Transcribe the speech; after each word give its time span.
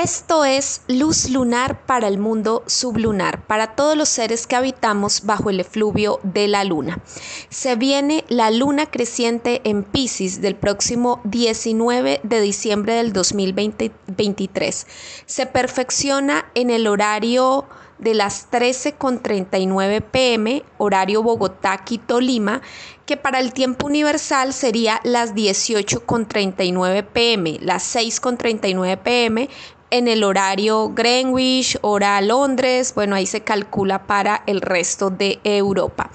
Esto 0.00 0.44
es 0.44 0.82
luz 0.86 1.28
lunar 1.28 1.84
para 1.84 2.06
el 2.06 2.18
mundo 2.18 2.62
sublunar, 2.68 3.44
para 3.48 3.74
todos 3.74 3.96
los 3.96 4.08
seres 4.08 4.46
que 4.46 4.54
habitamos 4.54 5.22
bajo 5.24 5.50
el 5.50 5.58
efluvio 5.58 6.20
de 6.22 6.46
la 6.46 6.62
luna. 6.62 7.00
Se 7.48 7.74
viene 7.74 8.24
la 8.28 8.52
luna 8.52 8.86
creciente 8.86 9.60
en 9.64 9.82
Pisces 9.82 10.40
del 10.40 10.54
próximo 10.54 11.20
19 11.24 12.20
de 12.22 12.40
diciembre 12.40 12.94
del 12.94 13.12
2023. 13.12 14.86
Se 15.26 15.46
perfecciona 15.46 16.46
en 16.54 16.70
el 16.70 16.86
horario 16.86 17.66
de 17.98 18.14
las 18.14 18.50
13.39 18.50 20.02
pm, 20.02 20.64
horario 20.78 21.22
Bogotá, 21.22 21.78
Quito, 21.84 22.20
Lima, 22.20 22.62
que 23.06 23.16
para 23.16 23.40
el 23.40 23.52
tiempo 23.52 23.86
universal 23.86 24.52
sería 24.52 25.00
las 25.04 25.34
18.39 25.34 27.04
pm, 27.04 27.58
las 27.60 27.94
6.39 27.94 28.98
pm, 28.98 29.48
en 29.90 30.08
el 30.08 30.24
horario 30.24 30.90
Greenwich, 30.90 31.78
hora 31.80 32.20
Londres, 32.20 32.92
bueno, 32.94 33.16
ahí 33.16 33.26
se 33.26 33.40
calcula 33.40 34.06
para 34.06 34.42
el 34.46 34.60
resto 34.60 35.10
de 35.10 35.40
Europa. 35.44 36.10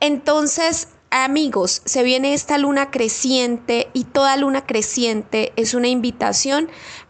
Entonces, 0.00 0.88
amigos, 1.10 1.82
se 1.84 2.02
viene 2.02 2.34
esta 2.34 2.58
luna 2.58 2.90
creciente 2.90 3.88
y 3.92 4.04
toda 4.04 4.36
luna 4.36 4.66
creciente 4.66 5.52
es 5.56 5.74
una 5.74 5.88
invitación 5.88 6.68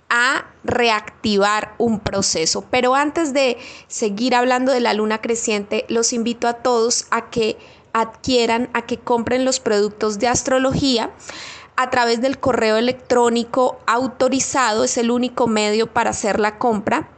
a 0.08 0.46
reactivar 0.64 1.74
un 1.78 2.00
proceso. 2.00 2.64
Pero 2.70 2.94
antes 2.94 3.32
de 3.32 3.58
seguir 3.88 4.34
hablando 4.34 4.72
de 4.72 4.80
la 4.80 4.94
luna 4.94 5.20
creciente, 5.20 5.84
los 5.88 6.12
invito 6.12 6.48
a 6.48 6.54
todos 6.54 7.06
a 7.10 7.30
que 7.30 7.58
adquieran, 7.92 8.68
a 8.74 8.82
que 8.82 8.98
compren 8.98 9.44
los 9.44 9.60
productos 9.60 10.18
de 10.18 10.28
astrología 10.28 11.10
a 11.76 11.90
través 11.90 12.20
del 12.20 12.38
correo 12.38 12.76
electrónico 12.76 13.78
autorizado, 13.86 14.84
es 14.84 14.96
el 14.96 15.10
único 15.10 15.46
medio 15.46 15.86
para 15.86 16.10
hacer 16.10 16.40
la 16.40 16.58
compra 16.58 17.10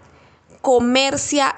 comercia 0.60 1.54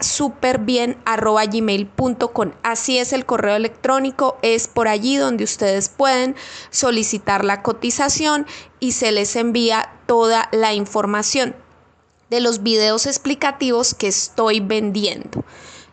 gmail.com 1.51 2.51
Así 2.63 2.99
es 2.99 3.13
el 3.13 3.27
correo 3.27 3.57
electrónico, 3.57 4.39
es 4.43 4.69
por 4.69 4.89
allí 4.89 5.17
donde 5.17 5.45
ustedes 5.45 5.89
pueden 5.89 6.37
solicitar 6.71 7.45
la 7.45 7.63
cotización 7.63 8.47
y 8.79 8.93
se 8.93 9.13
les 9.13 9.37
envía 9.37 9.93
toda 10.07 10.49
la 10.53 10.75
información 10.75 11.55
de 12.31 12.41
los 12.41 12.63
videos 12.63 13.07
explicativos 13.07 13.95
que 13.95 14.09
estoy 14.09 14.61
vendiendo. 14.61 15.45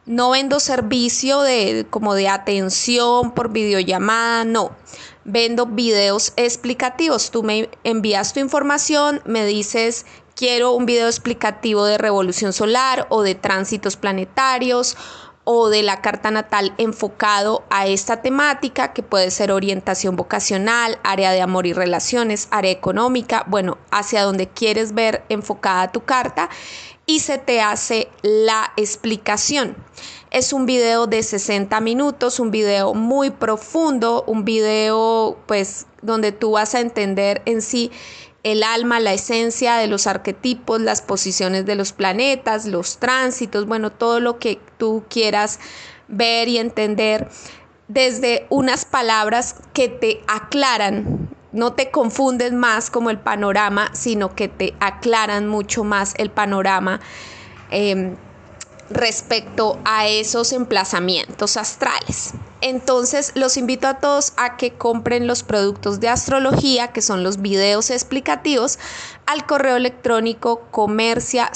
No 0.06 0.30
vendo 0.30 0.62
servicio 0.62 1.42
de 1.42 1.86
como 1.90 2.14
de 2.14 2.30
atención 2.30 3.32
por 3.32 3.52
videollamada, 3.52 4.46
no. 4.46 4.72
Vendo 5.26 5.66
videos 5.66 6.32
explicativos. 6.38 7.30
Tú 7.32 7.44
me 7.44 7.70
envías 7.84 8.32
tu 8.32 8.40
información, 8.40 9.22
me 9.26 9.46
dices 9.46 10.06
quiero 10.38 10.74
un 10.74 10.86
video 10.86 11.08
explicativo 11.08 11.84
de 11.86 11.98
revolución 11.98 12.54
solar 12.54 13.08
o 13.10 13.24
de 13.24 13.34
tránsitos 13.34 13.98
planetarios 13.98 14.96
o 15.44 15.70
de 15.70 15.82
la 15.82 16.02
carta 16.02 16.30
natal 16.30 16.74
enfocado 16.78 17.64
a 17.70 17.88
esta 17.88 18.22
temática, 18.22 18.94
que 18.94 19.02
puede 19.02 19.32
ser 19.32 19.52
orientación 19.52 20.16
vocacional, 20.16 21.00
área 21.04 21.32
de 21.32 21.42
amor 21.42 21.66
y 21.66 21.74
relaciones, 21.74 22.50
área 22.52 22.70
económica, 22.70 23.46
bueno, 23.48 23.78
hacia 23.90 24.24
donde 24.24 24.48
quieres 24.48 24.94
ver 24.94 25.24
enfocada 25.30 25.92
tu 25.92 26.04
carta 26.04 26.50
y 27.08 27.22
se 27.22 27.38
te 27.38 27.62
hace 27.62 28.10
la 28.22 28.74
explicación. 28.76 29.76
Es 30.30 30.52
un 30.54 30.66
video 30.66 31.08
de 31.08 31.24
60 31.24 31.80
minutos, 31.80 32.40
un 32.40 32.52
video 32.52 32.94
muy 32.94 33.32
profundo, 33.32 34.26
un 34.28 34.44
video 34.44 35.38
pues 35.48 35.88
donde 36.02 36.34
tú 36.34 36.52
vas 36.52 36.76
a 36.76 36.82
entender 36.82 37.42
en 37.46 37.62
sí 37.62 37.92
el 38.52 38.64
alma, 38.64 39.00
la 39.00 39.14
esencia 39.14 39.76
de 39.76 39.88
los 39.88 40.08
arquetipos, 40.08 40.80
las 40.80 41.02
posiciones 41.02 41.66
de 41.66 41.76
los 41.76 41.92
planetas, 41.92 42.66
los 42.66 42.98
tránsitos, 42.98 43.66
bueno, 43.66 43.92
todo 43.92 44.20
lo 44.20 44.40
que 44.40 44.60
tú 44.78 45.04
quieras 45.10 45.60
ver 46.08 46.48
y 46.48 46.58
entender 46.58 47.28
desde 47.90 48.48
unas 48.50 48.86
palabras 48.86 49.56
que 49.74 49.90
te 49.90 50.22
aclaran, 50.28 51.30
no 51.52 51.74
te 51.74 51.92
confunden 51.92 52.56
más 52.56 52.90
como 52.90 53.10
el 53.10 53.20
panorama, 53.20 53.90
sino 53.94 54.34
que 54.34 54.48
te 54.48 54.74
aclaran 54.80 55.48
mucho 55.48 55.84
más 55.84 56.14
el 56.18 56.30
panorama. 56.30 57.02
Em, 57.70 58.16
respecto 58.90 59.80
a 59.86 60.08
esos 60.08 60.54
emplazamientos 60.54 61.58
astrales. 61.58 62.34
Entonces 62.62 63.34
los 63.36 63.58
invito 63.58 63.88
a 63.88 64.00
todos 64.00 64.34
a 64.36 64.58
que 64.58 64.74
compren 64.74 65.28
los 65.28 65.44
productos 65.44 66.00
de 66.00 66.10
astrología, 66.10 66.92
que 66.92 67.02
son 67.02 67.24
los 67.24 67.42
videos 67.42 67.92
explicativos, 67.92 68.80
al 69.26 69.46
correo 69.46 69.76
electrónico 69.76 70.62
comercia 70.72 71.54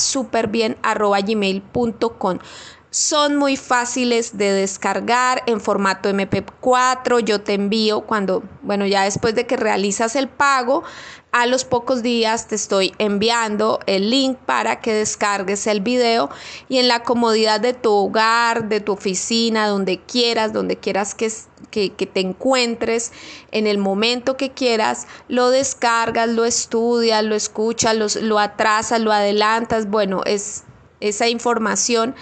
son 2.91 3.37
muy 3.37 3.55
fáciles 3.55 4.37
de 4.37 4.51
descargar 4.51 5.43
en 5.45 5.61
formato 5.61 6.09
MP4. 6.09 7.21
Yo 7.21 7.39
te 7.39 7.53
envío 7.53 8.01
cuando, 8.01 8.43
bueno, 8.61 8.85
ya 8.85 9.05
después 9.05 9.33
de 9.33 9.47
que 9.47 9.55
realizas 9.55 10.17
el 10.17 10.27
pago, 10.27 10.83
a 11.31 11.45
los 11.45 11.63
pocos 11.63 12.03
días 12.03 12.47
te 12.47 12.55
estoy 12.55 12.93
enviando 12.97 13.79
el 13.85 14.09
link 14.09 14.37
para 14.45 14.81
que 14.81 14.93
descargues 14.93 15.65
el 15.67 15.79
video 15.79 16.29
y 16.67 16.79
en 16.79 16.89
la 16.89 17.03
comodidad 17.03 17.61
de 17.61 17.73
tu 17.73 17.89
hogar, 17.93 18.67
de 18.67 18.81
tu 18.81 18.91
oficina, 18.91 19.67
donde 19.67 20.01
quieras, 20.01 20.51
donde 20.51 20.75
quieras 20.75 21.15
que, 21.15 21.31
que, 21.69 22.05
te 22.05 22.19
encuentres, 22.19 23.13
en 23.51 23.65
el 23.65 23.77
momento 23.77 24.35
que 24.35 24.51
quieras, 24.51 25.07
lo 25.29 25.49
descargas, 25.49 26.27
lo 26.27 26.43
estudias, 26.43 27.23
lo 27.23 27.35
escuchas, 27.35 27.95
lo, 27.95 28.07
lo 28.21 28.37
atrasas, 28.37 28.99
lo 28.99 29.13
adelantas. 29.13 29.89
Bueno, 29.89 30.23
es 30.25 30.65
esa 30.99 31.29
información 31.29 32.13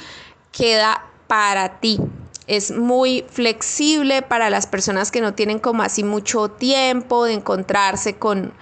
queda 0.52 1.06
para 1.28 1.80
ti. 1.80 2.00
Es 2.48 2.72
muy 2.72 3.26
flexible 3.30 4.22
para 4.22 4.50
las 4.50 4.66
personas 4.66 5.12
que 5.12 5.22
no 5.22 5.34
tienen 5.34 5.60
como 5.60 5.84
así 5.84 6.04
mucho 6.04 6.50
tiempo 6.50 7.26
de 7.26 7.34
encontrarse 7.34 8.16
con, 8.18 8.54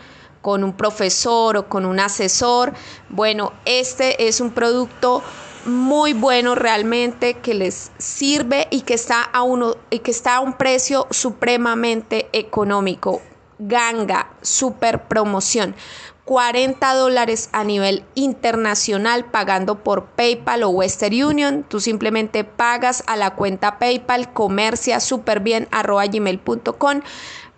con 0.42 0.64
un 0.64 0.74
profesor 0.74 1.58
o 1.58 1.70
con 1.70 1.86
un 1.86 2.00
asesor. 2.00 2.74
Bueno, 3.10 3.54
este 3.66 4.28
es 4.28 4.42
un 4.42 4.52
producto 4.52 5.24
muy 5.66 6.14
bueno 6.14 6.56
realmente 6.56 7.36
que 7.36 7.54
les 7.54 7.92
sirve 7.98 8.68
y 8.72 8.82
que 8.82 8.94
está 8.94 9.22
a 9.22 9.44
uno 9.44 9.76
y 9.90 10.00
que 10.00 10.12
está 10.12 10.38
a 10.38 10.40
un 10.40 10.54
precio 10.54 11.08
supremamente 11.12 12.30
económico. 12.34 13.22
Ganga, 13.60 14.30
super 14.42 15.04
promoción. 15.08 15.76
40 16.28 16.94
dólares 16.94 17.48
a 17.54 17.64
nivel 17.64 18.04
internacional 18.14 19.24
pagando 19.24 19.82
por 19.82 20.08
PayPal 20.08 20.64
o 20.64 20.70
Western 20.70 21.24
Union. 21.24 21.66
Tú 21.68 21.80
simplemente 21.80 22.44
pagas 22.44 23.02
a 23.08 23.16
la 23.16 23.34
cuenta 23.34 23.80
PayPal 23.80 24.34
comercia 24.34 25.00
bien 25.42 25.70
gmail.com 25.72 27.02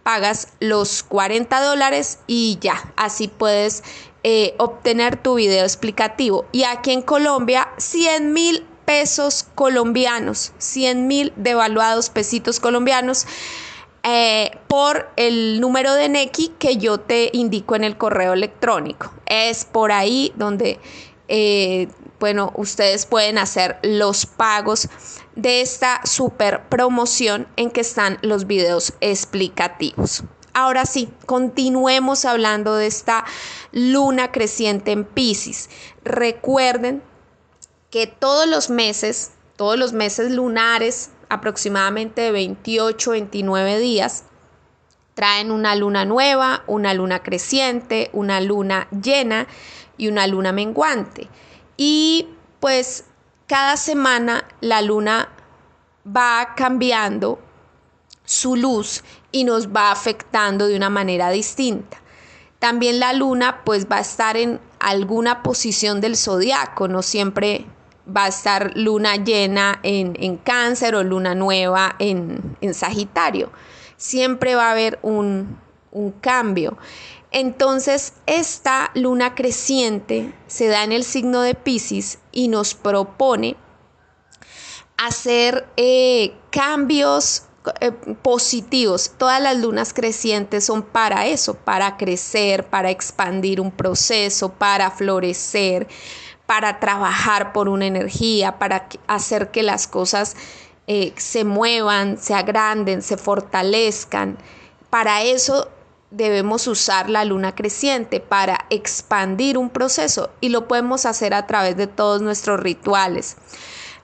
pagas 0.03 0.49
los 0.59 1.01
40 1.01 1.61
dólares 1.61 2.19
y 2.27 2.59
ya, 2.61 2.93
así 2.95 3.27
puedes 3.27 3.83
eh, 4.23 4.53
obtener 4.59 5.17
tu 5.17 5.35
video 5.35 5.63
explicativo. 5.63 6.45
Y 6.51 6.63
aquí 6.63 6.91
en 6.91 7.01
Colombia, 7.01 7.69
100 7.77 8.33
mil 8.33 8.65
pesos 8.85 9.47
colombianos, 9.55 10.53
100 10.59 11.07
mil 11.07 11.33
devaluados 11.35 12.11
pesitos 12.11 12.59
colombianos 12.59 13.25
eh, 14.03 14.51
por 14.67 15.09
el 15.17 15.59
número 15.59 15.93
de 15.93 16.09
NECI 16.09 16.53
que 16.59 16.77
yo 16.77 16.99
te 16.99 17.29
indico 17.33 17.75
en 17.75 17.83
el 17.83 17.97
correo 17.97 18.33
electrónico. 18.33 19.13
Es 19.25 19.65
por 19.65 19.91
ahí 19.91 20.31
donde, 20.35 20.79
eh, 21.27 21.89
bueno, 22.19 22.53
ustedes 22.55 23.05
pueden 23.05 23.37
hacer 23.37 23.77
los 23.83 24.25
pagos 24.25 24.89
de 25.35 25.61
esta 25.61 26.01
super 26.05 26.67
promoción 26.69 27.47
en 27.55 27.71
que 27.71 27.81
están 27.81 28.19
los 28.21 28.47
videos 28.47 28.93
explicativos. 29.01 30.23
Ahora 30.53 30.85
sí, 30.85 31.09
continuemos 31.25 32.25
hablando 32.25 32.75
de 32.75 32.87
esta 32.87 33.25
luna 33.71 34.31
creciente 34.31 34.91
en 34.91 35.05
Pisces. 35.05 35.69
Recuerden 36.03 37.03
que 37.89 38.07
todos 38.07 38.47
los 38.47 38.69
meses, 38.69 39.31
todos 39.55 39.77
los 39.77 39.93
meses 39.93 40.31
lunares 40.31 41.11
aproximadamente 41.29 42.31
28, 42.31 43.11
29 43.11 43.79
días. 43.79 44.25
Traen 45.13 45.51
una 45.51 45.75
luna 45.75 46.05
nueva, 46.05 46.63
una 46.67 46.93
luna 46.93 47.23
creciente, 47.23 48.09
una 48.13 48.41
luna 48.41 48.87
llena 48.89 49.47
y 49.97 50.07
una 50.07 50.27
luna 50.27 50.51
menguante. 50.51 51.29
Y 51.77 52.27
pues 52.59 53.05
cada 53.47 53.77
semana 53.77 54.45
la 54.61 54.81
luna 54.81 55.29
va 56.05 56.53
cambiando 56.55 57.39
su 58.25 58.55
luz 58.55 59.03
y 59.31 59.43
nos 59.43 59.69
va 59.69 59.91
afectando 59.91 60.67
de 60.67 60.75
una 60.75 60.89
manera 60.89 61.29
distinta. 61.31 61.97
También 62.59 62.99
la 62.99 63.13
luna 63.13 63.63
pues 63.63 63.87
va 63.87 63.97
a 63.97 64.01
estar 64.01 64.37
en 64.37 64.59
alguna 64.79 65.43
posición 65.43 66.01
del 66.01 66.15
zodiaco, 66.17 66.87
no 66.87 67.01
siempre 67.01 67.65
va 68.15 68.25
a 68.25 68.27
estar 68.29 68.71
luna 68.75 69.15
llena 69.15 69.79
en, 69.83 70.37
cáncer 70.37 70.95
o 70.95 71.03
luna 71.03 71.35
nueva 71.35 71.95
en, 71.99 72.57
Sagitario. 72.73 73.51
Siempre 73.97 74.55
va 74.55 74.67
a 74.67 74.71
haber 74.71 74.99
un, 75.01 75.57
cambio. 76.21 76.77
Entonces, 77.31 78.13
esta 78.25 78.91
luna 78.95 79.35
creciente 79.35 80.33
se 80.47 80.67
da 80.67 80.83
en 80.83 80.91
el 80.91 81.03
signo 81.03 81.41
de 81.41 81.55
Pisces 81.55 82.19
y 82.31 82.47
nos 82.47 82.73
propone 82.73 83.55
hacer 84.97 85.67
eh, 85.77 86.33
cambios 86.49 87.43
eh, 87.81 87.91
positivos. 88.21 89.11
Todas 89.17 89.41
las 89.41 89.57
lunas 89.57 89.93
crecientes 89.93 90.65
son 90.65 90.81
para 90.81 91.27
eso, 91.27 91.55
para 91.55 91.97
crecer, 91.97 92.67
para 92.67 92.89
expandir 92.89 93.59
un 93.59 93.71
proceso, 93.71 94.53
para 94.53 94.91
florecer, 94.91 95.87
para 96.49 96.79
trabajar 96.79 97.53
por 97.53 97.69
una 97.69 97.85
energía, 97.85 98.57
para 98.57 98.87
hacer 99.05 99.51
que 99.51 99.61
las 99.61 99.87
cosas 99.87 100.35
eh, 100.87 101.13
se 101.15 101.43
muevan, 101.43 102.17
se 102.17 102.33
agranden, 102.33 103.03
se 103.03 103.17
fortalezcan. 103.17 104.35
Para 104.89 105.21
eso 105.21 105.69
debemos 106.09 106.65
usar 106.65 107.07
la 107.07 107.23
luna 107.23 107.53
creciente 107.53 108.19
para 108.19 108.65
expandir 108.71 109.59
un 109.59 109.69
proceso 109.69 110.31
y 110.41 110.49
lo 110.49 110.67
podemos 110.67 111.05
hacer 111.05 111.35
a 111.35 111.45
través 111.45 111.77
de 111.77 111.85
todos 111.85 112.23
nuestros 112.23 112.59
rituales. 112.59 113.37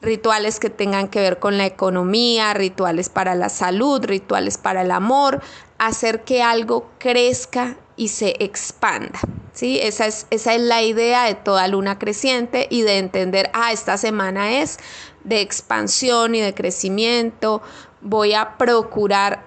Rituales 0.04 0.60
que 0.60 0.70
tengan 0.70 1.08
que 1.08 1.22
ver 1.22 1.40
con 1.40 1.58
la 1.58 1.66
economía, 1.66 2.54
rituales 2.54 3.10
para 3.10 3.34
la 3.34 3.50
salud, 3.50 4.06
rituales 4.06 4.60
para 4.60 4.84
el 4.84 4.92
amor, 4.92 5.42
hacer 5.80 6.24
que 6.24 6.44
algo 6.44 6.92
crezca 7.00 7.76
y 7.96 8.10
se 8.10 8.36
expanda. 8.38 9.20
¿Sí? 9.56 9.80
Esa, 9.82 10.06
es, 10.06 10.28
esa 10.30 10.54
es 10.54 10.62
la 10.62 10.84
idea 10.84 11.24
de 11.24 11.34
toda 11.34 11.68
luna 11.68 11.98
creciente 11.98 12.68
y 12.70 12.84
de 12.84 13.00
entender, 13.00 13.50
ah, 13.54 13.72
esta 13.72 13.98
semana 13.98 14.62
es 14.62 14.78
de 15.24 15.42
expansión 15.42 16.36
y 16.36 16.42
de 16.42 16.54
crecimiento, 16.54 17.64
voy 18.02 18.34
a 18.34 18.58
procurar 18.58 19.44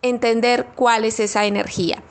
entender 0.00 0.68
cuál 0.74 1.04
es 1.04 1.20
esa 1.20 1.44
energía. 1.44 2.02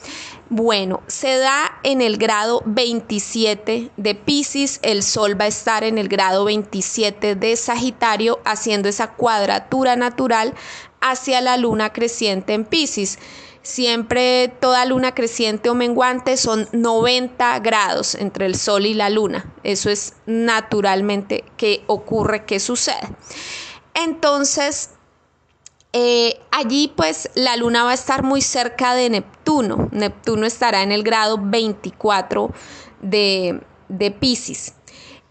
Bueno, 0.52 1.02
se 1.08 1.38
da 1.38 1.80
en 1.84 2.02
el 2.02 2.18
grado 2.18 2.64
27 2.66 3.92
de 3.96 4.16
Pisces, 4.16 4.80
el 4.82 5.04
Sol 5.04 5.40
va 5.40 5.46
a 5.46 5.50
estar 5.50 5.84
en 5.84 5.98
el 5.98 6.08
grado 6.08 6.44
27 6.46 7.36
de 7.36 7.56
Sagitario, 7.56 8.40
haciendo 8.46 8.90
esa 8.90 9.12
cuadratura 9.12 9.96
natural 9.96 10.56
hacia 11.02 11.42
la 11.42 11.56
luna 11.58 11.94
creciente 11.94 12.54
en 12.54 12.66
Pisces. 12.66 13.20
Siempre 13.62 14.48
toda 14.60 14.86
luna 14.86 15.14
creciente 15.14 15.70
o 15.70 15.76
menguante 15.76 16.38
son 16.38 16.68
90 16.72 17.60
grados 17.60 18.16
entre 18.16 18.46
el 18.46 18.56
Sol 18.56 18.86
y 18.86 18.94
la 18.94 19.10
luna. 19.10 19.54
Eso 19.64 19.90
es 19.90 20.14
naturalmente 20.26 21.44
que 21.58 21.84
ocurre, 21.88 22.46
que 22.46 22.60
sucede. 22.60 23.10
Entonces, 23.94 24.92
eh, 25.92 26.40
allí 26.52 26.94
pues 26.96 27.32
la 27.36 27.58
luna 27.58 27.84
va 27.84 27.92
a 27.92 27.96
estar 27.96 28.24
muy 28.24 28.42
cerca 28.42 28.94
de 28.94 29.10
Neptuno. 29.10 29.90
Neptuno 29.92 30.46
estará 30.46 30.84
en 30.84 30.92
el 30.92 31.04
grado 31.04 31.38
24 31.42 32.52
de, 33.02 33.62
de 33.90 34.12
Pisces. 34.12 34.74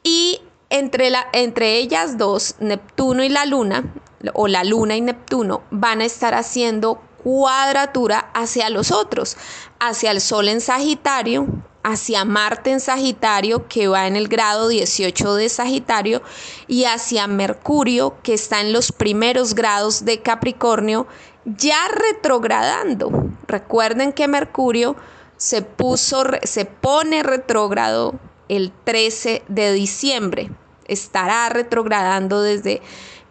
Y 0.02 0.42
entre, 0.70 1.10
la, 1.10 1.28
entre 1.32 1.78
ellas 1.78 2.19
dos, 2.19 2.56
Neptuno 2.60 3.22
y 3.22 3.28
la 3.28 3.46
luna, 3.46 3.94
o 4.34 4.48
la 4.48 4.64
luna 4.64 4.96
y 4.96 5.00
Neptuno, 5.00 5.62
van 5.70 6.00
a 6.00 6.04
estar 6.04 6.34
haciendo 6.34 7.00
cuadratura 7.22 8.30
hacia 8.34 8.70
los 8.70 8.90
otros, 8.90 9.36
hacia 9.80 10.10
el 10.10 10.20
Sol 10.20 10.48
en 10.48 10.60
Sagitario, 10.60 11.46
hacia 11.82 12.24
Marte 12.24 12.70
en 12.70 12.80
Sagitario, 12.80 13.66
que 13.68 13.88
va 13.88 14.06
en 14.06 14.16
el 14.16 14.28
grado 14.28 14.68
18 14.68 15.34
de 15.34 15.48
Sagitario, 15.48 16.22
y 16.66 16.84
hacia 16.84 17.26
Mercurio, 17.26 18.16
que 18.22 18.34
está 18.34 18.60
en 18.60 18.72
los 18.72 18.92
primeros 18.92 19.54
grados 19.54 20.04
de 20.04 20.20
Capricornio, 20.20 21.06
ya 21.44 21.88
retrogradando. 21.88 23.10
Recuerden 23.46 24.12
que 24.12 24.28
Mercurio 24.28 24.96
se 25.36 25.62
puso, 25.62 26.24
se 26.42 26.64
pone 26.66 27.22
retrógrado 27.22 28.14
el 28.48 28.72
13 28.84 29.44
de 29.48 29.72
diciembre. 29.72 30.50
Estará 30.86 31.48
retrogradando 31.48 32.42
desde 32.42 32.82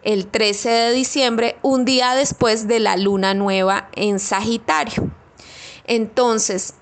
el 0.08 0.26
13 0.26 0.70
de 0.70 0.92
diciembre, 0.92 1.58
un 1.60 1.84
día 1.84 2.14
después 2.14 2.66
de 2.66 2.80
la 2.80 2.96
luna 2.96 3.34
nueva 3.34 3.90
en 3.94 4.18
Sagitario. 4.18 5.10
Entonces, 5.84 6.72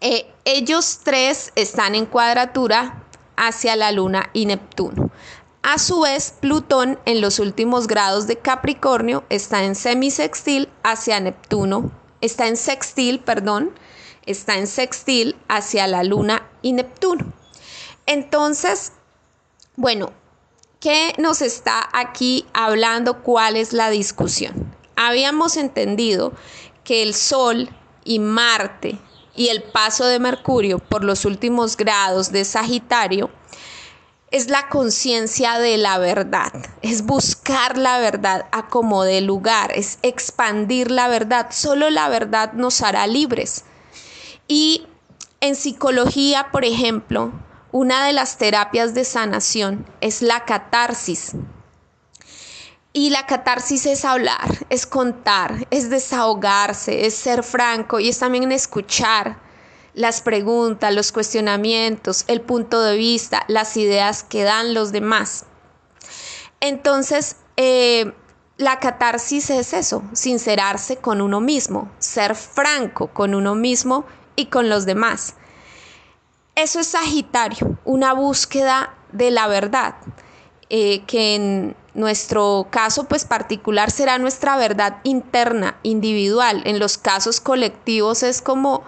eh, 0.00 0.30
ellos 0.44 1.00
tres 1.02 1.50
están 1.56 1.96
en 1.96 2.06
cuadratura 2.06 3.02
hacia 3.36 3.74
la 3.74 3.90
Luna 3.90 4.30
y 4.34 4.46
Neptuno. 4.46 5.10
A 5.64 5.78
su 5.78 6.02
vez, 6.02 6.32
Plutón 6.38 7.00
en 7.06 7.20
los 7.20 7.40
últimos 7.40 7.88
grados 7.88 8.28
de 8.28 8.38
Capricornio 8.38 9.24
está 9.30 9.64
en 9.64 9.74
semisextil 9.74 10.68
hacia 10.84 11.18
Neptuno, 11.18 11.90
está 12.20 12.46
en 12.46 12.56
sextil, 12.56 13.18
perdón, 13.18 13.72
está 14.26 14.58
en 14.58 14.68
sextil 14.68 15.34
hacia 15.48 15.88
la 15.88 16.04
Luna 16.04 16.48
y 16.62 16.72
Neptuno. 16.72 17.32
Entonces, 18.06 18.92
bueno, 19.74 20.12
¿qué 20.80 21.14
nos 21.18 21.42
está 21.42 21.88
aquí 21.92 22.46
hablando? 22.52 23.22
¿Cuál 23.22 23.56
es 23.56 23.72
la 23.72 23.90
discusión? 23.90 24.76
Habíamos 24.96 25.56
entendido 25.56 26.32
que 26.84 27.02
el 27.02 27.14
Sol 27.14 27.68
y 28.04 28.18
Marte 28.18 28.98
y 29.34 29.48
el 29.48 29.62
paso 29.62 30.06
de 30.06 30.18
Mercurio 30.18 30.78
por 30.78 31.04
los 31.04 31.24
últimos 31.24 31.76
grados 31.76 32.32
de 32.32 32.44
Sagitario 32.44 33.30
es 34.30 34.50
la 34.50 34.68
conciencia 34.68 35.58
de 35.58 35.78
la 35.78 35.96
verdad, 35.98 36.52
es 36.82 37.06
buscar 37.06 37.78
la 37.78 37.98
verdad 37.98 38.46
a 38.52 38.68
como 38.68 39.04
de 39.04 39.22
lugar, 39.22 39.72
es 39.74 39.98
expandir 40.02 40.90
la 40.90 41.08
verdad. 41.08 41.46
Solo 41.50 41.88
la 41.88 42.10
verdad 42.10 42.52
nos 42.52 42.82
hará 42.82 43.06
libres. 43.06 43.64
Y 44.46 44.86
en 45.40 45.56
psicología, 45.56 46.48
por 46.52 46.66
ejemplo, 46.66 47.32
una 47.70 48.06
de 48.06 48.12
las 48.12 48.38
terapias 48.38 48.94
de 48.94 49.04
sanación 49.04 49.84
es 50.00 50.22
la 50.22 50.44
catarsis. 50.44 51.32
Y 52.92 53.10
la 53.10 53.26
catarsis 53.26 53.86
es 53.86 54.04
hablar, 54.04 54.66
es 54.70 54.86
contar, 54.86 55.66
es 55.70 55.90
desahogarse, 55.90 57.06
es 57.06 57.14
ser 57.14 57.42
franco 57.42 58.00
y 58.00 58.08
es 58.08 58.18
también 58.18 58.50
escuchar 58.50 59.38
las 59.94 60.22
preguntas, 60.22 60.94
los 60.94 61.12
cuestionamientos, 61.12 62.24
el 62.28 62.40
punto 62.40 62.80
de 62.82 62.96
vista, 62.96 63.44
las 63.48 63.76
ideas 63.76 64.22
que 64.22 64.44
dan 64.44 64.72
los 64.72 64.90
demás. 64.90 65.44
Entonces, 66.60 67.36
eh, 67.56 68.12
la 68.56 68.80
catarsis 68.80 69.50
es 69.50 69.74
eso, 69.74 70.02
sincerarse 70.12 70.96
con 70.96 71.20
uno 71.20 71.40
mismo, 71.40 71.90
ser 71.98 72.34
franco 72.34 73.08
con 73.08 73.34
uno 73.34 73.54
mismo 73.54 74.04
y 74.34 74.46
con 74.46 74.68
los 74.68 74.86
demás. 74.86 75.34
Eso 76.58 76.80
es 76.80 76.88
Sagitario, 76.88 77.78
una 77.84 78.14
búsqueda 78.14 78.92
de 79.12 79.30
la 79.30 79.46
verdad, 79.46 79.94
eh, 80.70 81.04
que 81.06 81.36
en 81.36 81.76
nuestro 81.94 82.66
caso 82.68 83.04
pues 83.04 83.24
particular 83.24 83.92
será 83.92 84.18
nuestra 84.18 84.56
verdad 84.56 84.96
interna, 85.04 85.78
individual. 85.84 86.62
En 86.64 86.80
los 86.80 86.98
casos 86.98 87.40
colectivos 87.40 88.24
es 88.24 88.42
como 88.42 88.82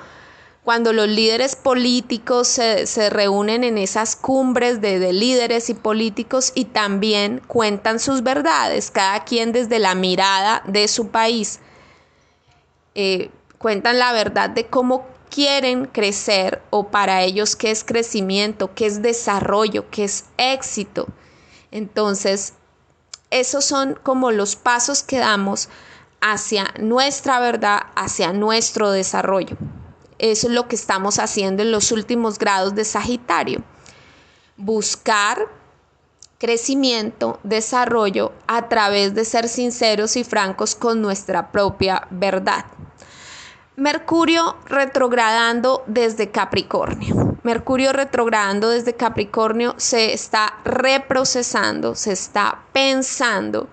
cuando 0.64 0.92
los 0.92 1.06
líderes 1.06 1.54
políticos 1.54 2.48
se, 2.48 3.08
reúnen 3.08 3.62
en 3.62 3.78
esas 3.78 4.16
cumbres 4.16 4.80
de, 4.80 5.12
líderes 5.12 5.70
y 5.70 5.74
políticos 5.74 6.50
y 6.56 6.64
también 6.64 7.40
cuentan 7.46 8.00
sus 8.00 8.24
verdades, 8.24 8.90
cada 8.90 9.22
quien 9.22 9.52
desde 9.52 9.78
la 9.78 9.94
mirada 9.94 10.64
de 10.66 10.88
su 10.88 11.10
país. 11.10 11.60
Eh, 12.96 13.30
cuentan 13.58 14.00
la 14.00 14.12
verdad 14.12 14.50
de 14.50 14.66
cómo 14.66 15.06
quieren 15.30 15.86
crecer 15.86 16.60
o 16.70 16.88
para 16.88 17.22
ellos 17.22 17.56
qué 17.56 17.70
es 17.70 17.84
crecimiento, 17.84 18.74
qué 18.74 18.86
es 18.86 19.02
desarrollo, 19.02 19.88
qué 19.90 20.04
es 20.04 20.24
éxito. 20.36 21.06
Entonces, 21.70 22.54
esos 23.30 23.64
son 23.64 23.98
como 24.02 24.32
los 24.32 24.56
pasos 24.56 25.02
que 25.02 25.18
damos 25.18 25.68
hacia 26.20 26.74
nuestra 26.78 27.40
verdad, 27.40 27.80
hacia 27.94 28.32
nuestro 28.32 28.90
desarrollo. 28.90 29.56
Eso 30.18 30.48
es 30.48 30.52
lo 30.52 30.68
que 30.68 30.76
estamos 30.76 31.18
haciendo 31.18 31.62
en 31.62 31.72
los 31.72 31.92
últimos 31.92 32.38
grados 32.38 32.74
de 32.74 32.84
Sagitario. 32.84 33.62
Buscar 34.56 35.48
crecimiento, 36.38 37.38
desarrollo 37.42 38.32
a 38.46 38.68
través 38.68 39.14
de 39.14 39.24
ser 39.24 39.48
sinceros 39.48 40.16
y 40.16 40.24
francos 40.24 40.74
con 40.74 41.00
nuestra 41.00 41.52
propia 41.52 42.06
verdad. 42.10 42.64
Mercurio 43.80 44.56
retrogradando 44.66 45.84
desde 45.86 46.30
Capricornio. 46.30 47.38
Mercurio 47.42 47.94
retrogradando 47.94 48.68
desde 48.68 48.92
Capricornio 48.92 49.74
se 49.78 50.12
está 50.12 50.58
reprocesando, 50.66 51.94
se 51.94 52.12
está 52.12 52.60
pensando, 52.74 53.70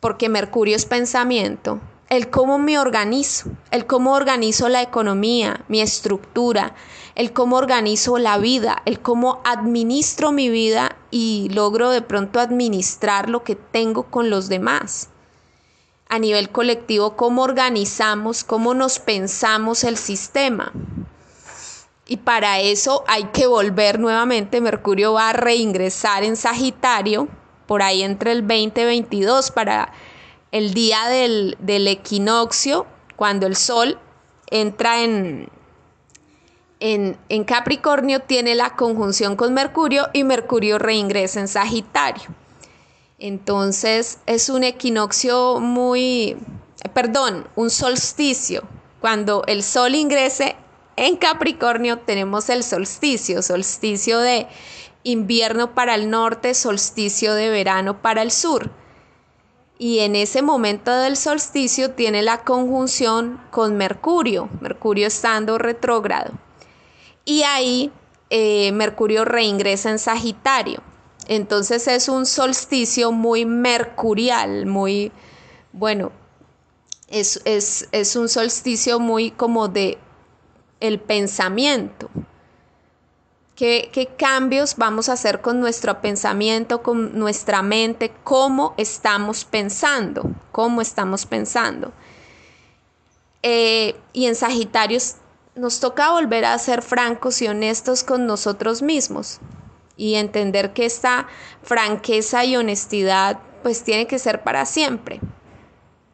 porque 0.00 0.28
Mercurio 0.28 0.74
es 0.74 0.84
pensamiento, 0.84 1.78
el 2.08 2.28
cómo 2.28 2.58
me 2.58 2.76
organizo, 2.76 3.50
el 3.70 3.86
cómo 3.86 4.14
organizo 4.14 4.68
la 4.68 4.82
economía, 4.82 5.60
mi 5.68 5.80
estructura, 5.80 6.74
el 7.14 7.32
cómo 7.32 7.54
organizo 7.54 8.18
la 8.18 8.38
vida, 8.38 8.82
el 8.84 8.98
cómo 8.98 9.42
administro 9.44 10.32
mi 10.32 10.48
vida 10.48 10.96
y 11.12 11.50
logro 11.52 11.90
de 11.90 12.02
pronto 12.02 12.40
administrar 12.40 13.30
lo 13.30 13.44
que 13.44 13.54
tengo 13.54 14.10
con 14.10 14.28
los 14.28 14.48
demás 14.48 15.10
a 16.14 16.18
nivel 16.18 16.50
colectivo, 16.50 17.16
cómo 17.16 17.42
organizamos, 17.42 18.44
cómo 18.44 18.74
nos 18.74 18.98
pensamos 18.98 19.84
el 19.84 19.96
sistema. 19.96 20.72
y 22.06 22.18
para 22.18 22.60
eso 22.60 23.02
hay 23.06 23.24
que 23.32 23.46
volver 23.46 23.98
nuevamente. 23.98 24.60
Mercurio 24.60 25.14
va 25.14 25.30
a 25.30 25.32
reingresar 25.32 26.22
en 26.22 26.36
Sagitario 26.36 27.28
por 27.66 27.82
ahí 27.82 28.02
entre 28.02 28.32
el 28.32 28.42
20 28.42 28.82
y 28.82 28.84
22 28.84 29.50
para 29.50 29.92
el 30.52 30.74
día 30.74 31.06
del, 31.08 31.56
del 31.60 31.88
equinoccio, 31.88 32.86
cuando 33.16 33.46
el 33.46 33.56
Sol 33.56 33.98
entra 34.50 35.02
en, 35.02 35.48
en, 36.80 37.44
Capricornio 37.44 38.20
tiene 38.20 38.54
la 38.54 38.76
conjunción 38.76 39.36
con 39.36 39.54
Mercurio 39.54 40.08
y 40.12 40.24
Mercurio 40.24 40.78
reingresa 40.78 41.40
en 41.40 41.48
Sagitario. 41.48 42.43
Entonces 43.26 44.18
es 44.26 44.50
un 44.50 44.64
equinoccio 44.64 45.58
muy, 45.58 46.36
perdón, 46.92 47.48
un 47.56 47.70
solsticio. 47.70 48.64
Cuando 49.00 49.44
el 49.46 49.62
Sol 49.62 49.94
ingrese 49.94 50.56
en 50.96 51.16
Capricornio 51.16 52.00
tenemos 52.00 52.50
el 52.50 52.62
solsticio, 52.62 53.40
solsticio 53.40 54.18
de 54.18 54.46
invierno 55.04 55.74
para 55.74 55.94
el 55.94 56.10
norte, 56.10 56.52
solsticio 56.52 57.32
de 57.32 57.48
verano 57.48 58.02
para 58.02 58.20
el 58.20 58.30
sur. 58.30 58.70
Y 59.78 60.00
en 60.00 60.16
ese 60.16 60.42
momento 60.42 60.94
del 60.94 61.16
solsticio 61.16 61.92
tiene 61.92 62.20
la 62.20 62.44
conjunción 62.44 63.40
con 63.50 63.78
Mercurio, 63.78 64.50
Mercurio 64.60 65.06
estando 65.06 65.56
retrógrado. 65.56 66.32
Y 67.24 67.44
ahí 67.44 67.90
eh, 68.28 68.70
Mercurio 68.72 69.24
reingresa 69.24 69.88
en 69.88 69.98
Sagitario. 69.98 70.82
Entonces 71.26 71.88
es 71.88 72.08
un 72.08 72.26
solsticio 72.26 73.12
muy 73.12 73.46
mercurial, 73.46 74.66
muy, 74.66 75.10
bueno, 75.72 76.12
es, 77.08 77.40
es, 77.44 78.16
un 78.16 78.28
solsticio 78.28 78.98
muy 79.00 79.30
como 79.30 79.68
de 79.68 79.98
el 80.80 81.00
pensamiento. 81.00 82.10
¿Qué, 83.54 83.88
¿Qué, 83.92 84.06
cambios 84.06 84.74
vamos 84.76 85.08
a 85.08 85.12
hacer 85.12 85.40
con 85.40 85.60
nuestro 85.60 86.00
pensamiento, 86.00 86.82
con 86.82 87.16
nuestra 87.16 87.62
mente? 87.62 88.12
¿Cómo 88.24 88.74
estamos 88.76 89.44
pensando? 89.44 90.28
¿Cómo 90.50 90.80
estamos 90.80 91.24
pensando? 91.24 91.92
Eh, 93.42 93.94
y 94.12 94.26
en 94.26 94.34
Sagitario 94.34 94.98
nos 95.54 95.78
toca 95.78 96.10
volver 96.10 96.44
a 96.44 96.58
ser 96.58 96.82
francos 96.82 97.40
y 97.42 97.46
honestos 97.46 98.02
con 98.02 98.26
nosotros 98.26 98.82
mismos 98.82 99.38
y 99.96 100.14
entender 100.14 100.72
que 100.72 100.86
esta 100.86 101.28
franqueza 101.62 102.44
y 102.44 102.56
honestidad 102.56 103.40
pues 103.62 103.82
tiene 103.82 104.06
que 104.06 104.18
ser 104.18 104.42
para 104.42 104.66
siempre. 104.66 105.20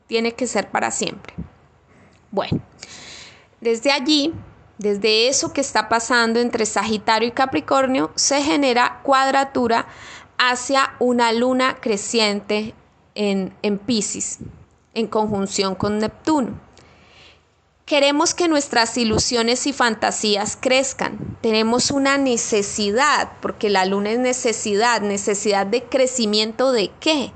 Tiene 0.06 0.32
que 0.34 0.46
ser 0.46 0.70
para 0.70 0.90
siempre. 0.90 1.34
Bueno, 2.30 2.60
desde 3.60 3.90
allí, 3.90 4.32
desde 4.78 5.28
eso 5.28 5.52
que 5.52 5.60
está 5.60 5.88
pasando 5.88 6.40
entre 6.40 6.64
Sagitario 6.66 7.28
y 7.28 7.32
Capricornio, 7.32 8.12
se 8.14 8.42
genera 8.42 9.00
cuadratura 9.02 9.86
hacia 10.38 10.94
una 11.00 11.32
luna 11.32 11.76
creciente 11.80 12.74
en, 13.14 13.52
en 13.62 13.78
Pisces, 13.78 14.38
en 14.94 15.06
conjunción 15.06 15.74
con 15.74 15.98
Neptuno. 15.98 16.58
Queremos 17.90 18.34
que 18.34 18.46
nuestras 18.46 18.96
ilusiones 18.98 19.66
y 19.66 19.72
fantasías 19.72 20.56
crezcan. 20.60 21.36
Tenemos 21.40 21.90
una 21.90 22.18
necesidad, 22.18 23.32
porque 23.42 23.68
la 23.68 23.84
luna 23.84 24.12
es 24.12 24.20
necesidad, 24.20 25.00
necesidad 25.00 25.66
de 25.66 25.82
crecimiento 25.82 26.70
de 26.70 26.92
qué? 27.00 27.32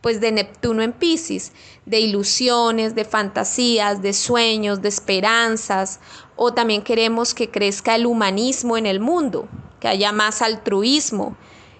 Pues 0.00 0.20
de 0.20 0.30
Neptuno 0.30 0.84
en 0.84 0.92
Pisces, 0.92 1.50
de 1.86 1.98
ilusiones, 1.98 2.94
de 2.94 3.04
fantasías, 3.04 4.00
de 4.00 4.12
sueños, 4.12 4.80
de 4.80 4.90
esperanzas. 4.90 5.98
O 6.36 6.54
también 6.54 6.82
queremos 6.82 7.34
que 7.34 7.50
crezca 7.50 7.96
el 7.96 8.06
humanismo 8.06 8.76
en 8.76 8.86
el 8.86 9.00
mundo, 9.00 9.48
que 9.80 9.88
haya 9.88 10.12
más 10.12 10.40
altruismo, 10.40 11.36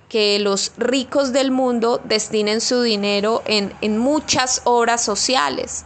que 0.08 0.40
los 0.40 0.72
ricos 0.78 1.32
del 1.32 1.52
mundo 1.52 2.00
destinen 2.02 2.60
su 2.60 2.82
dinero 2.82 3.44
en, 3.46 3.72
en 3.82 3.98
muchas 3.98 4.62
obras 4.64 5.00
sociales 5.04 5.84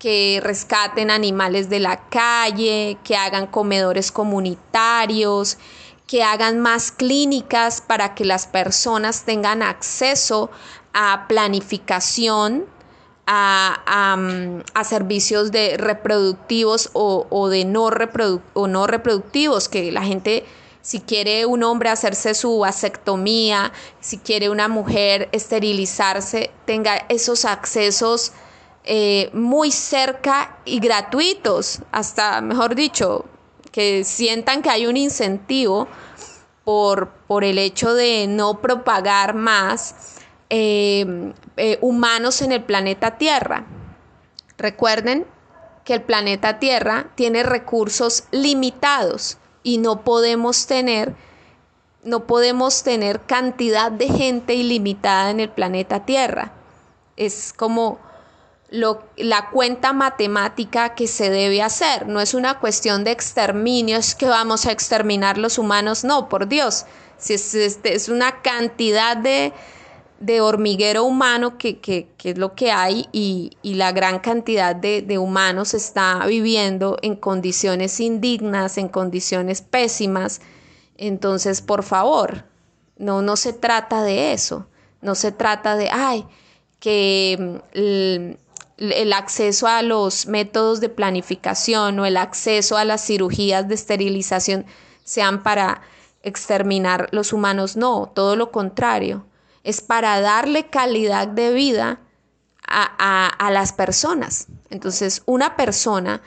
que 0.00 0.40
rescaten 0.42 1.10
animales 1.10 1.68
de 1.68 1.78
la 1.78 2.08
calle, 2.08 2.96
que 3.04 3.16
hagan 3.16 3.46
comedores 3.46 4.10
comunitarios, 4.10 5.58
que 6.06 6.24
hagan 6.24 6.58
más 6.58 6.90
clínicas 6.90 7.82
para 7.82 8.14
que 8.14 8.24
las 8.24 8.46
personas 8.46 9.24
tengan 9.24 9.62
acceso 9.62 10.50
a 10.94 11.26
planificación, 11.28 12.64
a, 13.26 14.16
mm, 14.16 14.84
servicios 14.84 15.52
de 15.52 15.76
reproductivos 15.76 16.90
o, 16.94 17.48
de 17.48 17.64
no, 17.66 17.90
o 18.54 18.66
no 18.66 18.86
reproductivos, 18.86 19.68
que 19.68 19.92
la 19.92 20.02
gente, 20.02 20.46
si 20.80 21.00
quiere 21.00 21.44
un 21.44 21.62
hombre 21.62 21.90
hacerse 21.90 22.34
su 22.34 22.58
vasectomía, 22.58 23.70
si 24.00 24.16
quiere 24.16 24.48
una 24.48 24.66
mujer 24.66 25.28
esterilizarse, 25.30 26.50
tenga 26.64 27.04
esos 27.10 27.44
accesos 27.44 28.32
eh, 28.84 29.30
muy 29.32 29.70
cerca 29.70 30.58
y 30.64 30.80
gratuitos, 30.80 31.80
hasta, 31.92 32.40
mejor 32.40 32.74
dicho, 32.74 33.26
que 33.72 34.04
sientan 34.04 34.62
que 34.62 34.70
hay 34.70 34.86
un 34.86 34.96
incentivo 34.96 35.86
por, 36.64 37.10
por 37.26 37.44
el 37.44 37.58
hecho 37.58 37.94
de 37.94 38.26
no 38.26 38.60
propagar 38.60 39.34
más 39.34 40.16
eh, 40.48 41.32
eh, 41.56 41.78
humanos 41.80 42.42
en 42.42 42.52
el 42.52 42.64
planeta 42.64 43.18
Tierra. 43.18 43.66
Recuerden 44.58 45.26
que 45.84 45.94
el 45.94 46.02
planeta 46.02 46.58
Tierra 46.58 47.10
tiene 47.14 47.42
recursos 47.42 48.24
limitados 48.30 49.38
y 49.62 49.78
no 49.78 50.02
podemos 50.02 50.66
tener 50.66 51.14
no 52.02 52.26
podemos 52.26 52.82
tener 52.82 53.20
cantidad 53.20 53.92
de 53.92 54.08
gente 54.08 54.54
ilimitada 54.54 55.30
en 55.30 55.38
el 55.38 55.50
planeta 55.50 56.06
Tierra. 56.06 56.52
Es 57.16 57.52
como 57.52 57.98
la 58.70 59.50
cuenta 59.50 59.92
matemática 59.92 60.94
que 60.94 61.06
se 61.06 61.30
debe 61.30 61.62
hacer. 61.62 62.06
No 62.06 62.20
es 62.20 62.34
una 62.34 62.60
cuestión 62.60 63.04
de 63.04 63.10
exterminio, 63.10 63.96
es 63.96 64.14
que 64.14 64.26
vamos 64.26 64.66
a 64.66 64.72
exterminar 64.72 65.38
los 65.38 65.58
humanos. 65.58 66.04
No, 66.04 66.28
por 66.28 66.48
Dios. 66.48 66.86
Si 67.18 67.34
es, 67.34 67.54
es, 67.54 68.08
una 68.08 68.40
cantidad 68.42 69.16
de, 69.16 69.52
hormiguero 70.40 71.04
humano 71.04 71.58
que, 71.58 72.08
es 72.22 72.38
lo 72.38 72.54
que 72.54 72.70
hay 72.70 73.08
y, 73.12 73.56
la 73.62 73.92
gran 73.92 74.20
cantidad 74.20 74.76
de, 74.76 75.02
de, 75.02 75.18
humanos 75.18 75.74
está 75.74 76.24
viviendo 76.26 76.96
en 77.02 77.16
condiciones 77.16 77.98
indignas, 77.98 78.78
en 78.78 78.88
condiciones 78.88 79.62
pésimas. 79.62 80.40
Entonces, 80.96 81.60
por 81.60 81.82
favor, 81.82 82.44
no, 82.96 83.20
no 83.20 83.36
se 83.36 83.52
trata 83.52 84.02
de 84.04 84.32
eso. 84.32 84.66
No 85.02 85.14
se 85.14 85.32
trata 85.32 85.76
de, 85.76 85.88
ay, 85.90 86.26
que 86.78 87.60
mm, 87.74 88.49
el 88.80 89.12
acceso 89.12 89.66
a 89.66 89.82
los 89.82 90.26
métodos 90.26 90.80
de 90.80 90.88
planificación 90.88 91.98
o 91.98 92.06
el 92.06 92.16
acceso 92.16 92.76
a 92.76 92.84
las 92.84 93.04
cirugías 93.04 93.68
de 93.68 93.74
esterilización 93.74 94.66
sean 95.04 95.42
para 95.42 95.82
exterminar 96.22 97.08
los 97.12 97.32
humanos. 97.32 97.76
No, 97.76 98.10
todo 98.14 98.36
lo 98.36 98.50
contrario. 98.50 99.26
Es 99.62 99.82
para 99.82 100.20
darle 100.20 100.66
calidad 100.68 101.28
de 101.28 101.52
vida 101.52 102.00
a, 102.66 103.50
las 103.52 103.72
personas. 103.72 104.46
Entonces, 104.70 105.22
una 105.26 105.56
persona 105.56 106.22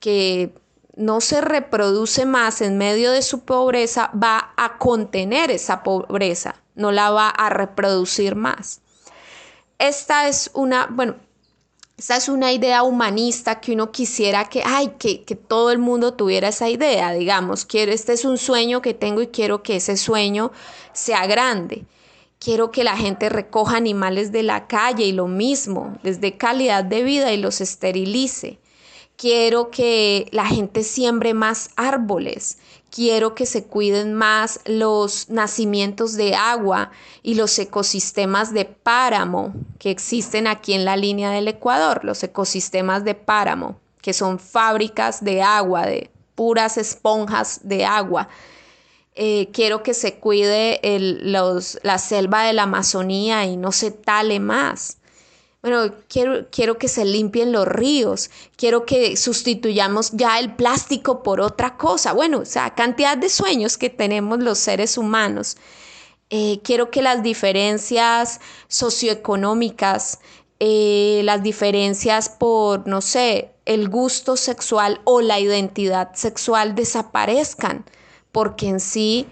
que 0.00 0.54
no 0.96 1.20
se 1.20 1.40
reproduce 1.40 2.24
más 2.24 2.60
en 2.60 2.78
medio 2.78 3.12
de 3.12 3.22
su 3.22 3.40
pobreza 3.40 4.10
va 4.20 4.54
a 4.56 4.78
contener 4.78 5.50
esa 5.50 5.82
pobreza, 5.82 6.54
no 6.74 6.92
la 6.92 7.10
va 7.10 7.28
a 7.28 7.50
reproducir 7.50 8.34
más. 8.34 8.80
Esta 9.78 10.28
es 10.28 10.50
una, 10.54 10.86
bueno, 10.90 11.16
esa 11.96 12.16
es 12.16 12.28
una 12.28 12.52
idea 12.52 12.82
humanista 12.82 13.60
que 13.60 13.72
uno 13.72 13.92
quisiera 13.92 14.48
que, 14.48 14.62
ay, 14.64 14.94
que, 14.98 15.22
que, 15.22 15.36
todo 15.36 15.70
el 15.70 15.78
mundo 15.78 16.14
tuviera 16.14 16.48
esa 16.48 16.68
idea, 16.68 17.12
digamos, 17.12 17.64
quiero, 17.64 17.92
este 17.92 18.12
es 18.14 18.24
un 18.24 18.36
sueño 18.36 18.82
que 18.82 18.94
tengo 18.94 19.22
y 19.22 19.28
quiero 19.28 19.62
que 19.62 19.76
ese 19.76 19.96
sueño 19.96 20.50
sea 20.92 21.26
grande. 21.26 21.84
Quiero 22.40 22.72
que 22.72 22.84
la 22.84 22.96
gente 22.96 23.28
recoja 23.28 23.76
animales 23.76 24.32
de 24.32 24.42
la 24.42 24.66
calle 24.66 25.04
y 25.04 25.12
lo 25.12 25.28
mismo, 25.28 25.96
les 26.02 26.20
dé 26.20 26.36
calidad 26.36 26.84
de 26.84 27.04
vida 27.04 27.32
y 27.32 27.36
los 27.36 27.60
esterilice. 27.60 28.58
Quiero 29.16 29.70
que 29.70 30.28
la 30.32 30.46
gente 30.46 30.82
siembre 30.82 31.34
más 31.34 31.70
árboles 31.76 32.58
quiero 32.94 33.34
que 33.34 33.44
se 33.44 33.64
cuiden 33.64 34.14
más 34.14 34.60
los 34.66 35.28
nacimientos 35.28 36.14
de 36.14 36.36
agua 36.36 36.92
y 37.24 37.34
los 37.34 37.58
ecosistemas 37.58 38.54
de 38.54 38.66
páramo 38.66 39.52
que 39.80 39.90
existen 39.90 40.46
aquí 40.46 40.74
en 40.74 40.84
la 40.84 40.96
línea 40.96 41.32
del 41.32 41.48
Ecuador, 41.48 42.04
los 42.04 42.22
ecosistemas 42.22 43.04
de 43.04 43.16
páramo, 43.16 43.80
que 44.00 44.12
son 44.12 44.38
fábricas 44.38 45.24
de 45.24 45.42
agua, 45.42 45.86
de 45.86 46.08
puras 46.36 46.78
esponjas 46.78 47.60
de 47.64 47.84
agua. 47.84 48.28
Eh, 49.16 49.48
quiero 49.52 49.82
que 49.82 49.94
se 49.94 50.14
cuide 50.20 50.80
la 51.82 51.98
selva 51.98 52.44
de 52.44 52.52
la 52.52 52.62
Amazonía 52.62 53.44
y 53.44 53.56
no 53.56 53.72
se 53.72 53.90
tale 53.90 54.38
más. 54.38 54.98
Bueno, 55.64 55.94
quiero, 56.08 56.46
quiero 56.50 56.76
que 56.76 56.88
se 56.88 57.06
limpien 57.06 57.50
los 57.50 57.66
ríos, 57.66 58.30
quiero 58.54 58.84
que 58.84 59.16
sustituyamos 59.16 60.10
ya 60.12 60.38
el 60.38 60.54
plástico 60.54 61.22
por 61.22 61.40
otra 61.40 61.78
cosa. 61.78 62.12
Bueno, 62.12 62.40
o 62.40 62.44
sea, 62.44 62.74
cantidad 62.74 63.16
de 63.16 63.30
sueños 63.30 63.78
que 63.78 63.88
tenemos 63.88 64.40
los 64.40 64.58
seres 64.58 64.98
humanos. 64.98 65.56
Eh, 66.28 66.60
quiero 66.62 66.90
que 66.90 67.00
las 67.00 67.22
diferencias 67.22 68.42
socioeconómicas, 68.68 70.20
eh, 70.60 71.22
las 71.24 71.42
diferencias 71.42 72.28
por, 72.28 72.86
no 72.86 73.00
sé, 73.00 73.54
el 73.64 73.88
gusto 73.88 74.36
sexual 74.36 75.00
o 75.04 75.22
la 75.22 75.40
identidad 75.40 76.12
sexual 76.12 76.74
desaparezcan, 76.74 77.86
porque 78.32 78.68
en 78.68 78.80
sí, 78.80 79.26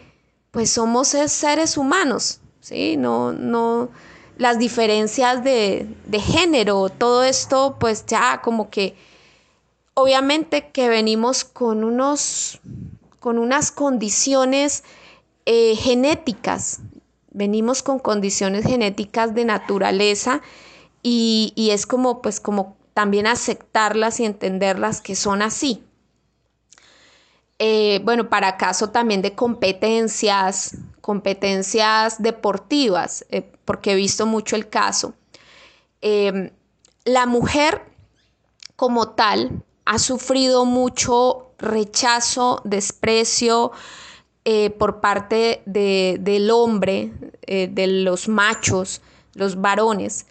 pues 0.51 0.71
somos 0.71 1.09
seres 1.09 1.77
humanos, 1.77 2.41
¿sí? 2.63 2.97
No, 2.97 3.33
no, 3.33 3.91
las 4.43 4.59
diferencias 4.59 5.45
de, 5.45 5.87
género, 6.21 6.89
todo 6.89 7.23
esto, 7.23 7.77
pues 7.79 8.05
ya 8.07 8.43
como 8.43 8.71
que, 8.71 8.97
obviamente 9.95 10.71
que 10.71 10.89
venimos 10.89 11.45
con 11.45 11.85
unos, 11.85 12.61
con 13.21 13.39
unas 13.39 13.71
condiciones 13.71 14.83
eh, 15.47 15.77
genéticas, 15.77 16.81
venimos 17.31 17.85
con 17.85 18.01
condiciones 18.01 18.67
genéticas 18.67 19.33
de 19.33 19.45
naturaleza 19.45 20.43
y, 21.05 21.53
y 21.55 21.71
es 21.71 21.87
como, 21.87 22.21
pues, 22.21 22.41
como 22.41 22.77
también 22.95 23.29
aceptarlas 23.29 24.19
y 24.19 24.25
entenderlas 24.25 25.01
que 25.01 25.15
son 25.15 25.41
así. 25.41 25.85
Eh, 27.61 28.01
bueno, 28.03 28.29
para 28.29 28.57
caso 28.57 28.91
también 28.91 29.23
de 29.23 29.37
competencias, 29.37 30.79
competencias 31.03 32.23
deportivas, 32.23 33.27
eh, 33.29 33.43
porque 33.67 33.93
he 33.93 33.95
visto 33.95 34.25
mucho 34.25 34.57
el 34.57 34.71
caso. 34.71 35.13
Em, 36.01 36.51
la 37.05 37.27
mujer 37.27 37.83
como 38.77 39.11
tal 39.11 39.63
ha 39.85 39.99
sufrido 39.99 40.65
mucho 40.65 41.51
rechazo, 41.59 42.63
desprecio 42.65 43.73
eh, 44.45 44.71
por 44.71 45.01
parte 45.01 45.63
del 45.67 46.51
hombre, 46.51 47.13
de 47.47 47.87
los 47.87 48.29
machos, 48.29 49.03
los 49.35 49.61
varones. 49.61 50.27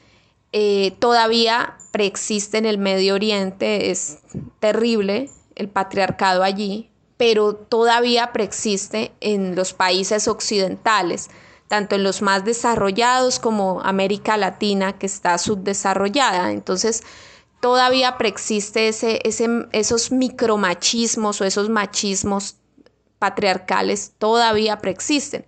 todavía 1.00 1.78
preexiste 1.92 2.58
en 2.58 2.66
el 2.66 2.78
Medio 2.78 3.14
Oriente, 3.16 3.92
es 3.92 4.20
terrible 4.60 5.30
el 5.56 5.70
patriarcado 5.70 6.44
allí, 6.44 6.91
pero 7.22 7.54
todavía 7.54 8.34
preexiste 8.34 9.12
en 9.22 9.54
los 9.56 9.74
países 9.74 10.28
occidentales, 10.28 11.30
tanto 11.68 11.94
en 11.94 12.04
los 12.04 12.24
más 12.24 12.46
desarrollados 12.46 13.38
como 13.38 13.80
América 13.82 14.38
Latina, 14.38 14.98
que 14.98 15.06
está 15.06 15.38
subdesarrollada. 15.38 16.52
Entonces, 16.52 17.04
todavía 17.60 18.18
preexiste 18.18 18.88
ese, 18.88 19.22
esos 19.72 20.12
micromachismos 20.12 21.40
o 21.42 21.46
esos 21.46 21.70
machismos 21.70 22.56
patriarcales, 23.20 24.14
todavía 24.18 24.80
preexisten. 24.80 25.46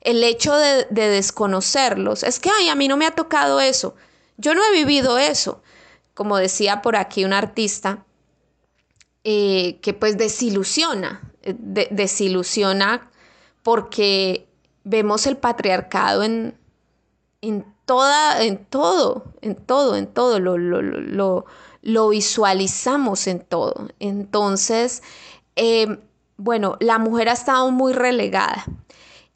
El 0.00 0.22
hecho 0.22 0.54
de, 0.54 0.86
desconocerlos, 0.88 2.22
es 2.22 2.38
que, 2.38 2.48
ay, 2.48 2.68
a 2.68 2.76
mí 2.76 2.86
no 2.86 2.96
me 2.96 3.06
ha 3.06 3.10
tocado 3.10 3.58
eso, 3.58 3.96
yo 4.36 4.54
no 4.54 4.62
he 4.64 4.72
vivido 4.72 5.18
eso. 5.18 5.64
Como 6.14 6.36
decía 6.36 6.80
por 6.80 6.94
aquí 6.94 7.24
un 7.24 7.32
artista, 7.32 8.04
eh, 9.24 9.78
que 9.80 9.94
pues 9.94 10.16
desilusiona, 10.16 11.32
eh, 11.42 11.54
desilusiona 11.90 13.10
porque 13.62 14.48
vemos 14.84 15.26
el 15.26 15.36
patriarcado 15.36 16.22
en, 16.22 16.56
en, 17.42 17.64
toda, 17.84 18.42
en 18.42 18.64
todo, 18.64 19.24
en 19.42 19.54
todo, 19.54 19.96
en 19.96 20.06
todo, 20.06 20.40
lo, 20.40 20.56
lo, 20.56 21.44
lo, 21.82 22.08
visualizamos 22.08 23.26
en 23.26 23.40
todo. 23.40 23.88
Entonces, 23.98 25.02
em, 25.56 25.98
bueno, 26.36 26.76
la 26.80 26.98
mujer 26.98 27.28
ha 27.28 27.32
estado 27.32 27.70
muy 27.70 27.92
relegada 27.92 28.64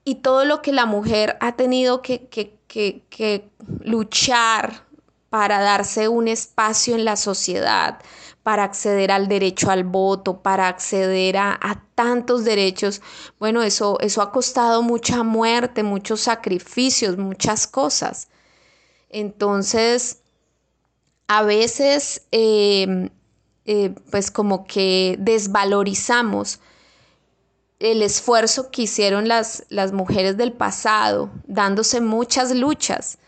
y 0.04 0.16
todo 0.16 0.44
lo 0.44 0.62
que 0.62 0.72
la 0.72 0.86
mujer 0.86 1.36
ha 1.40 1.56
tenido 1.56 2.02
que, 2.02 2.26
que, 2.28 2.58
que, 2.66 3.04
que 3.10 3.50
luchar 3.82 4.84
para 5.28 5.60
darse 5.60 6.08
un 6.08 6.28
espacio 6.28 6.94
en 6.94 7.04
la 7.04 7.16
sociedad, 7.16 8.00
para 8.42 8.64
acceder 8.64 9.12
al 9.12 9.28
derecho 9.28 9.70
al 9.70 9.84
voto, 9.84 10.42
para 10.42 10.68
acceder 10.68 11.36
a, 11.36 11.84
tantos 11.94 12.44
derechos. 12.44 13.00
Bueno, 13.38 13.62
eso, 13.62 13.98
eso 14.00 14.22
ha 14.22 14.32
costado 14.32 14.82
mucha 14.82 15.22
muerte, 15.22 15.82
muchos 15.82 16.22
sacrificios, 16.22 17.16
muchas 17.16 17.66
cosas. 17.66 18.28
Entonces, 19.08 20.18
a 21.28 21.42
veces, 21.42 22.22
em, 22.32 23.10
eh, 23.66 23.94
pues 24.10 24.30
como 24.30 24.66
que 24.66 25.16
desvalorizamos 25.20 26.60
el 27.78 28.02
esfuerzo 28.02 28.70
que 28.70 28.82
hicieron 28.82 29.28
las, 29.28 29.64
las 29.68 29.92
mujeres 29.92 30.36
del 30.36 30.52
pasado, 30.52 31.30
dándose 31.46 32.00
muchas 32.00 32.54
luchas 32.54 33.18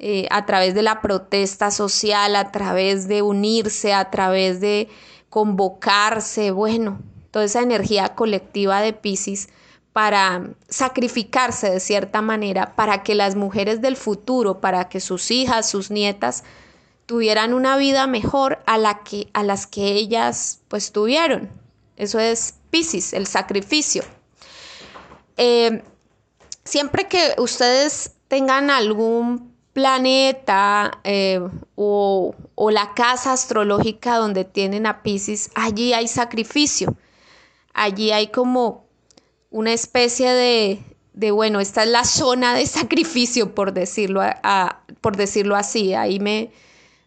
eh, 0.00 0.28
a 0.30 0.46
través 0.46 0.74
de 0.74 0.82
la 0.82 1.00
protesta 1.00 1.70
social, 1.70 2.36
a 2.36 2.52
través 2.52 3.08
de 3.08 3.22
unirse, 3.22 3.92
a 3.92 4.10
través 4.10 4.60
de 4.60 4.88
convocarse, 5.28 6.52
bueno, 6.52 7.00
toda 7.30 7.44
esa 7.44 7.62
energía 7.62 8.14
colectiva 8.14 8.80
de 8.80 8.92
Pisces 8.92 9.48
para 9.92 10.50
sacrificarse 10.68 11.70
de 11.70 11.80
cierta 11.80 12.22
manera, 12.22 12.76
para 12.76 13.02
que 13.02 13.16
las 13.16 13.34
mujeres 13.34 13.80
del 13.80 13.96
futuro, 13.96 14.60
para 14.60 14.88
que 14.88 15.00
sus 15.00 15.30
hijas, 15.32 15.68
sus 15.68 15.90
nietas, 15.90 16.44
tuvieran 17.06 17.52
una 17.52 17.76
vida 17.76 18.06
mejor 18.06 18.60
a, 18.66 18.78
la 18.78 19.02
que, 19.02 19.28
a 19.32 19.42
las 19.42 19.66
que 19.66 19.94
ellas 19.94 20.60
pues 20.68 20.92
tuvieron. 20.92 21.50
Eso 21.96 22.20
es 22.20 22.54
Pisces, 22.70 23.12
el 23.12 23.26
sacrificio. 23.26 24.04
Eh, 25.36 25.82
siempre 26.64 27.08
que 27.08 27.34
ustedes 27.38 28.12
tengan 28.28 28.70
algún 28.70 29.57
planeta 29.72 31.00
eh, 31.04 31.40
o, 31.74 32.34
la 32.70 32.94
casa 32.94 33.32
astrológica 33.32 34.16
donde 34.16 34.44
tienen 34.44 34.86
a 34.86 35.02
Pisces, 35.02 35.50
allí 35.54 35.92
hay 35.92 36.08
sacrificio. 36.08 36.96
Allí 37.74 38.10
hay 38.10 38.28
como 38.28 38.86
una 39.50 39.72
especie 39.72 40.32
de, 40.32 40.82
de 41.12 41.30
bueno, 41.30 41.60
esta 41.60 41.84
es 41.84 41.90
la 41.90 42.04
zona 42.04 42.54
de 42.54 42.66
sacrificio, 42.66 43.54
por 43.54 43.72
decirlo, 43.72 44.22
por 45.00 45.16
decirlo 45.16 45.54
así. 45.54 45.94
Ahí 45.94 46.18
me, 46.18 46.50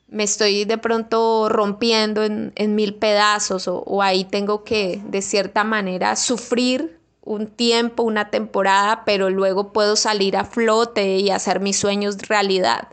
me 0.07 0.23
estoy 0.23 0.65
de 0.65 0.77
pronto 0.77 1.49
rompiendo 1.49 2.23
en, 2.23 2.75
mil 2.75 2.95
pedazos 2.95 3.67
o 3.67 4.01
ahí 4.01 4.23
tengo 4.23 4.63
que, 4.63 5.01
de 5.05 5.21
cierta 5.21 5.63
manera, 5.63 6.15
sufrir 6.15 7.00
un 7.23 7.47
tiempo, 7.47 8.03
una 8.03 8.29
temporada, 8.29 9.03
pero 9.05 9.29
luego 9.29 9.71
puedo 9.71 9.95
salir 9.95 10.35
a 10.37 10.45
flote 10.45 11.17
y 11.17 11.29
hacer 11.29 11.59
mis 11.59 11.77
sueños 11.77 12.17
realidad. 12.27 12.89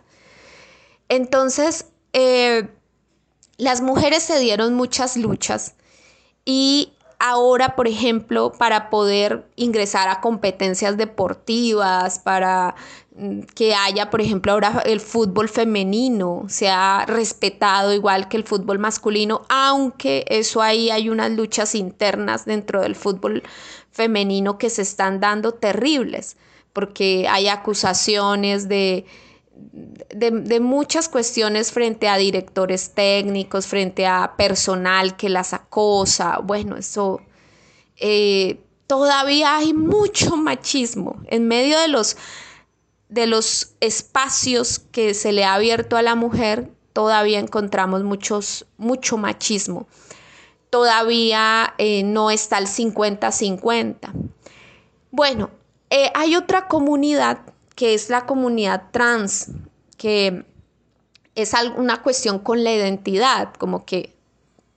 Entonces, 1.08 1.86
eh, 2.12 2.68
las 3.56 3.80
mujeres 3.80 4.22
se 4.22 4.38
dieron 4.38 4.74
muchas 4.74 5.16
luchas 5.16 5.74
y 6.44 6.92
ahora, 7.18 7.74
por 7.74 7.88
ejemplo, 7.88 8.52
para 8.52 8.90
poder 8.90 9.46
ingresar 9.56 10.08
a 10.08 10.20
competencias 10.20 10.96
deportivas, 10.96 12.18
para 12.18 12.74
mm, 13.16 13.40
que 13.54 13.74
haya, 13.74 14.10
por 14.10 14.20
ejemplo, 14.20 14.52
ahora 14.52 14.82
el 14.86 15.00
fútbol 15.00 15.48
femenino 15.48 16.44
sea 16.48 17.04
respetado 17.06 17.92
igual 17.92 18.28
que 18.28 18.36
el 18.36 18.44
fútbol 18.44 18.78
masculino, 18.78 19.42
aunque 19.48 20.24
eso 20.28 20.62
ahí 20.62 20.90
hay 20.90 21.08
unas 21.08 21.32
luchas 21.32 21.74
internas 21.74 22.44
dentro 22.44 22.82
del 22.82 22.94
fútbol 22.94 23.42
femenino 23.98 24.58
que 24.58 24.70
se 24.70 24.82
están 24.82 25.18
dando 25.18 25.54
terribles, 25.54 26.36
porque 26.72 27.26
hay 27.28 27.48
acusaciones 27.48 28.68
de, 28.68 29.06
de, 30.14 30.60
muchas 30.60 31.08
cuestiones 31.08 31.72
frente 31.72 32.08
a 32.08 32.16
directores 32.16 32.92
técnicos, 32.94 33.66
frente 33.66 34.06
a 34.06 34.34
personal 34.36 35.16
que 35.16 35.28
las 35.28 35.52
acosa. 35.52 36.38
Bueno, 36.38 36.76
eso 36.76 37.20
eh, 37.96 38.60
todavía 38.86 39.56
hay 39.56 39.74
mucho 39.74 40.36
machismo 40.36 41.20
en 41.26 41.48
medio 41.48 41.76
de 41.80 41.88
los, 41.88 42.16
de 43.08 43.26
los 43.26 43.74
espacios 43.80 44.78
que 44.78 45.12
se 45.12 45.32
le 45.32 45.44
ha 45.44 45.54
abierto 45.54 45.96
a 45.96 46.02
la 46.02 46.14
mujer. 46.14 46.70
Todavía 46.92 47.40
encontramos 47.40 48.04
muchos, 48.04 48.64
mucho 48.76 49.18
machismo 49.18 49.88
todavía 50.70 51.74
eh, 51.78 52.02
no 52.02 52.30
está 52.30 52.58
el 52.58 52.66
50-50. 52.66 54.12
Bueno, 55.10 55.50
eh, 55.90 56.10
hay 56.14 56.36
otra 56.36 56.68
comunidad 56.68 57.40
que 57.74 57.94
es 57.94 58.10
la 58.10 58.26
comunidad 58.26 58.90
trans, 58.90 59.52
que 59.96 60.44
es 61.34 61.52
una 61.76 62.02
cuestión 62.02 62.40
con 62.40 62.64
la 62.64 62.72
identidad, 62.72 63.54
como 63.54 63.84
que 63.84 64.16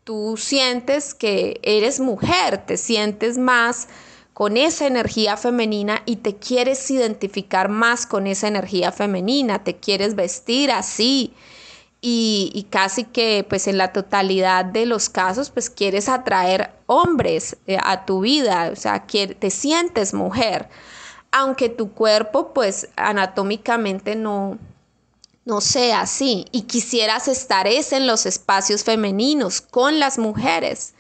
tú 0.04 0.36
sientes 0.38 1.14
que 1.14 1.60
eres 1.64 2.00
mujer, 2.00 2.66
te 2.66 2.78
sientes 2.78 3.38
más 3.38 3.88
con 4.34 4.58
esa 4.58 4.88
energía 4.88 5.38
femenina 5.38 6.04
y 6.06 6.18
te 6.18 6.36
quieres 6.36 6.90
identificar 6.92 7.70
más 7.70 8.06
con 8.06 8.28
esa 8.28 8.48
energía 8.48 8.92
femenina, 8.92 9.64
te 9.64 9.78
quieres 9.78 10.16
vestir 10.16 10.72
así, 10.72 11.34
y, 12.04 12.66
casi 12.72 13.04
que 13.04 13.46
pues 13.48 13.68
en 13.68 13.78
la 13.78 13.94
totalidad 13.94 14.66
de 14.66 14.88
los 14.88 15.10
casos 15.10 15.52
pues 15.52 15.70
quieres 15.70 16.10
atraer 16.10 16.72
hombres 16.88 17.58
eh, 17.68 17.78
a 17.82 18.06
tu 18.06 18.22
vida, 18.22 18.72
o 18.74 18.76
sea, 18.76 19.06
te 19.06 19.50
sientes 19.52 20.16
mujer, 20.16 20.68
aunque 21.32 21.70
tu 21.70 21.92
cuerpo 21.92 22.54
pues 22.54 22.90
anatómicamente 22.96 24.16
no, 24.16 24.58
no 25.46 25.62
sea 25.62 26.02
así 26.02 26.48
y 26.52 26.64
quisieras 26.64 27.28
estar 27.28 27.68
es 27.68 27.94
en 27.94 28.08
los 28.08 28.26
espacios 28.26 28.84
femeninos 28.84 29.62
con 29.62 30.00
las 30.00 30.18
mujeres 30.18 30.96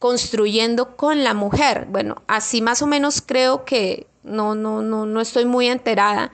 construyendo 0.00 0.96
con 0.96 1.22
la 1.22 1.34
mujer. 1.34 1.86
Bueno, 1.88 2.22
así 2.26 2.62
más 2.62 2.82
o 2.82 2.86
menos 2.86 3.22
creo 3.24 3.64
que 3.64 4.06
no, 4.24 4.56
no, 4.56 4.82
no, 4.82 5.06
no 5.06 5.20
estoy 5.20 5.44
muy 5.44 5.68
enterada, 5.68 6.32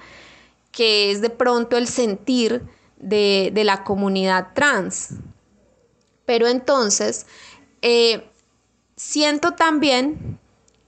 que 0.72 1.10
es 1.10 1.20
de 1.20 1.30
pronto 1.30 1.76
el 1.76 1.88
sentir 1.88 2.62
de, 2.96 3.52
la 3.64 3.84
comunidad 3.84 4.48
trans. 4.54 5.10
Pero 6.24 6.48
entonces, 6.48 7.26
eh, 7.82 8.28
siento 8.96 9.52
también 9.52 10.38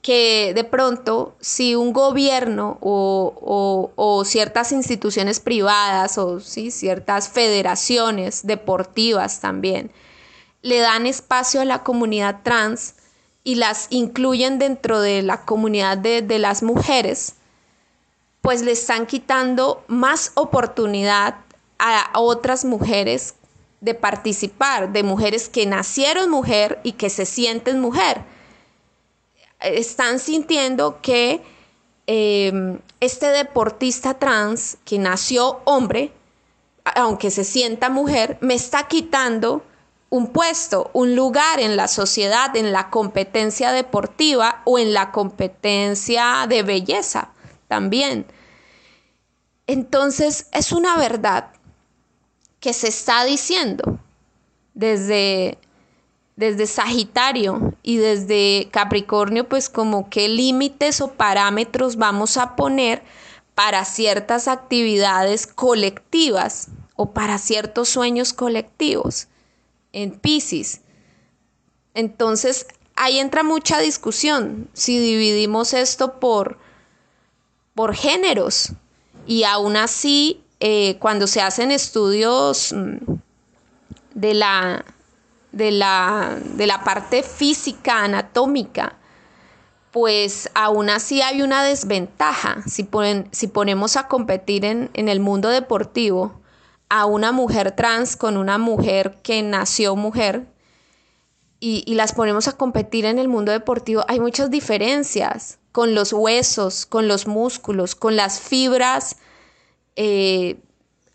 que 0.02 0.52
de 0.54 0.64
pronto 0.64 1.36
si 1.40 1.74
un 1.74 1.92
gobierno 1.92 2.78
o, 2.80 4.22
ciertas 4.24 4.72
instituciones 4.72 5.40
privadas 5.40 6.18
o 6.18 6.40
¿sí? 6.40 6.70
ciertas 6.70 7.28
federaciones 7.28 8.46
deportivas 8.46 9.40
también 9.40 9.90
le 10.62 10.78
dan 10.78 11.06
espacio 11.06 11.60
a 11.60 11.64
la 11.64 11.82
comunidad 11.82 12.40
trans 12.42 12.94
y 13.44 13.56
las 13.56 13.86
incluyen 13.90 14.58
dentro 14.58 15.00
de 15.00 15.22
la 15.22 15.44
comunidad 15.44 15.96
de, 15.96 16.20
de 16.20 16.38
las 16.38 16.62
mujeres, 16.62 17.34
pues 18.40 18.62
le 18.62 18.72
están 18.72 19.06
quitando 19.06 19.84
más 19.86 20.32
oportunidad 20.34 21.36
a 21.78 22.18
otras 22.18 22.64
mujeres 22.64 23.34
de 23.80 23.94
participar, 23.94 24.92
de 24.92 25.02
mujeres 25.02 25.48
que 25.48 25.66
nacieron 25.66 26.30
mujer 26.30 26.80
y 26.82 26.92
que 26.92 27.10
se 27.10 27.26
sienten 27.26 27.80
mujer. 27.80 28.24
Están 29.60 30.18
sintiendo 30.18 31.00
que 31.00 31.42
em, 32.06 32.78
este 33.00 33.26
deportista 33.26 34.14
trans 34.14 34.78
que 34.84 34.98
nació 34.98 35.60
hombre, 35.64 36.12
aunque 36.96 37.30
se 37.30 37.44
sienta 37.44 37.90
mujer, 37.90 38.38
me 38.40 38.54
está 38.54 38.88
quitando 38.88 39.62
un 40.10 40.28
puesto, 40.28 40.90
un 40.94 41.14
lugar 41.14 41.60
en 41.60 41.76
la 41.76 41.86
sociedad, 41.86 42.56
en 42.56 42.72
la 42.72 42.88
competencia 42.88 43.72
deportiva 43.72 44.62
o 44.64 44.78
en 44.78 44.94
la 44.94 45.12
competencia 45.12 46.46
de 46.48 46.62
belleza 46.62 47.32
también. 47.68 48.26
Entonces 49.66 50.48
es 50.52 50.72
una 50.72 50.96
verdad 50.96 51.50
que 52.60 52.72
se 52.72 52.88
está 52.88 53.24
diciendo 53.24 53.98
desde, 54.74 55.58
desde 56.36 56.66
Sagitario 56.66 57.74
y 57.82 57.96
desde 57.96 58.68
Capricornio, 58.70 59.48
pues 59.48 59.68
como 59.68 60.10
qué 60.10 60.28
límites 60.28 61.00
o 61.00 61.12
parámetros 61.12 61.96
vamos 61.96 62.36
a 62.36 62.56
poner 62.56 63.02
para 63.54 63.84
ciertas 63.84 64.46
actividades 64.46 65.46
colectivas 65.46 66.68
o 66.94 67.12
para 67.12 67.38
ciertos 67.38 67.88
sueños 67.88 68.32
colectivos 68.32 69.28
en 69.92 70.12
Pisces. 70.18 70.80
Entonces, 71.94 72.66
ahí 72.94 73.18
entra 73.18 73.42
mucha 73.42 73.78
discusión 73.80 74.68
si 74.72 74.98
dividimos 74.98 75.74
esto 75.74 76.20
por, 76.20 76.58
por 77.74 77.94
géneros 77.94 78.72
y 79.26 79.44
aún 79.44 79.76
así 79.76 80.44
eh, 80.60 80.96
cuando 80.98 81.26
se 81.26 81.40
hacen 81.40 81.70
estudios 81.70 82.72
mm, 82.72 83.14
de 84.14 84.34
la, 84.34 84.84
de 85.52 85.70
la, 85.70 86.38
de 86.42 86.66
la 86.66 86.82
parte 86.82 87.22
física, 87.22 88.02
anatómica, 88.02 88.96
pues 89.92 90.50
aún 90.54 90.90
así 90.90 91.22
hay 91.22 91.42
una 91.42 91.62
desventaja. 91.62 92.62
Si, 92.66 92.88
si 93.30 93.46
ponemos 93.46 93.96
a 93.96 94.08
competir 94.08 94.64
en, 94.64 94.90
el 94.94 95.20
mundo 95.20 95.48
deportivo 95.48 96.40
a 96.88 97.06
una 97.06 97.32
mujer 97.32 97.72
trans 97.72 98.16
con 98.16 98.36
una 98.36 98.58
mujer 98.58 99.18
que 99.22 99.42
nació 99.42 99.94
mujer 99.94 100.46
y, 101.60 101.84
y, 101.86 101.94
las 101.94 102.12
ponemos 102.12 102.48
a 102.48 102.56
competir 102.56 103.04
en 103.04 103.18
el 103.18 103.28
mundo 103.28 103.52
deportivo, 103.52 104.04
hay 104.08 104.20
muchas 104.20 104.50
diferencias 104.50 105.58
con 105.72 105.94
los 105.94 106.12
huesos, 106.12 106.86
con 106.86 107.08
los 107.08 107.26
músculos, 107.26 107.94
con 107.94 108.16
las 108.16 108.40
fibras 108.40 109.16
eh, 110.00 110.60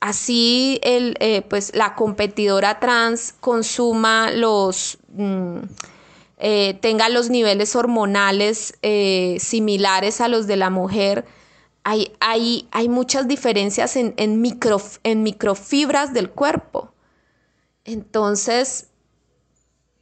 así 0.02 0.78
el, 0.84 1.16
eh, 1.22 1.42
pues 1.42 1.74
la 1.74 1.96
competidora 1.96 2.82
trans 2.82 3.34
consuma 3.40 4.30
los, 4.30 4.98
mm, 5.14 5.60
eh, 6.40 6.78
tenga 6.82 7.08
los 7.08 7.30
niveles 7.30 7.78
hormonales 7.78 8.78
similares 9.40 10.20
a 10.20 10.28
los 10.28 10.48
de 10.48 10.58
la 10.58 10.70
mujer, 10.70 11.24
hay, 11.86 12.12
hay, 12.20 12.68
hay 12.72 12.90
muchas 12.90 13.30
diferencias 13.30 13.96
en, 13.96 14.14
en, 14.18 14.42
micro, 14.42 14.82
en 15.04 15.24
microfibras 15.24 16.14
del 16.14 16.30
cuerpo. 16.30 16.92
Entonces, 17.86 18.88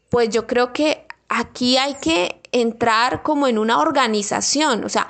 pues 0.09 0.29
yo 0.29 0.47
creo 0.47 0.73
que 0.73 1.05
aquí 1.29 1.77
hay 1.77 1.93
que 2.01 2.41
entrar 2.51 3.21
como 3.21 3.47
en 3.47 3.59
una 3.59 3.79
organización, 3.79 4.83
o 4.83 4.89
sea, 4.89 5.07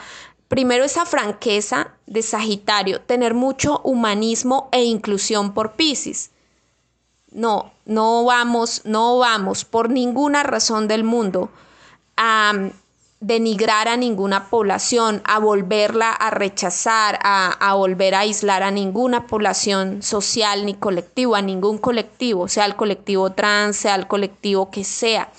Primero 0.51 0.83
esa 0.83 1.05
franqueza 1.05 1.93
de 2.07 2.21
Sagitario, 2.21 2.99
tener 2.99 3.33
mucho 3.33 3.79
humanismo 3.85 4.67
e 4.73 4.83
inclusión 4.83 5.53
por 5.53 5.77
Pisces. 5.77 6.31
No, 7.31 7.71
no 7.85 8.25
vamos, 8.25 8.81
no 8.83 9.17
vamos 9.17 9.63
por 9.63 9.89
ninguna 9.89 10.43
razón 10.43 10.89
del 10.89 11.05
mundo 11.05 11.49
a 12.17 12.51
mm, 12.53 12.71
denigrar 13.21 13.87
a 13.87 13.95
ninguna 13.95 14.49
población, 14.49 15.21
a 15.23 15.39
volverla 15.39 16.11
a 16.11 16.31
rechazar, 16.31 17.17
a, 17.23 17.53
a, 17.53 17.73
volver 17.75 18.13
a 18.13 18.19
aislar 18.19 18.61
a 18.61 18.71
ninguna 18.71 19.27
población 19.27 20.03
social 20.03 20.65
ni 20.65 20.73
colectivo, 20.73 21.35
a 21.35 21.41
ningún 21.41 21.77
colectivo, 21.77 22.49
sea 22.49 22.65
el 22.65 22.75
colectivo 22.75 23.31
trans, 23.31 23.77
sea 23.77 23.95
el 23.95 24.05
colectivo 24.05 24.69
que 24.69 24.83
sea, 24.83 25.31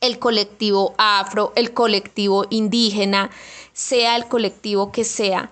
el 0.00 0.20
colectivo 0.20 0.94
afro, 0.96 1.52
el 1.56 1.72
colectivo 1.74 2.46
indígena, 2.50 3.30
sea 3.72 4.16
el 4.16 4.28
colectivo 4.28 4.92
que 4.92 5.04
sea, 5.04 5.50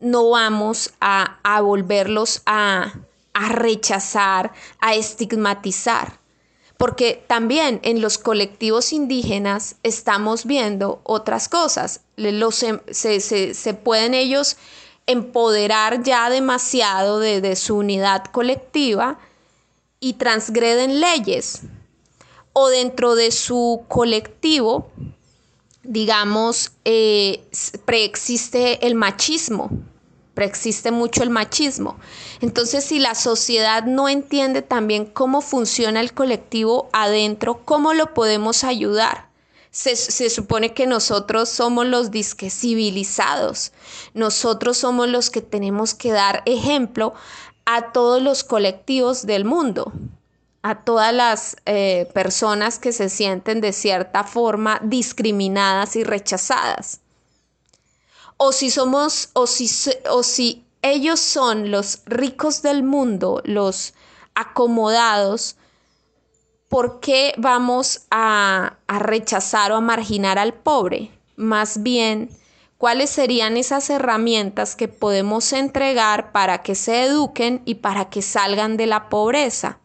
no 0.00 0.30
vamos 0.30 0.92
a, 1.00 1.60
volverlos 1.60 2.42
a, 2.46 2.92
a 3.34 3.48
rechazar, 3.48 4.52
a 4.80 4.94
estigmatizar 4.94 6.18
porque 6.78 7.24
también 7.26 7.80
en 7.82 8.00
los 8.00 8.18
colectivos 8.18 8.92
indígenas 8.92 9.74
estamos 9.82 10.46
viendo 10.46 11.00
otras 11.02 11.48
cosas. 11.48 12.02
Los, 12.16 12.62
em, 12.62 12.78
se, 12.88 13.20
se, 13.20 13.74
pueden 13.74 14.14
ellos 14.14 14.56
empoderar 15.06 16.04
ya 16.04 16.30
demasiado 16.30 17.18
de, 17.18 17.40
de, 17.40 17.56
su 17.56 17.78
unidad 17.78 18.26
colectiva 18.26 19.18
y 19.98 20.14
transgreden 20.14 21.00
leyes. 21.00 21.62
O 22.52 22.68
dentro 22.68 23.16
de 23.16 23.32
su 23.32 23.84
colectivo 23.88 24.92
digamos, 25.88 26.72
eh, 26.84 27.48
preexiste 27.86 28.86
el 28.86 28.94
machismo, 28.94 29.70
preexiste 30.34 30.90
mucho 30.90 31.22
el 31.22 31.30
machismo. 31.30 31.98
Entonces, 32.42 32.84
si 32.84 32.98
la 32.98 33.14
sociedad 33.14 33.84
no 33.84 34.10
entiende 34.10 34.60
también 34.60 35.06
cómo 35.06 35.40
funciona 35.40 36.00
el 36.00 36.12
colectivo 36.12 36.90
adentro, 36.92 37.62
¿cómo 37.64 37.94
lo 37.94 38.12
podemos 38.12 38.64
ayudar? 38.64 39.28
Se, 39.70 39.96
supone 40.28 40.74
que 40.74 40.86
nosotros 40.86 41.48
somos 41.48 41.86
los 41.86 42.10
disque 42.10 42.50
civilizados, 42.50 43.72
nosotros 44.12 44.76
somos 44.76 45.08
los 45.08 45.30
que 45.30 45.40
tenemos 45.40 45.94
que 45.94 46.10
dar 46.10 46.42
ejemplo 46.44 47.14
a 47.64 47.92
todos 47.92 48.20
los 48.20 48.44
colectivos 48.44 49.24
del 49.24 49.46
mundo 49.46 49.92
a 50.62 50.82
todas 50.82 51.14
las 51.14 51.56
eh, 51.66 52.08
personas 52.14 52.78
que 52.78 52.92
se 52.92 53.08
sienten 53.08 53.60
de 53.60 53.72
cierta 53.72 54.24
forma 54.24 54.80
discriminadas 54.82 55.96
y 55.96 56.04
rechazadas. 56.04 57.00
O 58.36 58.52
si 58.52 58.70
somos, 58.70 59.30
o 59.34 59.46
si, 59.46 59.68
o 60.10 60.22
si 60.22 60.64
ellos 60.82 61.20
son 61.20 61.70
los 61.70 62.02
ricos 62.06 62.62
del 62.62 62.82
mundo, 62.82 63.42
los 63.44 63.94
acomodados, 64.34 65.56
¿por 66.68 67.00
qué 67.00 67.34
vamos 67.36 68.02
a, 68.10 68.76
a 68.86 68.98
rechazar 68.98 69.72
o 69.72 69.76
a 69.76 69.80
marginar 69.80 70.38
al 70.38 70.54
pobre? 70.54 71.10
Más 71.36 71.82
bien, 71.82 72.30
¿cuáles 72.78 73.10
serían 73.10 73.56
esas 73.56 73.90
herramientas 73.90 74.76
que 74.76 74.88
podemos 74.88 75.52
entregar 75.52 76.30
para 76.32 76.62
que 76.62 76.74
se 76.74 77.04
eduquen 77.04 77.62
y 77.64 77.76
para 77.76 78.10
que 78.10 78.22
salgan 78.22 78.76
de 78.76 78.86
la 78.86 79.08
pobreza? 79.08 79.78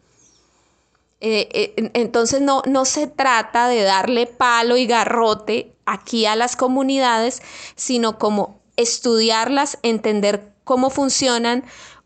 Eh, 1.26 1.48
eh, 1.78 1.90
entonces 1.94 2.42
no, 2.42 2.60
no 2.66 2.84
se 2.84 3.06
trata 3.06 3.66
de 3.66 3.82
darle 3.82 4.26
palo 4.26 4.76
y 4.76 4.86
garrote 4.86 5.74
aquí 5.86 6.26
a 6.26 6.36
las 6.36 6.54
comunidades, 6.54 7.40
sino 7.76 8.18
como 8.18 8.60
estudiarlas, 8.76 9.78
entender 9.80 10.52
cómo 10.64 10.90
funcionan, 10.90 11.64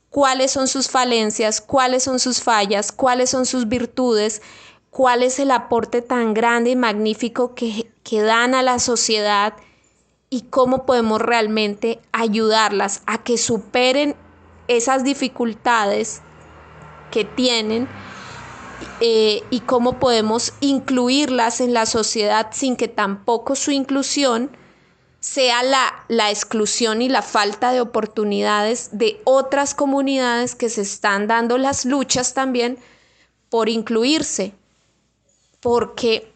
cuáles 0.09 0.53
son 0.53 0.69
sus 0.69 0.89
falencias, 0.89 1.61
cuáles 1.61 2.05
son 2.05 2.21
sus 2.21 2.45
fallas, 2.45 2.93
cuáles 2.93 3.31
son 3.31 3.45
sus 3.45 3.69
virtudes, 3.69 4.41
cuál 4.91 5.25
es 5.25 5.41
el 5.41 5.51
aporte 5.51 6.01
tan 6.01 6.33
grande 6.33 6.71
y 6.71 6.77
magnífico 6.77 7.57
que, 7.57 7.91
que 8.05 8.23
dan 8.23 8.55
a 8.55 8.63
la 8.63 8.79
sociedad 8.79 9.55
y 10.31 10.43
cómo 10.43 10.87
podemos 10.87 11.21
realmente 11.21 11.99
ayudarlas 12.13 13.03
a 13.07 13.25
que 13.25 13.37
superen 13.37 14.15
esas 14.69 15.03
dificultades 15.03 16.23
que 17.11 17.25
tienen 17.25 17.89
eh, 19.01 19.43
y 19.51 19.61
cómo 19.61 19.99
podemos 19.99 20.53
incluirlas 20.61 21.61
en 21.61 21.73
la 21.73 21.87
sociedad 21.87 22.49
sin 22.53 22.77
que 22.77 22.89
tampoco 22.89 23.55
su 23.55 23.71
inclusión 23.71 24.51
sea 25.21 25.63
la, 25.63 26.05
la, 26.09 26.31
exclusión 26.31 27.03
y 27.03 27.09
la 27.09 27.23
falta 27.23 27.73
de 27.73 27.81
oportunidades 27.81 28.91
de 28.93 29.21
otras 29.25 29.75
comunidades 29.75 30.55
que 30.55 30.69
se 30.69 30.83
están 30.83 31.27
dando 31.27 31.59
las 31.59 31.85
luchas 31.85 32.35
también 32.35 32.79
por 33.51 33.69
incluirse, 33.69 34.55
porque 35.61 36.33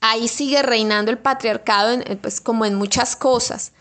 ahí 0.00 0.28
sigue 0.28 0.62
reinando 0.62 1.10
el 1.10 1.18
patriarcado, 1.18 1.98
pues 2.22 2.40
como 2.40 2.64
en 2.64 2.74
muchas 2.74 3.16
cosas. 3.16 3.72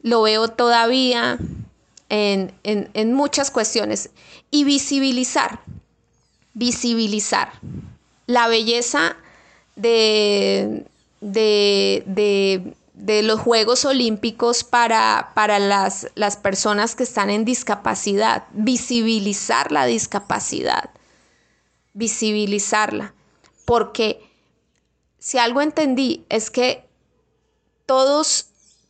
Lo 0.00 0.22
veo 0.22 0.48
todavía 0.48 1.38
en, 2.08 2.54
en 2.62 3.12
muchas 3.12 3.50
cuestiones. 3.50 4.10
Y 4.50 4.64
visibilizar, 4.64 5.60
visibilizar 6.56 7.52
la 8.26 8.48
belleza 8.48 9.14
de, 9.76 10.86
de, 11.20 12.74
de, 12.94 13.22
los 13.22 13.40
Juegos 13.40 13.84
Olímpicos 13.84 14.64
para, 14.64 15.32
para 15.34 15.58
las, 15.58 16.08
las 16.14 16.38
personas 16.38 16.96
que 16.96 17.02
están 17.02 17.28
en 17.28 17.44
discapacidad, 17.44 18.44
visibilizar 18.52 19.70
la 19.70 19.84
discapacidad, 19.84 20.88
visibilizarla, 21.92 23.12
porque 23.66 24.22
si 25.18 25.36
algo 25.36 25.60
entendí 25.60 26.24
es 26.30 26.50
que 26.50 26.88
todos, 27.84 28.46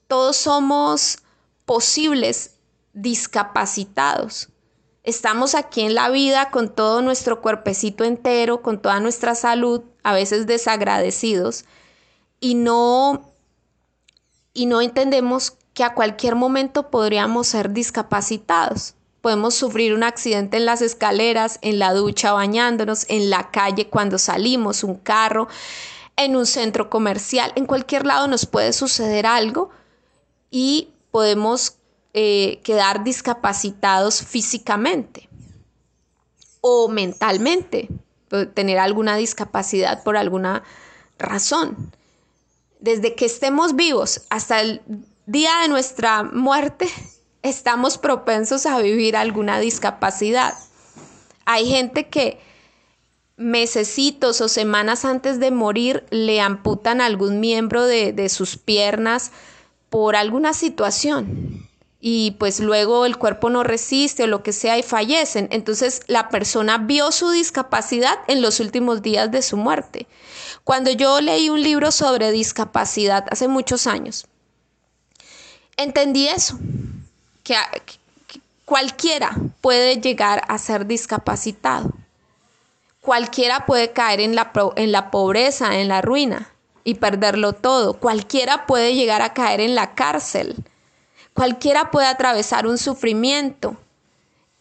todos 0.06 0.36
somos 0.36 1.18
posibles 1.64 2.52
discapacitados. 2.92 4.50
Estamos 5.06 5.54
aquí 5.54 5.82
en 5.82 5.94
la 5.94 6.10
vida 6.10 6.50
con 6.50 6.68
todo 6.68 7.00
nuestro 7.00 7.40
cuerpecito 7.40 8.02
entero, 8.02 8.60
con 8.60 8.82
toda 8.82 8.98
nuestra 8.98 9.36
salud, 9.36 9.82
a 10.02 10.12
veces 10.12 10.48
desagradecidos, 10.48 11.64
y 12.40 12.56
no, 12.56 13.32
y 14.52 14.66
no 14.66 14.80
entendemos 14.80 15.58
que 15.74 15.84
a 15.84 15.94
cualquier 15.94 16.34
momento 16.34 16.90
podríamos 16.90 17.46
ser 17.46 17.70
discapacitados. 17.70 18.94
Podemos 19.20 19.54
sufrir 19.54 19.94
un 19.94 20.02
accidente 20.02 20.56
en 20.56 20.66
las 20.66 20.82
escaleras, 20.82 21.60
en 21.62 21.78
la 21.78 21.94
ducha 21.94 22.32
bañándonos, 22.32 23.06
en 23.08 23.30
la 23.30 23.52
calle 23.52 23.88
cuando 23.88 24.18
salimos, 24.18 24.82
un 24.82 24.96
carro, 24.96 25.46
en 26.16 26.34
un 26.34 26.46
centro 26.46 26.90
comercial, 26.90 27.52
en 27.54 27.66
cualquier 27.66 28.06
lado 28.06 28.26
nos 28.26 28.44
puede 28.44 28.72
suceder 28.72 29.24
algo 29.24 29.70
y 30.50 30.88
podemos 31.12 31.75
eh, 32.18 32.62
quedar 32.64 33.04
discapacitados 33.04 34.22
físicamente 34.22 35.28
o 36.62 36.88
mentalmente, 36.88 37.90
tener 38.54 38.78
alguna 38.78 39.18
discapacidad 39.18 40.02
por 40.02 40.16
alguna 40.16 40.62
razón. 41.18 41.92
Desde 42.80 43.14
que 43.14 43.26
estemos 43.26 43.76
vivos 43.76 44.22
hasta 44.30 44.62
el 44.62 44.80
día 45.26 45.50
de 45.60 45.68
nuestra 45.68 46.22
muerte, 46.22 46.88
estamos 47.42 47.98
propensos 47.98 48.64
a 48.64 48.78
vivir 48.78 49.14
alguna 49.14 49.60
discapacidad. 49.60 50.54
Hay 51.44 51.68
gente 51.68 52.08
que 52.08 52.40
mesecitos 53.36 54.40
o 54.40 54.48
semanas 54.48 55.04
antes 55.04 55.38
de 55.38 55.50
morir 55.50 56.06
le 56.08 56.40
amputan 56.40 57.02
algún 57.02 57.40
miembro 57.40 57.84
de, 57.84 58.28
sus 58.30 58.56
piernas 58.56 59.32
por 59.90 60.16
alguna 60.16 60.54
situación 60.54 61.65
y 62.08 62.36
pues 62.38 62.60
luego 62.60 63.04
el 63.04 63.16
cuerpo 63.16 63.50
no 63.50 63.64
resiste 63.64 64.22
o 64.22 64.26
lo 64.28 64.44
que 64.44 64.52
sea 64.52 64.78
y 64.78 64.84
fallecen. 64.84 65.48
Entonces 65.50 66.02
la 66.06 66.28
persona 66.28 66.78
vio 66.78 67.10
su 67.10 67.30
discapacidad 67.30 68.16
en 68.28 68.42
los 68.42 68.60
últimos 68.60 69.02
días 69.02 69.32
de 69.32 69.42
su 69.42 69.56
muerte. 69.56 70.06
Cuando 70.62 70.92
yo 70.92 71.20
leí 71.20 71.50
un 71.50 71.60
libro 71.64 71.90
sobre 71.90 72.30
discapacidad 72.30 73.24
hace 73.28 73.48
muchos 73.48 73.88
años, 73.88 74.28
entendí 75.76 76.28
eso, 76.28 76.56
que 77.42 77.56
cualquiera 78.64 79.36
puede 79.60 79.96
llegar 79.96 80.44
a 80.46 80.58
ser 80.58 80.86
discapacitado 80.86 81.92
Cualquiera 83.00 83.66
puede 83.66 83.90
caer 83.92 84.20
en 84.20 84.36
la, 84.36 84.52
en 84.76 84.92
la 84.92 85.10
pobreza, 85.10 85.80
en 85.80 85.88
la 85.88 86.02
ruina 86.02 86.52
y 86.84 86.94
perderlo 86.94 87.52
todo. 87.52 87.94
Cualquiera 87.94 88.64
puede 88.66 88.94
llegar 88.94 89.22
a 89.22 89.32
caer 89.32 89.60
en 89.60 89.74
la 89.74 89.96
cárcel. 89.96 90.54
Cualquiera 91.36 91.90
puede 91.90 92.06
atravesar 92.06 92.66
un 92.66 92.78
sufrimiento. 92.78 93.76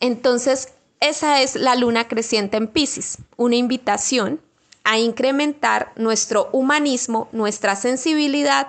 Entonces, 0.02 0.74
esa 1.00 1.42
es 1.42 1.56
la 1.56 1.74
luna 1.76 2.10
creciente 2.10 2.58
en 2.58 2.68
Pisces, 2.68 3.20
una 3.38 3.56
invitación 3.56 4.42
a 4.84 5.00
incrementar 5.00 5.94
nuestro 5.96 6.50
humanismo, 6.52 7.30
nuestra 7.32 7.78
sensibilidad, 7.78 8.68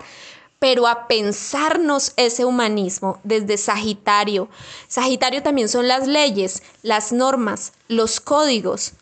pero 0.60 0.86
a 0.86 1.08
pensarnos 1.08 2.12
ese 2.16 2.44
humanismo 2.44 3.18
desde 3.24 3.58
Sagitario. 3.58 4.48
Sagitario 4.86 5.42
también 5.42 5.68
son 5.68 5.88
las 5.88 6.06
leyes, 6.06 6.62
las 6.82 7.10
normas, 7.10 7.72
los 7.88 8.20
códigos, 8.20 8.92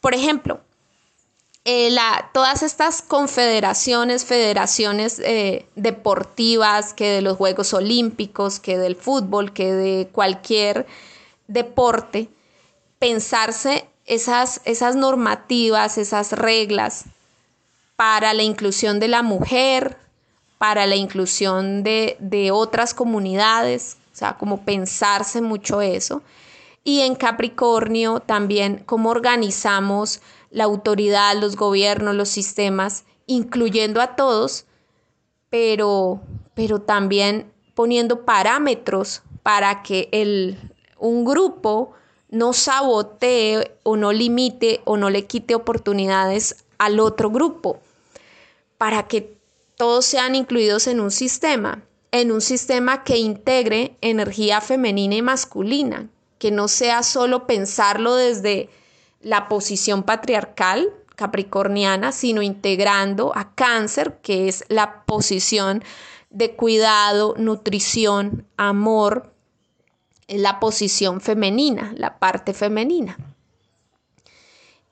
por 0.00 0.14
ejemplo, 0.14 0.62
eh, 1.70 1.94
todas 2.32 2.62
estas 2.62 3.02
confederaciones, 3.02 4.24
federaciones 4.24 5.20
eh, 5.22 5.66
deportivas, 5.76 6.94
que 6.94 7.10
de 7.10 7.20
los 7.20 7.36
Juegos 7.36 7.74
Olímpicos, 7.74 8.58
que 8.58 8.78
del 8.78 8.96
fútbol, 8.96 9.52
que 9.52 9.74
de 9.74 10.08
cualquier 10.10 10.86
deporte, 11.46 12.30
pensarse 12.98 13.84
esas, 14.06 14.62
esas 14.64 14.96
normativas, 14.96 15.98
esas 15.98 16.32
reglas 16.32 17.04
para 17.96 18.32
la 18.32 18.44
inclusión 18.44 18.98
de 18.98 19.08
la 19.08 19.22
mujer, 19.22 19.98
para 20.56 20.86
la 20.86 20.96
inclusión 20.96 21.82
de, 21.82 22.16
de 22.18 22.50
otras 22.50 22.94
comunidades, 22.94 23.98
o 24.14 24.16
sea, 24.16 24.38
como 24.38 24.62
pensarse 24.62 25.42
mucho 25.42 25.82
eso. 25.82 26.22
Y 26.82 27.02
en 27.02 27.14
Capricornio 27.14 28.20
también 28.20 28.82
cómo 28.86 29.10
organizamos 29.10 30.22
la 30.50 30.64
autoridad, 30.64 31.36
los 31.36 31.56
gobiernos, 31.56 32.14
los 32.14 32.28
sistemas, 32.28 33.04
incluyendo 33.26 34.00
a 34.00 34.16
todos, 34.16 34.66
pero, 35.50 36.20
pero 36.54 36.80
también 36.80 37.52
poniendo 37.74 38.24
parámetros 38.24 39.22
para 39.42 39.82
que 39.82 40.08
el, 40.12 40.58
un 40.98 41.24
grupo 41.24 41.92
no 42.30 42.52
sabotee 42.52 43.76
o 43.82 43.96
no 43.96 44.12
limite 44.12 44.80
o 44.84 44.96
no 44.96 45.10
le 45.10 45.26
quite 45.26 45.54
oportunidades 45.54 46.64
al 46.78 47.00
otro 47.00 47.30
grupo, 47.30 47.80
para 48.76 49.08
que 49.08 49.36
todos 49.76 50.04
sean 50.04 50.34
incluidos 50.34 50.86
en 50.86 51.00
un 51.00 51.10
sistema, 51.10 51.82
en 52.10 52.32
un 52.32 52.40
sistema 52.40 53.04
que 53.04 53.18
integre 53.18 53.96
energía 54.00 54.60
femenina 54.60 55.14
y 55.14 55.22
masculina, 55.22 56.08
que 56.38 56.50
no 56.50 56.68
sea 56.68 57.02
solo 57.02 57.46
pensarlo 57.46 58.14
desde 58.14 58.70
la 59.20 59.48
posición 59.48 60.02
patriarcal 60.02 60.92
capricorniana, 61.16 62.12
sino 62.12 62.42
integrando 62.42 63.32
a 63.34 63.54
cáncer, 63.54 64.18
que 64.22 64.48
es 64.48 64.64
la 64.68 65.04
posición 65.04 65.82
de 66.30 66.54
cuidado, 66.54 67.34
nutrición, 67.36 68.46
amor, 68.56 69.32
la 70.28 70.60
posición 70.60 71.20
femenina, 71.20 71.92
la 71.96 72.18
parte 72.18 72.54
femenina. 72.54 73.16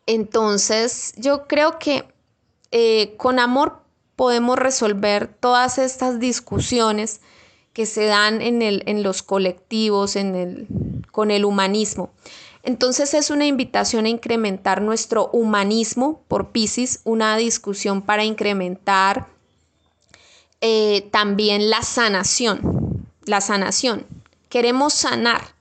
Entonces, 0.07 1.15
yo 1.17 1.47
creo 1.47 1.79
que 1.79 2.09
eh, 2.73 3.15
con 3.17 3.39
amor 3.39 3.83
podemos 4.17 4.59
resolver 4.59 5.29
todas 5.29 5.79
estas 5.79 6.19
discusiones 6.19 7.21
que 7.73 7.87
se 7.87 8.07
dan 8.07 8.41
en, 8.41 8.63
el, 8.63 8.83
en 8.87 9.03
los 9.03 9.23
colectivos, 9.23 10.17
en 10.17 10.35
el, 10.35 10.67
con 11.13 11.31
el 11.31 11.45
humanismo. 11.45 12.11
Entonces 12.67 13.15
es 13.15 13.31
una 13.31 13.47
invitación 13.47 14.07
a 14.07 14.09
incrementar 14.09 14.83
nuestro 14.83 15.31
humanismo 15.33 16.25
por 16.27 16.51
Pisces, 16.51 17.01
una 17.05 17.37
discusión 17.37 18.03
para 18.03 18.25
incrementar 18.25 19.29
eh, 20.61 21.09
también 21.13 21.71
la 21.71 21.83
sanación, 21.83 23.07
la 23.25 23.41
sanación. 23.41 24.05
Queremos 24.49 24.95
sanar. 24.95 25.55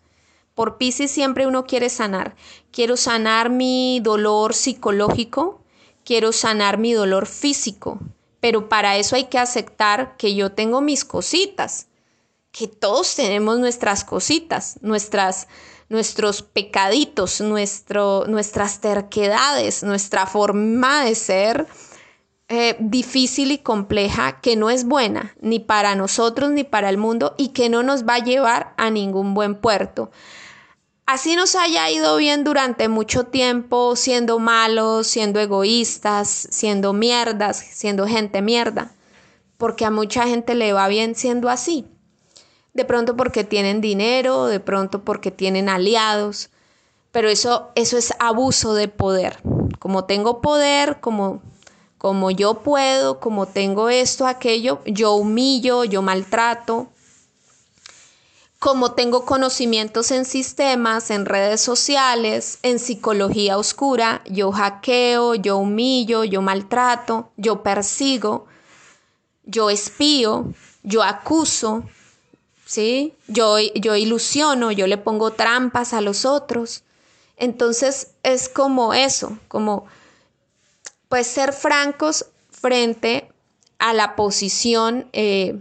Por 0.55 0.77
Pisces 0.77 1.11
siempre 1.11 1.45
uno 1.45 1.67
quiere 1.67 1.91
sanar. 1.91 2.35
Quiero 2.71 2.97
sanar 2.97 3.51
mi 3.51 3.99
dolor 4.01 4.55
psicológico, 4.55 5.61
quiero 6.03 6.31
sanar 6.31 6.79
mi 6.79 6.93
dolor 6.93 7.27
físico, 7.27 7.99
pero 8.39 8.67
para 8.67 8.97
eso 8.97 9.15
hay 9.15 9.25
que 9.25 9.37
aceptar 9.37 10.17
que 10.17 10.33
yo 10.33 10.53
tengo 10.53 10.81
mis 10.81 11.05
cositas, 11.05 11.85
que 12.51 12.67
todos 12.67 13.15
tenemos 13.15 13.59
nuestras 13.59 14.03
cositas, 14.03 14.79
nuestras, 14.81 15.47
nuestros 15.89 16.41
pecaditos, 16.41 17.41
nuestro, 17.41 18.25
nuestras 18.27 18.81
terquedades, 18.81 19.83
nuestra 19.83 20.25
forma 20.25 21.05
de 21.05 21.15
ser 21.15 21.67
eh, 22.47 22.75
difícil 22.79 23.51
y 23.51 23.59
compleja 23.59 24.39
que 24.41 24.55
no 24.55 24.69
es 24.69 24.85
buena 24.85 25.35
ni 25.41 25.59
para 25.59 25.95
nosotros 25.95 26.51
ni 26.51 26.63
para 26.63 26.89
el 26.89 26.97
mundo 26.97 27.35
y 27.37 27.49
que 27.49 27.69
no 27.69 27.83
nos 27.83 28.05
va 28.05 28.15
a 28.15 28.23
llevar 28.23 28.73
a 28.77 28.89
ningún 28.89 29.33
buen 29.33 29.55
puerto. 29.55 30.11
Así 31.05 31.35
nos 31.35 31.55
haya 31.55 31.87
ido 31.91 32.17
bien 32.17 32.43
durante 32.43 32.87
mucho 32.87 33.25
tiempo 33.25 33.95
siendo 33.95 34.39
malos, 34.39 35.05
siendo 35.05 35.39
egoístas, 35.39 36.47
siendo 36.49 36.93
mierdas, 36.93 37.57
siendo 37.57 38.07
gente 38.07 38.41
mierda, 38.41 38.91
porque 39.57 39.85
a 39.85 39.91
mucha 39.91 40.25
gente 40.27 40.55
le 40.55 40.73
va 40.73 40.87
bien 40.87 41.13
siendo 41.13 41.49
así 41.49 41.87
de 42.75 42.83
pronto 42.83 43.15
porque 43.15 43.45
tienen 43.45 43.79
dinero, 43.81 44.45
de 44.47 44.59
pronto 44.59 45.03
porque 45.03 45.31
tienen 45.31 45.69
aliados, 45.69 46.49
pero 47.11 47.29
eso, 47.29 47.71
eso 47.75 47.97
es 47.97 48.13
abuso 48.19 48.73
de 48.73 48.89
poder. 48.89 49.39
Como 49.79 50.03
tengo 50.03 50.41
poder, 50.41 50.99
como, 50.99 51.41
como 51.97 52.31
yo 52.31 52.55
puedo, 52.55 53.21
como 53.21 53.45
tengo 53.45 53.89
esto, 53.89 54.27
aquello, 54.27 54.81
yo 54.85 55.13
humillo, 55.13 55.85
yo 55.85 56.01
maltrato. 56.01 56.89
Como 58.59 58.91
tengo 58.91 59.23
conocimientos 59.23 60.11
en 60.11 60.25
sistemas, 60.25 61.11
en 61.11 61.25
redes 61.25 61.61
sociales, 61.61 62.59
en 62.61 62.79
psicología 62.79 63.57
oscura, 63.57 64.21
yo 64.25 64.51
hackeo, 64.51 65.35
yo 65.35 65.57
humillo, 65.57 66.25
yo 66.25 66.41
maltrato, 66.41 67.31
yo 67.37 67.63
persigo, 67.63 68.47
yo 69.45 69.69
espío, 69.69 70.51
yo 70.83 71.03
acuso, 71.03 71.83
¿sí? 72.65 73.13
Yo, 73.27 73.57
yo 73.59 73.95
ilusiono, 73.95 74.71
yo 74.71 74.87
le 74.87 74.97
pongo 74.97 75.31
trampas 75.31 75.93
a 75.93 76.01
los 76.01 76.25
otros. 76.25 76.83
Entonces 77.37 78.11
es 78.23 78.49
como 78.49 78.93
eso, 78.93 79.37
como 79.47 79.85
pues 81.09 81.27
ser 81.27 81.53
francos 81.53 82.25
frente 82.49 83.29
a 83.77 83.93
la 83.93 84.15
posición 84.15 85.07
eh, 85.13 85.59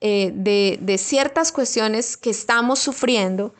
eh, 0.00 0.32
de, 0.34 0.98
ciertas 0.98 1.50
cuestiones 1.50 2.16
que 2.16 2.30
estamos 2.30 2.78
sufriendo. 2.78 3.54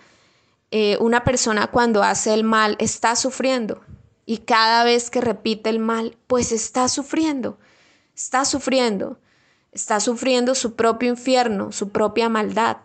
Eh, 0.70 0.98
una 1.00 1.24
persona 1.24 1.68
cuando 1.68 2.02
hace 2.02 2.34
el 2.34 2.44
mal 2.44 2.76
está 2.78 3.16
sufriendo 3.16 3.80
y 4.26 4.38
cada 4.38 4.84
vez 4.84 5.08
que 5.08 5.22
repite 5.22 5.70
el 5.70 5.78
mal, 5.78 6.18
pues 6.26 6.52
está 6.52 6.88
sufriendo, 6.88 7.58
está 8.14 8.44
sufriendo 8.44 9.18
está 9.78 10.00
sufriendo 10.00 10.56
su 10.56 10.74
propio 10.74 11.08
infierno, 11.08 11.70
su 11.70 11.90
propia 11.90 12.28
maldad. 12.28 12.78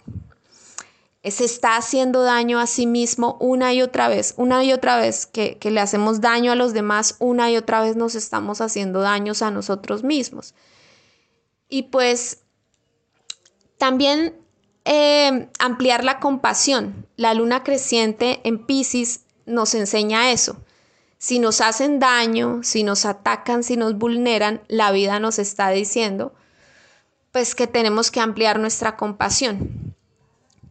Se 1.24 1.44
está 1.44 1.76
haciendo 1.76 2.22
daño 2.22 2.60
a 2.60 2.68
sí 2.68 2.86
mismo 2.86 3.36
una 3.40 3.74
y 3.74 3.82
otra 3.82 4.10
vez, 4.10 4.36
una 4.38 4.64
y 4.64 4.74
otra 4.74 4.98
vez 4.98 5.26
que, 5.26 5.58
le 5.64 5.80
hacemos 5.80 6.22
daño 6.22 6.52
a 6.52 6.56
los 6.56 6.74
demás, 6.74 7.16
una 7.18 7.50
y 7.50 7.58
otra 7.58 7.82
vez 7.82 7.96
nos 7.96 8.14
estamos 8.14 8.62
haciendo 8.62 9.00
daños 9.02 9.42
a 9.42 9.50
nosotros 9.50 10.04
mismos. 10.04 10.54
Y 11.68 11.84
pues 11.84 12.44
también 13.80 14.36
eh, 14.86 15.50
ampliar 15.58 16.04
la 16.04 16.20
compasión. 16.20 17.08
La 17.16 17.34
luna 17.34 17.64
creciente 17.64 18.40
en 18.44 18.68
Pisces 18.68 19.22
nos 19.48 19.74
enseña 19.74 20.32
eso. 20.32 20.58
Si 21.18 21.40
nos 21.40 21.60
hacen 21.60 22.00
daño, 22.00 22.62
si 22.62 22.84
nos 22.84 23.06
atacan, 23.06 23.64
si 23.64 23.78
nos 23.78 23.98
vulneran, 23.98 24.62
la 24.68 24.92
vida 24.92 25.20
nos 25.20 25.40
está 25.40 25.70
diciendo, 25.70 26.34
pues 27.34 27.56
que 27.56 27.68
tenemos 27.68 28.12
que 28.12 28.22
ampliar 28.22 28.60
nuestra 28.60 28.96
compasión. 28.96 29.96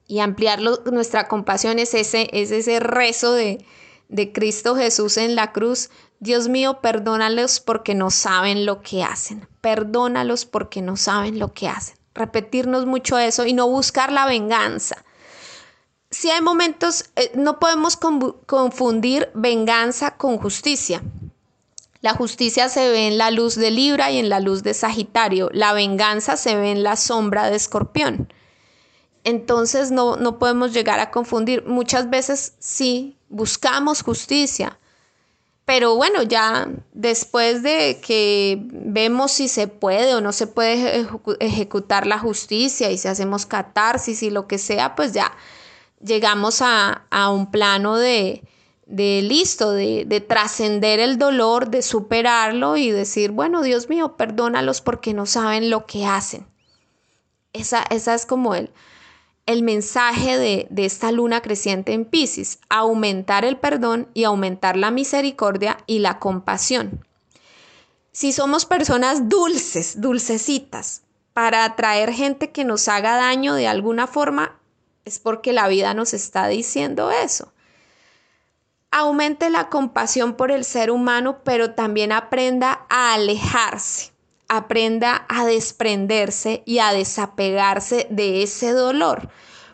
Y 0.07 0.20
ampliar 0.20 0.61
nuestra 0.61 1.27
compasión 1.29 1.79
es 1.79 1.92
ese, 1.92 2.31
es 2.33 2.51
ese 2.53 2.79
rezo 2.81 3.35
de, 3.35 3.66
de 4.09 4.33
Cristo 4.33 4.77
Jesús 4.77 5.16
en 5.16 5.35
la 5.35 5.53
cruz. 5.53 5.90
Dios 6.20 6.48
mío, 6.48 6.81
perdónalos 6.81 7.59
porque 7.59 7.94
no 7.94 8.11
saben 8.11 8.64
lo 8.64 8.81
que 8.81 9.03
hacen. 9.03 9.48
Perdónalos 9.61 10.44
porque 10.46 10.83
no 10.83 10.96
saben 10.96 11.40
lo 11.40 11.53
que 11.53 11.68
hacen. 11.68 11.96
Repetirnos 12.14 12.87
mucho 12.87 13.18
eso 13.18 13.44
y 13.44 13.55
no 13.55 13.68
buscar 13.68 14.12
la 14.12 14.27
venganza. 14.27 15.05
Si 16.11 16.31
hay 16.31 16.42
momentos, 16.42 17.11
eh, 17.16 17.33
no 17.35 17.59
podemos 17.59 17.96
confundir 17.96 19.31
venganza 19.35 20.16
con 20.16 20.38
justicia. 20.38 21.03
La 22.02 22.14
justicia 22.14 22.68
se 22.68 22.88
ve 22.90 23.06
en 23.06 23.16
la 23.16 23.30
luz 23.30 23.54
de 23.54 23.70
Libra 23.70 24.10
y 24.10 24.18
en 24.18 24.28
la 24.28 24.40
luz 24.40 24.64
de 24.64 24.74
Sagitario. 24.74 25.50
La 25.52 25.72
venganza 25.72 26.36
se 26.36 26.56
ve 26.56 26.72
en 26.72 26.82
la 26.82 26.96
sombra 26.96 27.48
de 27.48 27.56
Escorpión. 27.56 28.32
Entonces 29.22 29.92
no, 29.92 30.16
no 30.16 30.40
podemos 30.40 30.72
llegar 30.72 30.98
a 30.98 31.12
confundir. 31.12 31.64
Muchas 31.64 32.10
veces 32.10 32.54
sí 32.58 33.16
buscamos 33.28 34.02
justicia, 34.02 34.80
pero 35.64 35.94
bueno, 35.94 36.24
ya 36.24 36.68
después 36.92 37.62
de 37.62 38.00
que 38.04 38.58
vemos 38.68 39.30
si 39.30 39.46
se 39.46 39.68
puede 39.68 40.16
o 40.16 40.20
no 40.20 40.32
se 40.32 40.48
puede 40.48 41.06
ejecutar 41.38 42.08
la 42.08 42.18
justicia 42.18 42.90
y 42.90 42.98
si 42.98 43.06
hacemos 43.06 43.46
catarsis 43.46 44.24
y 44.24 44.30
lo 44.30 44.48
que 44.48 44.58
sea, 44.58 44.96
pues 44.96 45.12
ya 45.12 45.32
llegamos 46.04 46.62
a, 46.62 47.06
a 47.10 47.30
un 47.30 47.52
plano 47.52 47.96
de, 47.96 48.42
de 48.86 49.22
listo, 49.22 49.72
de, 49.72 50.04
de 50.06 50.20
trascender 50.20 51.00
el 51.00 51.18
dolor, 51.18 51.70
de 51.70 51.82
superarlo 51.82 52.76
y 52.76 52.90
decir, 52.90 53.30
bueno, 53.30 53.62
Dios 53.62 53.88
mío, 53.88 54.16
perdónalos 54.16 54.80
porque 54.80 55.14
no 55.14 55.26
saben 55.26 55.70
lo 55.70 55.86
que 55.86 56.04
hacen. 56.04 56.46
Esa, 57.52 57.84
esa 57.90 58.14
es 58.14 58.26
como 58.26 58.54
el, 58.54 58.70
el 59.46 59.62
mensaje 59.62 60.38
de, 60.38 60.66
de 60.70 60.84
esta 60.84 61.12
luna 61.12 61.42
creciente 61.42 61.92
en 61.92 62.04
Pisces, 62.04 62.58
aumentar 62.68 63.44
el 63.44 63.56
perdón 63.56 64.08
y 64.14 64.24
aumentar 64.24 64.76
la 64.76 64.90
misericordia 64.90 65.78
y 65.86 66.00
la 66.00 66.18
compasión. 66.18 67.06
Si 68.10 68.32
somos 68.32 68.66
personas 68.66 69.28
dulces, 69.28 70.00
dulcecitas, 70.00 71.02
para 71.32 71.64
atraer 71.64 72.12
gente 72.12 72.50
que 72.50 72.64
nos 72.64 72.88
haga 72.88 73.16
daño 73.16 73.54
de 73.54 73.66
alguna 73.66 74.06
forma, 74.06 74.60
es 75.06 75.18
porque 75.18 75.54
la 75.54 75.66
vida 75.66 75.94
nos 75.94 76.12
está 76.12 76.46
diciendo 76.46 77.10
eso 77.10 77.51
aumente 78.92 79.50
la 79.50 79.70
compasión 79.70 80.35
por 80.35 80.52
el 80.52 80.64
ser 80.64 80.90
humano, 80.90 81.38
pero 81.42 81.74
también 81.74 82.12
aprenda 82.12 82.87
a 82.88 83.14
alejarse, 83.14 84.12
aprenda 84.48 85.24
a 85.28 85.46
desprenderse 85.46 86.62
y 86.66 86.78
a 86.78 86.92
desapegarse 86.92 88.07
de 88.11 88.42
ese 88.42 88.72
dolor, 88.72 89.31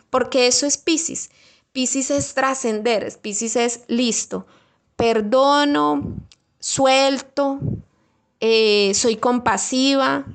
porque 0.09 0.47
eso 0.47 0.65
es 0.65 0.77
Pisces. 0.77 1.29
Pisces 1.73 2.09
es 2.09 2.33
trascender, 2.33 3.15
Pisces 3.21 3.55
es 3.57 3.81
listo, 3.87 4.47
perdono, 4.95 6.15
suelto, 6.59 7.59
eh, 8.39 8.93
soy 8.95 9.17
compasiva, 9.17 10.25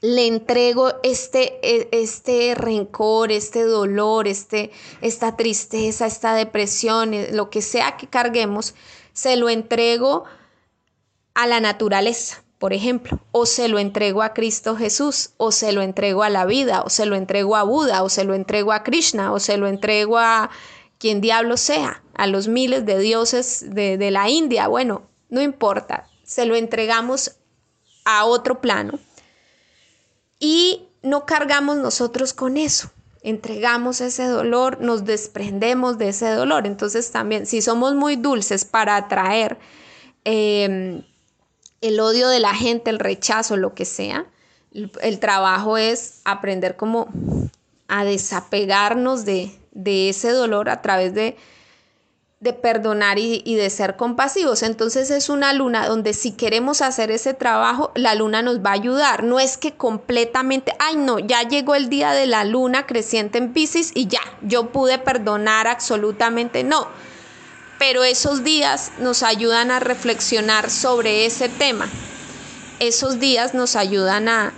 le 0.00 0.26
entrego 0.26 0.92
este, 1.02 1.58
e, 1.62 1.88
este 1.92 2.54
rencor, 2.54 3.32
este 3.32 3.64
dolor, 3.64 4.28
este, 4.28 4.70
esta 5.02 5.36
tristeza, 5.36 6.06
esta 6.06 6.34
depresión, 6.34 7.14
eh, 7.14 7.30
lo 7.32 7.50
que 7.50 7.62
sea 7.62 7.96
que 7.96 8.06
carguemos, 8.06 8.74
se 9.12 9.36
lo 9.36 9.48
entrego 9.48 10.24
a 11.34 11.46
la 11.46 11.60
naturaleza, 11.60 12.42
por 12.58 12.72
ejemplo, 12.72 13.20
o 13.32 13.46
se 13.46 13.68
lo 13.68 13.78
entrego 13.78 14.22
a 14.22 14.32
Cristo 14.32 14.76
Jesús, 14.76 15.30
o 15.36 15.52
se 15.52 15.72
lo 15.72 15.82
entrego 15.82 16.22
a 16.22 16.30
la 16.30 16.46
vida, 16.46 16.82
o 16.82 16.90
se 16.90 17.06
lo 17.06 17.16
entrego 17.16 17.56
a 17.56 17.62
Buda, 17.62 18.02
o 18.02 18.08
se 18.08 18.24
lo 18.24 18.34
entrego 18.34 18.72
a 18.72 18.82
Krishna, 18.82 19.32
o 19.32 19.38
se 19.38 19.56
lo 19.56 19.66
entrego 19.66 20.18
a 20.18 20.50
quien 20.98 21.20
diablo 21.20 21.56
sea, 21.56 22.02
a 22.14 22.26
los 22.26 22.48
miles 22.48 22.84
de 22.84 22.98
dioses 22.98 23.64
de, 23.70 23.96
de 23.96 24.10
la 24.10 24.28
India, 24.28 24.68
bueno, 24.68 25.02
no 25.30 25.40
importa, 25.40 26.06
se 26.24 26.44
lo 26.44 26.56
entregamos 26.56 27.36
a 28.04 28.24
otro 28.24 28.60
plano 28.60 28.98
y 30.40 30.88
no 31.02 31.26
cargamos 31.26 31.76
nosotros 31.76 32.32
con 32.32 32.56
eso. 32.56 32.90
Entregamos 33.22 34.00
ese 34.00 34.24
dolor, 34.24 34.80
nos 34.80 35.04
desprendemos 35.04 35.98
de 35.98 36.08
ese 36.08 36.30
dolor. 36.30 36.66
Entonces 36.66 37.12
también, 37.12 37.46
si 37.46 37.60
somos 37.60 37.94
muy 37.94 38.16
dulces 38.16 38.64
para 38.64 38.96
atraer 38.96 39.58
em, 40.24 41.04
el 41.82 42.00
odio 42.00 42.28
de 42.28 42.40
la 42.40 42.54
gente, 42.54 42.90
el 42.90 42.98
rechazo, 42.98 43.58
lo 43.58 43.74
que 43.74 43.84
sea, 43.84 44.26
el, 44.72 45.18
trabajo 45.18 45.76
es 45.76 46.20
aprender 46.24 46.76
como 46.76 47.08
a 47.88 48.04
desapegarnos 48.04 49.24
de, 49.24 49.52
de 49.72 50.08
ese 50.08 50.30
dolor 50.30 50.70
a 50.70 50.80
través 50.80 51.12
de 51.12 51.36
de 52.40 52.54
perdonar 52.54 53.18
y, 53.18 53.54
de 53.54 53.68
ser 53.68 53.96
compasivos. 53.96 54.62
Entonces 54.62 55.10
es 55.10 55.28
una 55.28 55.52
luna 55.52 55.86
donde 55.86 56.14
si 56.14 56.32
queremos 56.32 56.80
hacer 56.80 57.10
ese 57.10 57.34
trabajo, 57.34 57.92
la 57.94 58.14
luna 58.14 58.40
nos 58.40 58.60
va 58.60 58.70
a 58.70 58.74
ayudar. 58.74 59.24
No 59.24 59.38
es 59.38 59.58
que 59.58 59.72
completamente, 59.72 60.72
ay 60.78 60.96
no, 60.96 61.18
ya 61.18 61.42
llegó 61.42 61.74
el 61.74 61.90
día 61.90 62.12
de 62.12 62.24
la 62.24 62.44
luna 62.44 62.86
creciente 62.86 63.36
en 63.36 63.52
Pisces 63.52 63.92
y 63.94 64.06
ya, 64.06 64.22
yo 64.40 64.70
pude 64.70 64.98
perdonar 64.98 65.68
absolutamente 65.68 66.64
no. 66.64 66.88
Pero 67.78 68.04
esos 68.04 68.42
días 68.42 68.92
nos 68.98 69.22
ayudan 69.22 69.70
a 69.70 69.78
reflexionar 69.78 70.70
sobre 70.70 71.26
ese 71.26 71.50
tema. 71.50 71.90
Esos 72.78 73.20
días 73.20 73.52
nos 73.52 73.76
ayudan 73.76 74.30
a 74.30 74.54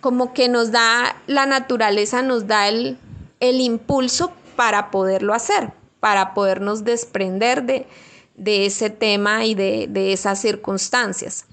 como 0.00 0.34
que 0.34 0.48
nos 0.48 0.72
da 0.72 1.14
la 1.28 1.46
naturaleza, 1.46 2.22
nos 2.22 2.48
da 2.48 2.66
el, 2.66 2.98
el 3.38 3.60
impulso 3.60 4.32
para 4.56 4.90
poderlo 4.90 5.34
hacer, 5.34 5.72
para 6.06 6.34
podernos 6.34 6.84
desprender 6.84 7.64
de, 7.64 7.84
de 8.36 8.64
ese 8.64 8.90
tema 8.90 9.44
y 9.44 9.56
de, 9.56 9.88
de 9.88 10.12
esas 10.12 10.40
circunstancias. 10.40 11.46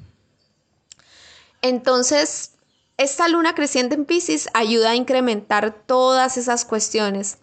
Entonces, 1.64 2.52
esta 2.98 3.28
luna 3.30 3.56
creciente 3.56 3.96
en 3.96 4.06
Pisces 4.06 4.50
ayuda 4.54 4.92
a 4.92 4.96
incrementar 4.96 5.74
todas 5.88 6.38
esas 6.38 6.66
cuestiones. 6.66 7.40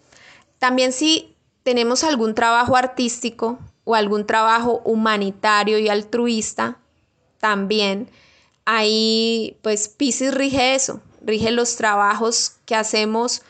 También 0.61 0.92
si 0.92 1.34
tenemos 1.64 2.04
algún 2.04 2.36
trabajo 2.36 2.76
artístico 2.76 3.58
o 3.82 3.96
algún 3.96 4.24
trabajo 4.24 4.80
humanitario 4.84 5.80
y 5.80 5.88
altruista, 5.88 6.78
también 7.38 8.08
ahí 8.66 9.58
pues 9.62 9.88
Pisces 9.88 10.32
rige 10.32 10.76
eso, 10.76 11.00
rige 11.22 11.50
los 11.50 11.74
trabajos 11.74 12.52
que 12.66 12.76
hacemos 12.76 13.42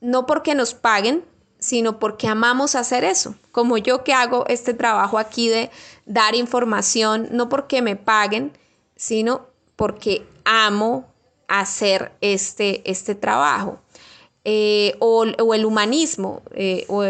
no 0.00 0.26
porque 0.26 0.56
nos 0.56 0.74
paguen, 0.74 1.24
sino 1.58 1.98
porque 1.98 2.28
amamos 2.28 2.74
hacer 2.74 3.04
eso. 3.04 3.34
Como 3.52 3.78
yo 3.78 4.04
que 4.04 4.12
hago 4.12 4.44
este 4.48 4.74
trabajo 4.74 5.18
aquí 5.18 5.48
de 5.48 5.70
dar 6.06 6.34
información, 6.34 7.28
no 7.32 7.48
porque 7.48 7.82
me 7.82 7.96
paguen, 7.96 8.52
sino 8.96 9.46
porque 9.76 10.26
amo 10.44 11.06
hacer 11.48 12.12
este, 12.20 12.88
este 12.90 13.14
trabajo. 13.14 13.80
Eh, 14.44 14.94
o, 15.00 15.24
el 15.24 15.64
humanismo, 15.64 16.42
eh, 16.54 16.86
o, 16.88 17.04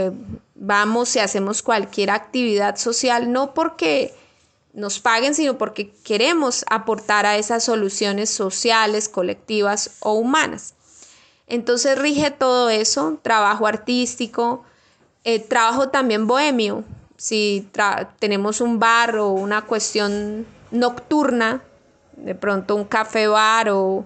vamos 0.54 1.14
y 1.14 1.20
hacemos 1.20 1.62
cualquier 1.62 2.10
actividad 2.10 2.76
social, 2.76 3.30
no 3.30 3.54
porque 3.54 4.12
nos 4.72 4.98
paguen, 4.98 5.34
sino 5.34 5.58
porque 5.58 5.90
queremos 6.04 6.64
aportar 6.68 7.26
a 7.26 7.36
esas 7.36 7.64
soluciones 7.64 8.30
sociales, 8.30 9.08
colectivas 9.08 9.90
o 10.00 10.14
humanas. 10.14 10.74
Entonces 11.48 11.98
rige 11.98 12.30
todo 12.30 12.68
eso, 12.68 13.18
trabajo 13.22 13.66
artístico, 13.66 14.64
eh, 15.24 15.40
trabajo 15.40 15.88
también 15.88 16.26
bohemio. 16.26 16.84
Si 17.16 17.68
tenemos 18.18 18.60
un 18.60 18.78
bar 18.78 19.16
o 19.16 19.30
una 19.30 19.62
cuestión 19.62 20.46
nocturna, 20.70 21.62
de 22.16 22.34
pronto 22.34 22.76
un 22.76 22.84
café 22.84 23.26
bar 23.28 23.70
o 23.70 24.04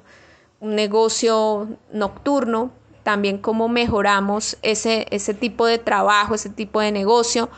un 0.61 0.75
negocio 0.75 1.69
nocturno, 1.93 2.71
también 3.03 3.39
cómo 3.39 3.69
mejoramos 3.69 4.57
ese, 4.63 5.07
ese 5.11 5.35
tipo 5.35 5.67
de 5.67 5.79
trabajo, 5.79 6.35
ese 6.35 6.51
tipo 6.51 6.81
de 6.81 6.93
negocio, 6.93 7.51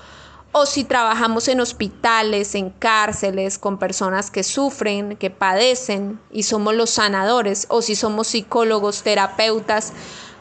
o 0.57 0.67
si 0.67 0.85
trabajamos 0.85 1.49
en 1.49 1.59
hospitales, 1.59 2.55
en 2.55 2.71
cárceles, 2.71 3.59
con 3.59 3.77
personas 3.77 4.31
que 4.31 4.45
sufren, 4.45 5.17
que 5.17 5.29
padecen 5.29 6.21
y 6.31 6.45
somos 6.45 6.77
los 6.77 6.91
sanadores, 6.91 7.67
o 7.71 7.83
si 7.83 7.97
somos 7.97 8.29
psicólogos, 8.29 9.03
terapeutas, 9.03 9.93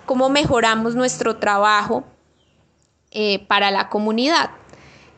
cómo 0.06 0.30
mejoramos 0.30 0.94
nuestro 0.94 1.38
trabajo 1.38 2.04
eh, 3.10 3.44
para 3.48 3.72
la 3.72 3.90
comunidad. 3.90 4.52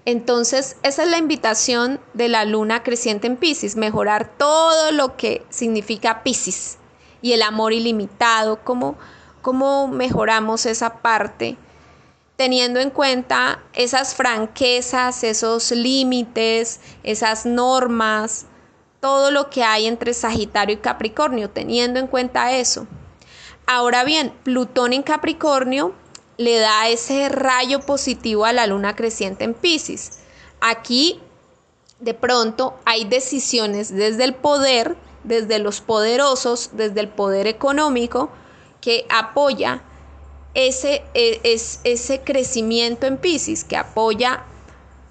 Entonces, 0.05 0.77
esa 0.81 1.03
es 1.03 1.09
la 1.09 1.17
invitación 1.17 1.99
de 2.13 2.29
la 2.29 2.45
luna 2.45 2.81
creciente 2.81 3.27
en 3.27 3.35
Pisces, 3.35 3.75
mejorar 3.75 4.37
todo 4.37 4.93
lo 4.93 5.17
que 5.17 5.45
significa 5.49 6.23
Pisces 6.23 6.77
y 7.21 7.33
el 7.33 7.41
amor 7.41 7.73
ilimitado, 7.73 8.63
cómo, 8.63 8.95
cómo 9.41 9.89
mejoramos 9.89 10.65
esa 10.65 11.01
parte, 11.01 11.57
teniendo 12.35 12.79
en 12.79 12.89
cuenta 12.89 13.63
esas 13.73 14.15
franquezas, 14.15 15.23
esos 15.23 15.71
límites, 15.71 16.79
esas 17.03 17.45
normas, 17.45 18.45
todo 18.99 19.31
lo 19.31 19.49
que 19.49 19.63
hay 19.63 19.85
entre 19.85 20.13
Sagitario 20.13 20.75
y 20.75 20.79
Capricornio, 20.79 21.49
teniendo 21.49 21.99
en 21.99 22.07
cuenta 22.07 22.53
eso. 22.53 22.87
Ahora 23.67 24.03
bien, 24.03 24.33
Plutón 24.43 24.93
en 24.93 25.03
Capricornio 25.03 25.93
le 26.37 26.57
da 26.57 26.89
ese 26.89 27.29
rayo 27.29 27.79
positivo 27.79 28.45
a 28.45 28.53
la 28.53 28.67
luna 28.67 28.95
creciente 28.95 29.43
en 29.45 29.53
Pisces. 29.53 30.19
Aquí, 30.59 31.19
de 31.99 32.13
pronto, 32.13 32.77
hay 32.85 33.05
decisiones 33.05 33.93
desde 33.93 34.25
el 34.25 34.35
poder, 34.35 34.97
desde 35.23 35.59
los 35.59 35.81
poderosos, 35.81 36.71
desde 36.73 36.99
el 36.99 37.07
poder 37.07 37.47
económico, 37.47 38.29
que 38.81 39.05
apoya 39.09 39.81
ese, 40.55 41.03
e, 41.13 41.41
es, 41.43 41.79
ese 41.83 42.21
crecimiento 42.21 43.05
en 43.05 43.17
Pisces, 43.17 43.63
que 43.63 43.77
apoya 43.77 44.43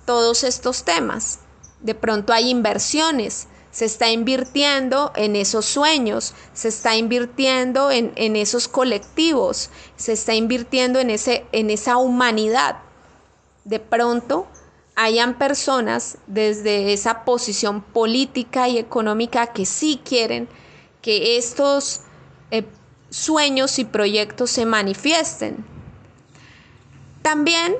todos 0.06 0.42
estos 0.42 0.84
temas. 0.84 1.40
De 1.80 1.94
pronto 1.94 2.32
hay 2.32 2.50
inversiones, 2.50 3.46
se 3.70 3.84
está 3.84 4.10
invirtiendo 4.10 5.12
en 5.16 5.36
esos 5.36 5.64
sueños, 5.64 6.34
se 6.52 6.68
está 6.68 6.96
invirtiendo 6.96 7.90
en, 7.90 8.36
esos 8.36 8.68
colectivos, 8.68 9.70
se 9.96 10.12
está 10.12 10.34
invirtiendo 10.34 11.00
en, 11.00 11.10
ese, 11.10 11.44
en 11.52 11.70
esa 11.70 11.96
humanidad. 11.96 12.78
De 13.64 13.80
pronto 13.80 14.46
hayan 14.94 15.38
personas 15.38 16.18
desde 16.26 16.92
esa 16.92 17.24
posición 17.24 17.82
política 17.82 18.68
y 18.68 18.78
económica 18.78 19.48
que 19.48 19.66
sí 19.66 20.00
quieren 20.04 20.48
que 21.02 21.36
estos 21.36 22.02
eh, 22.52 22.64
sueños 23.14 23.78
y 23.78 23.84
proyectos 23.84 24.50
se 24.50 24.66
manifiesten. 24.66 25.64
También 27.22 27.76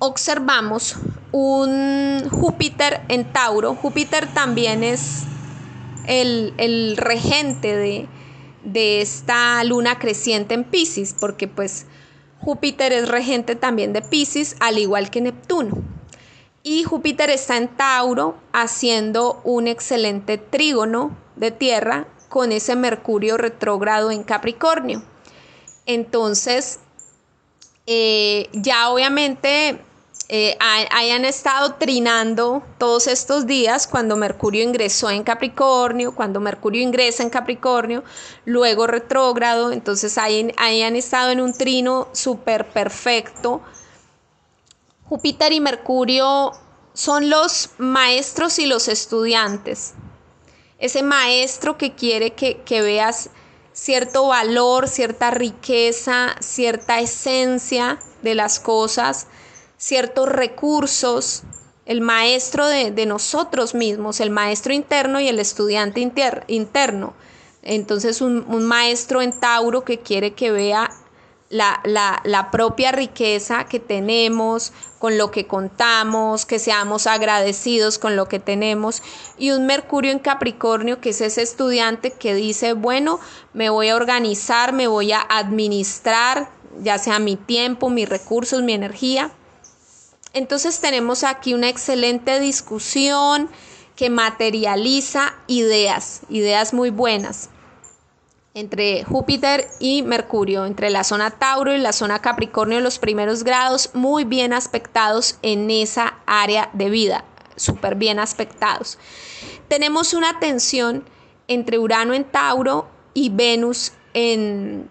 observamos 0.00 0.96
un 1.30 2.28
Júpiter 2.28 3.02
en 3.08 3.32
Tauro. 3.32 3.76
Júpiter 3.76 4.26
también 4.34 4.82
es 4.82 5.22
el, 6.08 6.96
regente 6.96 7.76
de, 7.76 8.08
de, 8.64 9.00
esta 9.00 9.62
luna 9.62 10.00
creciente 10.00 10.54
en 10.54 10.64
Pisces, 10.64 11.14
porque 11.18 11.46
pues 11.46 11.86
Júpiter 12.40 12.92
es 12.92 13.08
regente 13.08 13.54
también 13.54 13.92
de 13.92 14.02
Pisces, 14.02 14.56
al 14.58 14.78
igual 14.78 15.08
que 15.08 15.20
Neptuno. 15.20 15.78
Y 16.64 16.82
Júpiter 16.82 17.30
está 17.30 17.58
en 17.58 17.68
Tauro 17.68 18.36
haciendo 18.52 19.40
un 19.44 19.68
excelente 19.68 20.36
trígono 20.36 21.16
de 21.36 21.52
tierra 21.52 22.08
con 22.28 22.52
ese 22.52 22.76
Mercurio 22.76 23.36
retrógrado 23.36 24.10
en 24.10 24.22
Capricornio. 24.22 25.02
Entonces, 25.86 26.80
eh, 27.86 28.48
ya 28.52 28.90
obviamente 28.90 29.80
eh, 30.28 30.56
hayan 30.60 31.24
estado 31.24 31.74
trinando 31.74 32.64
todos 32.78 33.06
estos 33.06 33.46
días 33.46 33.86
cuando 33.86 34.16
Mercurio 34.16 34.64
ingresó 34.64 35.08
en 35.08 35.22
Capricornio, 35.22 36.16
cuando 36.16 36.40
Mercurio 36.40 36.82
ingresa 36.82 37.22
en 37.22 37.30
Capricornio, 37.30 38.02
luego 38.44 38.88
retrógrado, 38.88 39.70
entonces 39.70 40.18
hayan, 40.18 40.52
hayan 40.56 40.96
estado 40.96 41.30
en 41.30 41.40
un 41.40 41.52
trino 41.52 42.08
súper 42.10 42.68
perfecto. 42.68 43.60
Júpiter 45.08 45.52
y 45.52 45.60
Mercurio 45.60 46.50
son 46.92 47.30
los 47.30 47.70
maestros 47.78 48.58
y 48.58 48.66
los 48.66 48.88
estudiantes. 48.88 49.94
Ese 50.78 51.02
maestro 51.02 51.78
que 51.78 51.94
quiere 51.94 52.32
que, 52.32 52.58
que 52.58 52.82
veas 52.82 53.30
cierto 53.72 54.28
valor, 54.28 54.88
cierta 54.88 55.30
riqueza, 55.30 56.36
cierta 56.40 57.00
esencia 57.00 57.98
de 58.22 58.34
las 58.34 58.60
cosas 58.60 59.26
ciertos 59.76 60.28
recursos, 60.28 61.42
el 61.84 62.00
maestro 62.00 62.66
de, 62.66 63.06
nosotros 63.06 63.74
mismos, 63.74 64.20
el 64.20 64.30
maestro 64.30 64.72
interno 64.72 65.20
y 65.20 65.28
el 65.28 65.38
estudiante 65.38 66.00
interno. 66.00 67.14
Entonces 67.62 68.20
un, 68.20 68.64
maestro 68.64 69.22
en 69.22 69.38
Tauro 69.38 69.84
que 69.84 69.98
quiere 69.98 70.32
que 70.32 70.50
vea 70.50 70.90
la, 71.48 71.80
la, 72.24 72.50
propia 72.50 72.92
riqueza 72.92 73.64
que 73.64 73.78
tenemos, 73.78 74.72
con 74.98 75.16
lo 75.16 75.30
que 75.30 75.46
contamos, 75.46 76.44
que 76.44 76.58
seamos 76.58 77.06
agradecidos 77.06 77.98
con 77.98 78.16
lo 78.16 78.26
que 78.26 78.40
tenemos. 78.40 79.02
Y 79.38 79.52
un 79.52 79.66
Mercurio 79.66 80.10
en 80.10 80.18
Capricornio, 80.18 81.00
que 81.00 81.10
es 81.10 81.20
ese 81.20 81.42
estudiante 81.42 82.10
que 82.10 82.34
dice, 82.34 82.72
bueno, 82.72 83.20
me 83.52 83.70
voy 83.70 83.90
a 83.90 83.96
organizar, 83.96 84.72
me 84.72 84.88
voy 84.88 85.12
a 85.12 85.20
administrar, 85.20 86.50
ya 86.82 86.98
sea 86.98 87.18
mi 87.18 87.36
tiempo, 87.36 87.90
mis 87.90 88.08
recursos, 88.08 88.62
mi 88.62 88.72
energía, 88.72 89.30
entonces 90.36 90.80
tenemos 90.80 91.24
aquí 91.24 91.54
una 91.54 91.70
excelente 91.70 92.40
discusión 92.40 93.48
que 93.94 94.10
materializa 94.10 95.34
ideas, 95.46 96.20
ideas 96.28 96.74
muy 96.74 96.90
buenas 96.90 97.48
entre 98.56 99.04
Júpiter 99.04 99.68
y 99.80 100.02
Mercurio, 100.02 100.64
entre 100.64 100.88
la 100.88 101.04
zona 101.04 101.30
Tauro 101.30 101.74
y 101.74 101.78
la 101.78 101.92
zona 101.92 102.22
Capricornio, 102.22 102.80
los 102.80 102.98
primeros 102.98 103.44
grados 103.44 103.90
muy 103.92 104.24
bien 104.24 104.54
aspectados 104.54 105.38
en 105.42 105.70
esa 105.70 106.14
área 106.24 106.70
de 106.72 106.88
vida, 106.88 107.26
súper 107.56 107.96
bien 107.96 108.18
aspectados. 108.18 108.98
Tenemos 109.68 110.14
una 110.14 110.38
tensión 110.40 111.04
entre 111.48 111.78
Urano 111.78 112.14
en 112.14 112.24
Tauro 112.24 112.88
y 113.12 113.28
Venus 113.28 113.92
en, 114.14 114.88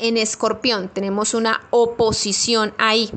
en 0.00 0.16
Escorpión, 0.16 0.88
tenemos 0.88 1.32
una 1.32 1.62
oposición 1.70 2.74
ahí. 2.78 3.08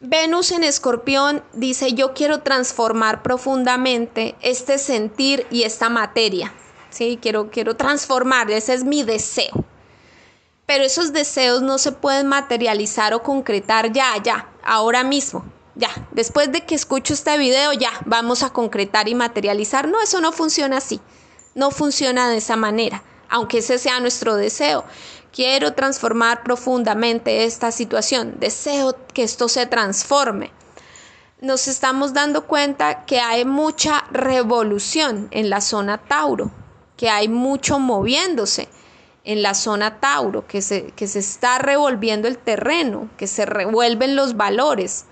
Venus 0.00 0.52
en 0.52 0.64
escorpión 0.64 1.42
dice, 1.54 1.94
yo 1.94 2.12
quiero 2.12 2.42
transformar 2.42 3.22
profundamente 3.22 4.34
este 4.42 4.76
sentir 4.76 5.46
y 5.50 5.62
esta 5.62 5.88
materia. 5.88 6.52
¿Sí? 6.94 7.18
Quiero, 7.20 7.50
quiero 7.50 7.76
transformar, 7.76 8.50
ese 8.50 8.74
es 8.74 8.84
mi 8.84 9.02
deseo. 9.02 9.64
Pero 10.66 10.84
esos 10.84 11.12
deseos 11.12 11.60
no 11.60 11.78
se 11.78 11.92
pueden 11.92 12.26
materializar 12.26 13.12
o 13.12 13.22
concretar 13.22 13.92
ya, 13.92 14.14
ya, 14.22 14.48
ahora 14.62 15.04
mismo. 15.04 15.44
Ya, 15.74 15.90
después 16.12 16.52
de 16.52 16.64
que 16.64 16.74
escucho 16.74 17.12
este 17.12 17.36
video, 17.36 17.72
ya, 17.72 17.90
vamos 18.06 18.42
a 18.42 18.50
concretar 18.50 19.08
y 19.08 19.14
materializar. 19.14 19.88
No, 19.88 20.00
eso 20.00 20.20
no 20.20 20.32
funciona 20.32 20.78
así. 20.78 21.00
No 21.54 21.70
funciona 21.70 22.30
de 22.30 22.38
esa 22.38 22.56
manera, 22.56 23.02
aunque 23.28 23.58
ese 23.58 23.78
sea 23.78 24.00
nuestro 24.00 24.36
deseo. 24.36 24.84
Quiero 25.32 25.74
transformar 25.74 26.44
profundamente 26.44 27.44
esta 27.44 27.72
situación. 27.72 28.36
Deseo 28.38 28.96
que 29.12 29.24
esto 29.24 29.48
se 29.48 29.66
transforme. 29.66 30.52
Nos 31.40 31.66
estamos 31.68 32.14
dando 32.14 32.46
cuenta 32.46 33.04
que 33.04 33.20
hay 33.20 33.44
mucha 33.44 34.04
revolución 34.12 35.28
en 35.32 35.50
la 35.50 35.60
zona 35.60 35.98
Tauro, 35.98 36.50
que 37.04 37.10
hay 37.10 37.28
mucho 37.28 37.78
moviéndose 37.78 38.66
en 39.24 39.42
la 39.42 39.52
zona 39.52 40.00
Tauro, 40.00 40.46
que 40.46 40.62
se, 40.62 40.86
que 40.92 41.06
se 41.06 41.18
está 41.18 41.58
revolviendo 41.58 42.28
el 42.28 42.38
terreno, 42.38 43.10
que 43.18 43.26
se 43.26 43.44
revuelven 43.44 44.16
los 44.16 44.38
valores. 44.38 45.04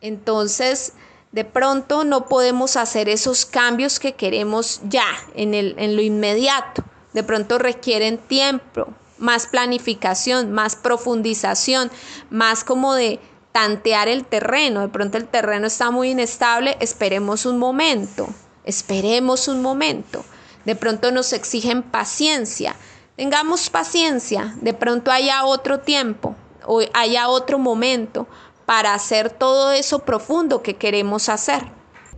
Entonces, 0.00 0.94
de 1.30 1.44
pronto 1.44 2.04
no 2.04 2.24
podemos 2.24 2.78
hacer 2.78 3.10
esos 3.10 3.44
cambios 3.44 4.00
que 4.00 4.14
queremos 4.14 4.80
ya, 4.84 5.04
en, 5.34 5.52
el, 5.52 5.74
en 5.76 5.94
lo 5.94 6.00
inmediato. 6.00 6.84
De 7.12 7.22
pronto 7.22 7.58
requieren 7.58 8.16
tiempo, 8.16 8.86
más 9.18 9.46
planificación, 9.46 10.52
más 10.52 10.74
profundización, 10.74 11.90
más 12.30 12.64
como 12.64 12.94
de 12.94 13.20
tantear 13.52 14.08
el 14.08 14.24
terreno. 14.24 14.80
De 14.80 14.88
pronto 14.88 15.18
el 15.18 15.28
terreno 15.28 15.66
está 15.66 15.90
muy 15.90 16.12
inestable, 16.12 16.78
esperemos 16.80 17.44
un 17.44 17.58
momento, 17.58 18.26
esperemos 18.64 19.48
un 19.48 19.60
momento. 19.60 20.24
De 20.70 20.76
pronto 20.76 21.10
nos 21.10 21.32
exigen 21.32 21.82
paciencia, 21.82 22.76
Tengamos 23.16 23.70
paciencia, 23.70 24.54
de 24.60 24.72
pronto 24.72 25.10
haya 25.10 25.44
otro 25.44 25.80
tiempo 25.80 26.36
o 26.64 26.80
haya 26.94 27.28
otro 27.28 27.58
momento 27.58 28.28
para 28.66 28.94
hacer 28.94 29.30
todo 29.30 29.72
eso 29.72 29.98
profundo 30.04 30.62
que 30.62 30.76
queremos 30.76 31.28
hacer. 31.28 31.64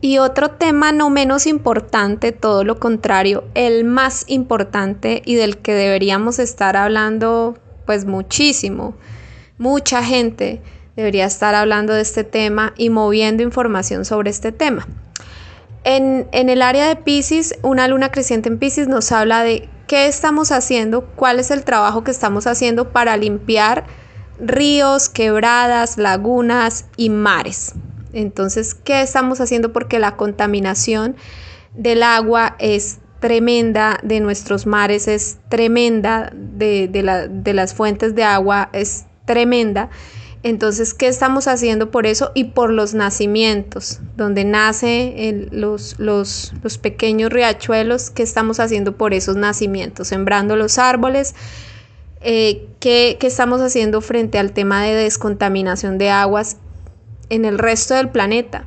Y 0.02 0.18
otro 0.18 0.50
tema 0.50 0.92
no 0.92 1.08
menos 1.08 1.46
importante, 1.46 2.30
todo 2.30 2.62
lo 2.62 2.78
contrario, 2.78 3.44
el 3.54 3.84
más 3.84 4.26
importante 4.26 5.22
y 5.24 5.34
del 5.34 5.56
que 5.56 5.72
deberíamos 5.72 6.38
estar 6.38 6.76
hablando 6.76 7.56
pues 7.86 8.04
muchísimo. 8.04 8.94
Mucha 9.56 10.04
gente 10.04 10.60
debería 10.94 11.24
estar 11.24 11.54
hablando 11.54 11.94
de 11.94 12.02
este 12.02 12.22
tema 12.22 12.74
y 12.76 12.90
moviendo 12.90 13.42
información 13.42 14.04
sobre 14.04 14.28
este 14.28 14.52
tema. 14.52 14.86
En, 15.84 16.28
el 16.32 16.62
área 16.62 16.88
de 16.88 16.96
Pisces, 16.96 17.58
una 17.62 17.88
luna 17.88 18.10
creciente 18.10 18.48
en 18.48 18.58
Pisces 18.58 18.88
nos 18.88 19.10
habla 19.12 19.42
de 19.42 19.68
¿Qué 19.88 20.06
estamos 20.06 20.52
haciendo? 20.52 21.04
¿Cuál 21.16 21.38
es 21.38 21.50
el 21.50 21.64
trabajo 21.64 22.02
que 22.02 22.12
estamos 22.12 22.46
haciendo 22.46 22.92
para 22.92 23.16
limpiar 23.18 23.84
ríos, 24.40 25.10
quebradas, 25.10 25.98
lagunas 25.98 26.86
y 26.96 27.10
mares? 27.10 27.74
Entonces, 28.14 28.74
¿qué 28.74 29.02
estamos 29.02 29.40
haciendo? 29.40 29.72
Porque 29.72 29.98
la 29.98 30.16
contaminación 30.16 31.16
del 31.74 32.04
agua 32.04 32.56
es 32.58 33.00
tremenda, 33.20 33.98
de 34.02 34.20
nuestros 34.20 34.66
mares 34.66 35.08
es 35.08 35.38
tremenda, 35.50 36.32
de 36.32 37.52
las 37.54 37.74
fuentes 37.74 38.14
de 38.14 38.24
agua 38.24 38.70
es 38.72 39.04
tremenda. 39.26 39.90
Entonces, 40.44 40.92
¿qué 40.92 41.06
estamos 41.06 41.46
haciendo 41.46 41.92
por 41.92 42.04
eso? 42.04 42.32
Y 42.34 42.44
por 42.44 42.72
los 42.72 42.94
nacimientos, 42.94 44.00
donde 44.16 44.44
nacen 44.44 45.48
los, 45.52 46.00
los, 46.00 46.52
pequeños 46.80 47.32
riachuelos, 47.32 48.10
¿qué 48.10 48.24
estamos 48.24 48.58
haciendo 48.58 48.96
por 48.96 49.14
esos 49.14 49.36
nacimientos? 49.36 50.08
Sembrando 50.08 50.56
los 50.56 50.78
árboles. 50.78 51.36
Eh, 52.22 52.66
¿qué, 52.80 53.16
¿Qué 53.20 53.26
estamos 53.28 53.60
haciendo 53.60 54.00
frente 54.00 54.38
al 54.38 54.52
tema 54.52 54.82
de 54.82 54.94
descontaminación 54.94 55.98
de 55.98 56.10
aguas 56.10 56.56
en 57.28 57.44
el 57.44 57.58
resto 57.58 57.94
del 57.94 58.08
planeta? 58.08 58.64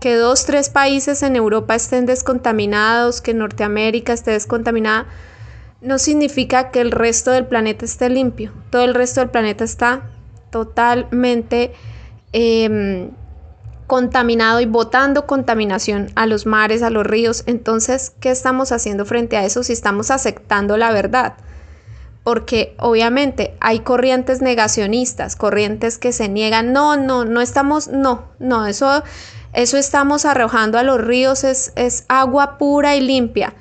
Que 0.00 0.14
dos, 0.14 0.46
tres 0.46 0.70
países 0.70 1.22
en 1.22 1.36
Europa 1.36 1.74
estén 1.74 2.06
descontaminados, 2.06 3.20
que 3.20 3.34
Norteamérica 3.34 4.14
esté 4.14 4.30
descontaminada, 4.30 5.06
no 5.82 5.98
significa 5.98 6.70
que 6.70 6.80
el 6.80 6.92
resto 6.92 7.30
del 7.30 7.46
planeta 7.46 7.84
esté 7.84 8.08
limpio. 8.08 8.52
Todo 8.70 8.84
el 8.84 8.94
resto 8.94 9.20
del 9.20 9.28
planeta 9.28 9.64
está 9.64 10.02
totalmente 10.50 11.72
em, 12.32 13.10
contaminado 13.86 14.60
y 14.60 14.66
botando 14.66 15.26
contaminación 15.26 16.12
a 16.14 16.26
los 16.26 16.46
mares, 16.46 16.82
a 16.82 16.90
los 16.90 17.04
ríos. 17.04 17.42
Entonces, 17.46 18.12
¿qué 18.20 18.30
estamos 18.30 18.70
haciendo 18.70 19.04
frente 19.04 19.36
a 19.36 19.44
eso 19.44 19.64
si 19.64 19.72
estamos 19.72 20.12
aceptando 20.12 20.76
la 20.76 20.92
verdad? 20.92 21.34
Porque 22.22 22.76
obviamente 22.78 23.56
hay 23.60 23.80
corrientes 23.80 24.42
negacionistas, 24.42 25.34
corrientes 25.34 25.98
que 25.98 26.12
se 26.12 26.28
niegan, 26.28 26.72
no, 26.72 26.96
no, 26.96 27.24
no 27.24 27.40
estamos, 27.40 27.88
no, 27.88 28.26
no, 28.38 28.66
eso, 28.66 29.02
eso 29.54 29.76
estamos 29.76 30.24
arrojando 30.24 30.78
a 30.78 30.84
los 30.84 31.00
ríos, 31.00 31.42
es, 31.42 31.72
es 31.74 32.04
agua 32.08 32.58
pura 32.58 32.94
y 32.94 33.00
limpia. 33.00 33.54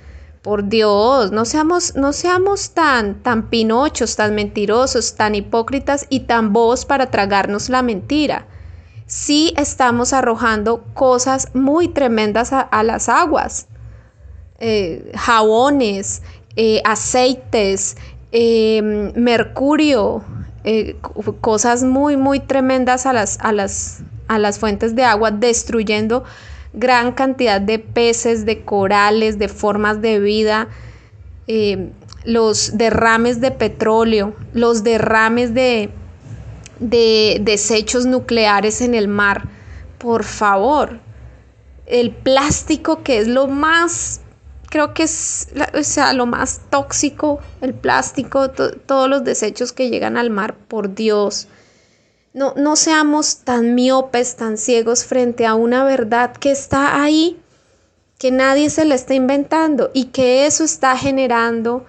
Por 0.49 0.67
Dios, 0.67 1.31
no 1.31 1.45
seamos, 1.45 1.95
no 1.95 2.11
seamos 2.11 2.71
tan, 2.71 3.21
tan 3.21 3.51
pinochos, 3.51 4.15
tan 4.15 4.33
mentirosos, 4.33 5.13
tan 5.13 5.35
hipócritas 5.35 6.07
y 6.09 6.21
tan 6.21 6.53
bobos 6.53 6.85
para 6.85 7.11
tragarnos 7.11 7.69
la 7.69 7.83
mentira. 7.83 8.47
Sí 9.05 9.53
estamos 9.57 10.11
arrojando 10.11 10.83
cosas 10.95 11.49
muy 11.53 11.89
tremendas 11.89 12.51
a, 12.51 12.81
las 12.81 13.09
aguas. 13.09 13.67
Eh, 14.57 15.11
jabones, 15.13 16.23
eh, 16.55 16.81
aceites, 16.83 17.95
em, 18.31 19.13
mercurio, 19.13 20.23
eh, 20.63 20.95
cosas 21.41 21.83
muy, 21.83 22.17
muy 22.17 22.39
tremendas 22.39 23.05
a 23.05 23.13
las, 23.13 23.37
a, 23.39 23.51
las, 23.51 23.99
a 24.27 24.39
las 24.39 24.57
fuentes 24.57 24.95
de 24.95 25.03
agua, 25.03 25.29
destruyendo 25.29 26.23
gran 26.73 27.13
cantidad 27.13 27.59
de 27.61 27.79
peces, 27.79 28.45
de 28.45 28.63
corales, 28.63 29.39
de 29.39 29.47
formas 29.47 30.01
de 30.01 30.19
vida, 30.19 30.67
eh, 31.47 31.91
los 32.23 32.77
derrames 32.77 33.41
de 33.41 33.51
petróleo, 33.51 34.35
los 34.53 34.83
derrames 34.83 35.53
de, 35.53 35.89
de 36.79 37.39
desechos 37.41 38.05
nucleares 38.05 38.81
en 38.81 38.93
el 38.93 39.07
mar. 39.07 39.47
Por 39.97 40.23
favor, 40.23 40.99
el 41.85 42.11
plástico 42.11 43.03
que 43.03 43.17
es 43.17 43.27
lo 43.27 43.47
más, 43.47 44.21
creo 44.69 44.93
que 44.93 45.03
es 45.03 45.49
o 45.73 45.83
sea, 45.83 46.13
lo 46.13 46.25
más 46.25 46.61
tóxico, 46.69 47.39
el 47.61 47.73
plástico, 47.73 48.51
todos 48.51 49.09
los 49.09 49.23
desechos 49.23 49.73
que 49.73 49.89
llegan 49.89 50.17
al 50.17 50.29
mar, 50.29 50.55
por 50.55 50.93
Dios. 50.93 51.47
No, 52.39 52.53
no 52.55 52.77
seamos 52.77 53.39
tan 53.39 53.75
miopes, 53.75 54.37
tan 54.37 54.57
ciegos 54.57 55.03
frente 55.03 55.45
a 55.45 55.55
una 55.55 55.83
verdad 55.83 56.31
que 56.31 56.51
está 56.51 57.03
ahí, 57.03 57.37
que 58.17 58.31
nadie 58.31 58.69
se 58.69 58.85
la 58.85 58.95
está 58.95 59.13
inventando 59.13 59.91
y 59.93 60.05
que 60.05 60.45
eso 60.45 60.63
está 60.63 60.95
generando 60.95 61.85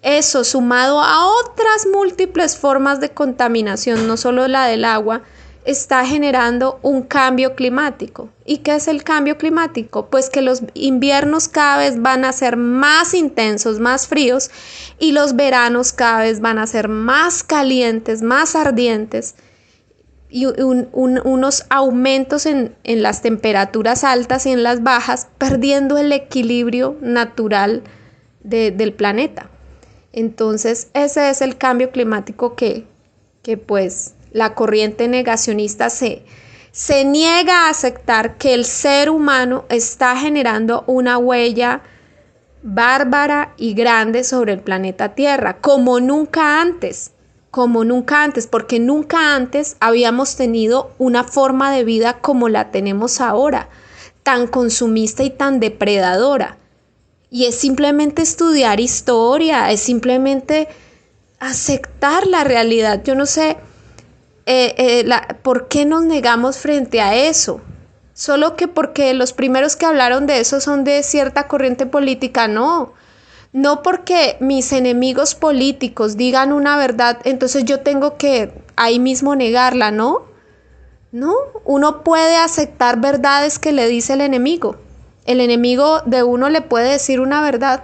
eso 0.00 0.44
sumado 0.44 1.00
a 1.00 1.26
otras 1.26 1.88
múltiples 1.92 2.56
formas 2.56 3.00
de 3.00 3.10
contaminación, 3.10 4.06
no 4.06 4.16
solo 4.16 4.46
la 4.46 4.66
del 4.66 4.84
agua, 4.84 5.22
está 5.64 6.06
generando 6.06 6.78
un 6.82 7.02
cambio 7.02 7.56
climático. 7.56 8.28
¿Y 8.44 8.58
qué 8.58 8.76
es 8.76 8.86
el 8.86 9.02
cambio 9.02 9.38
climático? 9.38 10.06
Pues 10.06 10.30
que 10.30 10.40
los 10.40 10.62
inviernos 10.74 11.48
cada 11.48 11.78
vez 11.78 12.00
van 12.00 12.24
a 12.24 12.32
ser 12.32 12.56
más 12.56 13.12
intensos, 13.12 13.80
más 13.80 14.06
fríos, 14.06 14.52
y 15.00 15.10
los 15.10 15.34
veranos 15.34 15.92
cada 15.92 16.20
vez 16.20 16.40
van 16.40 16.60
a 16.60 16.68
ser 16.68 16.86
más 16.86 17.42
calientes, 17.42 18.22
más 18.22 18.54
ardientes 18.54 19.34
y 20.30 20.46
unos 20.46 21.64
aumentos 21.70 22.46
en, 22.46 22.76
las 22.84 23.20
temperaturas 23.20 24.04
altas 24.04 24.46
y 24.46 24.52
en 24.52 24.62
las 24.62 24.82
bajas, 24.82 25.28
perdiendo 25.38 25.98
el 25.98 26.12
equilibrio 26.12 26.96
natural 27.00 27.82
del 28.44 28.92
planeta. 28.92 29.50
Entonces, 30.12 30.88
ese 30.94 31.30
es 31.30 31.42
el 31.42 31.58
cambio 31.58 31.90
climático 31.90 32.54
que, 32.54 32.86
que 33.42 33.56
pues 33.56 34.14
la 34.32 34.54
corriente 34.54 35.08
negacionista 35.08 35.90
se, 35.90 36.22
se 36.70 37.04
niega 37.04 37.66
a 37.66 37.70
aceptar 37.70 38.36
que 38.36 38.54
el 38.54 38.64
ser 38.64 39.10
humano 39.10 39.64
está 39.68 40.16
generando 40.16 40.84
una 40.86 41.18
huella 41.18 41.82
bárbara 42.62 43.54
y 43.56 43.74
grande 43.74 44.22
sobre 44.22 44.52
el 44.52 44.60
planeta 44.60 45.14
Tierra, 45.14 45.58
como 45.60 45.98
nunca 45.98 46.60
antes 46.60 47.12
como 47.50 47.84
nunca 47.84 48.22
antes, 48.22 48.46
porque 48.46 48.78
nunca 48.78 49.34
antes 49.34 49.76
habíamos 49.80 50.36
tenido 50.36 50.92
una 50.98 51.24
forma 51.24 51.72
de 51.72 51.84
vida 51.84 52.18
como 52.20 52.48
la 52.48 52.70
tenemos 52.70 53.20
ahora, 53.20 53.68
tan 54.22 54.46
consumista 54.46 55.22
y 55.24 55.30
tan 55.30 55.58
depredadora. 55.58 56.58
Y 57.30 57.46
es 57.46 57.56
simplemente 57.56 58.22
estudiar 58.22 58.80
historia, 58.80 59.70
es 59.70 59.80
simplemente 59.80 60.68
aceptar 61.38 62.26
la 62.26 62.44
realidad. 62.44 63.02
Yo 63.04 63.14
no 63.14 63.26
sé 63.26 63.56
eh, 64.46 64.74
eh, 64.76 65.08
por 65.42 65.68
qué 65.68 65.84
nos 65.84 66.04
negamos 66.04 66.58
frente 66.58 67.00
a 67.00 67.14
eso. 67.16 67.60
Solo 68.14 68.54
que 68.54 68.68
porque 68.68 69.14
los 69.14 69.32
primeros 69.32 69.76
que 69.76 69.86
hablaron 69.86 70.26
de 70.26 70.40
eso 70.40 70.60
son 70.60 70.84
de 70.84 71.02
cierta 71.02 71.48
corriente 71.48 71.86
política, 71.86 72.48
no. 72.48 72.92
No 73.52 73.82
porque 73.82 74.36
mis 74.40 74.72
enemigos 74.72 75.34
políticos 75.34 76.16
digan 76.16 76.52
una 76.52 76.76
verdad, 76.76 77.18
entonces 77.24 77.64
yo 77.64 77.80
tengo 77.80 78.16
que 78.16 78.52
ahí 78.76 79.00
mismo 79.00 79.34
negarla, 79.34 79.90
¿no? 79.90 80.22
No, 81.10 81.34
uno 81.64 82.04
puede 82.04 82.36
aceptar 82.36 83.00
verdades 83.00 83.58
que 83.58 83.72
le 83.72 83.88
dice 83.88 84.12
el 84.12 84.20
enemigo. 84.20 84.76
El 85.24 85.40
enemigo 85.40 86.02
de 86.06 86.22
uno 86.22 86.48
le 86.48 86.62
puede 86.62 86.92
decir 86.92 87.20
una 87.20 87.42
verdad 87.42 87.82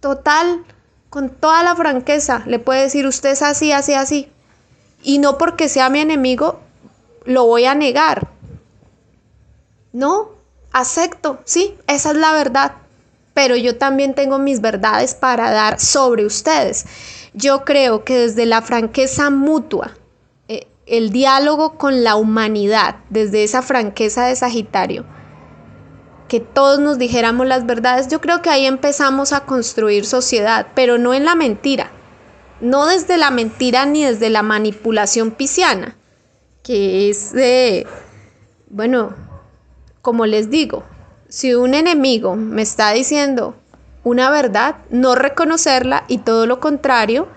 total, 0.00 0.64
con 1.10 1.30
toda 1.30 1.62
la 1.62 1.74
franqueza, 1.74 2.42
le 2.46 2.58
puede 2.58 2.82
decir 2.82 3.06
usted 3.06 3.30
es 3.30 3.42
así, 3.42 3.72
así, 3.72 3.94
así. 3.94 4.30
Y 5.02 5.18
no 5.18 5.38
porque 5.38 5.68
sea 5.68 5.88
mi 5.90 6.00
enemigo, 6.00 6.60
lo 7.24 7.44
voy 7.46 7.64
a 7.64 7.74
negar. 7.74 8.28
No, 9.92 10.30
acepto, 10.72 11.40
sí, 11.44 11.76
esa 11.86 12.10
es 12.10 12.16
la 12.16 12.32
verdad. 12.32 12.72
Pero 13.36 13.54
yo 13.54 13.76
también 13.76 14.14
tengo 14.14 14.38
mis 14.38 14.62
verdades 14.62 15.14
para 15.14 15.50
dar 15.50 15.78
sobre 15.78 16.24
ustedes. 16.24 16.86
Yo 17.34 17.66
creo 17.66 18.02
que 18.02 18.16
desde 18.16 18.46
la 18.46 18.62
franqueza 18.62 19.28
mutua, 19.28 19.92
eh, 20.48 20.68
el 20.86 21.10
diálogo 21.10 21.76
con 21.76 22.02
la 22.02 22.16
humanidad, 22.16 22.96
desde 23.10 23.44
esa 23.44 23.60
franqueza 23.60 24.24
de 24.24 24.36
Sagitario, 24.36 25.04
que 26.28 26.40
todos 26.40 26.80
nos 26.80 26.96
dijéramos 26.96 27.46
las 27.46 27.66
verdades, 27.66 28.08
yo 28.08 28.22
creo 28.22 28.40
que 28.40 28.48
ahí 28.48 28.64
empezamos 28.64 29.34
a 29.34 29.40
construir 29.40 30.06
sociedad, 30.06 30.68
pero 30.74 30.96
no 30.96 31.12
en 31.12 31.26
la 31.26 31.34
mentira, 31.34 31.90
no 32.62 32.86
desde 32.86 33.18
la 33.18 33.30
mentira 33.30 33.84
ni 33.84 34.02
desde 34.02 34.30
la 34.30 34.42
manipulación 34.42 35.30
pisciana, 35.30 35.98
que 36.62 37.10
es 37.10 37.34
de, 37.34 37.86
bueno, 38.70 39.14
como 40.00 40.24
les 40.24 40.48
digo, 40.48 40.84
si 41.28 41.54
un 41.54 41.74
enemigo 41.74 42.36
me 42.36 42.62
está 42.62 42.92
diciendo 42.92 43.54
una 44.04 44.30
verdad, 44.30 44.76
no 44.90 45.14
reconocerla 45.14 46.04
y 46.06 46.18
todo 46.18 46.46
lo 46.46 46.60
contrario, 46.60 47.28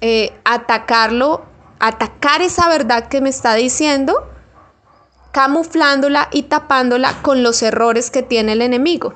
eh, 0.00 0.32
atacarlo, 0.44 1.44
atacar 1.80 2.40
esa 2.40 2.68
verdad 2.68 3.08
que 3.08 3.20
me 3.20 3.28
está 3.28 3.54
diciendo, 3.54 4.30
camuflándola 5.32 6.28
y 6.32 6.44
tapándola 6.44 7.20
con 7.20 7.42
los 7.42 7.62
errores 7.62 8.10
que 8.10 8.22
tiene 8.22 8.52
el 8.52 8.62
enemigo. 8.62 9.14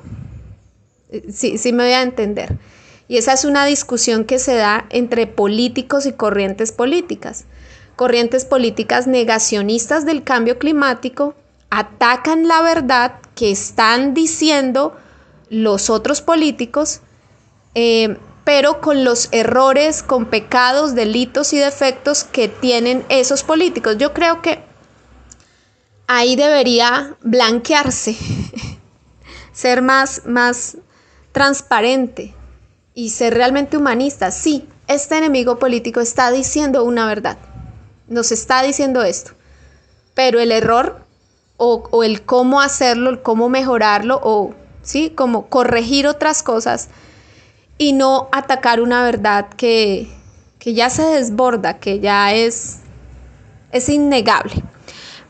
Eh, 1.09 1.25
sí, 1.31 1.57
sí 1.57 1.73
me 1.73 1.83
voy 1.83 1.93
a 1.93 2.03
entender. 2.03 2.57
Y 3.07 3.17
esa 3.17 3.33
es 3.33 3.43
una 3.43 3.65
discusión 3.65 4.23
que 4.23 4.37
se 4.37 4.55
da 4.55 4.85
entre 4.89 5.25
políticos 5.25 6.05
y 6.05 6.13
corrientes 6.13 6.71
políticas 6.71 7.45
corrientes 7.95 8.45
políticas 8.45 9.07
negacionistas 9.07 10.05
del 10.05 10.23
cambio 10.23 10.57
climático 10.57 11.35
atacan 11.73 12.47
la 12.47 12.61
verdad 12.61 13.13
que 13.35 13.51
están 13.51 14.13
diciendo 14.13 14.95
los 15.49 15.89
otros 15.89 16.21
políticos, 16.21 17.01
eh, 17.75 18.17
pero 18.43 18.81
con 18.81 19.03
los 19.03 19.29
errores, 19.31 20.03
con 20.03 20.25
pecados, 20.25 20.95
delitos 20.95 21.53
y 21.53 21.57
defectos 21.57 22.23
que 22.23 22.47
tienen 22.47 23.05
esos 23.09 23.43
políticos. 23.43 23.97
Yo 23.97 24.13
creo 24.13 24.41
que 24.41 24.63
ahí 26.07 26.35
debería 26.35 27.15
blanquearse, 27.21 28.15
ser 29.53 29.81
más, 29.81 30.23
más 30.25 30.77
transparente 31.31 32.35
y 32.93 33.09
ser 33.09 33.33
realmente 33.33 33.77
humanista. 33.77 34.31
Sí, 34.31 34.67
este 34.87 35.17
enemigo 35.17 35.57
político 35.57 36.01
está 36.01 36.29
diciendo 36.31 36.83
una 36.83 37.07
verdad 37.07 37.37
nos 38.07 38.31
está 38.31 38.61
diciendo 38.63 39.03
esto. 39.03 39.31
Pero 40.13 40.39
el 40.39 40.51
error 40.51 41.02
o, 41.65 42.03
el 42.03 42.23
cómo 42.23 42.61
hacerlo, 42.61 43.09
el 43.09 43.21
cómo 43.21 43.49
mejorarlo 43.49 44.19
o, 44.23 44.53
¿sí? 44.81 45.09
Como 45.09 45.47
corregir 45.47 46.07
otras 46.07 46.43
cosas 46.43 46.89
y 47.77 47.93
no 47.93 48.29
atacar 48.31 48.81
una 48.81 49.03
verdad 49.03 49.47
que, 49.55 50.09
que 50.59 50.73
ya 50.73 50.89
se 50.89 51.03
desborda, 51.03 51.79
que 51.79 51.99
ya 51.99 52.33
es, 52.33 52.79
es 53.71 53.89
innegable. 53.89 54.63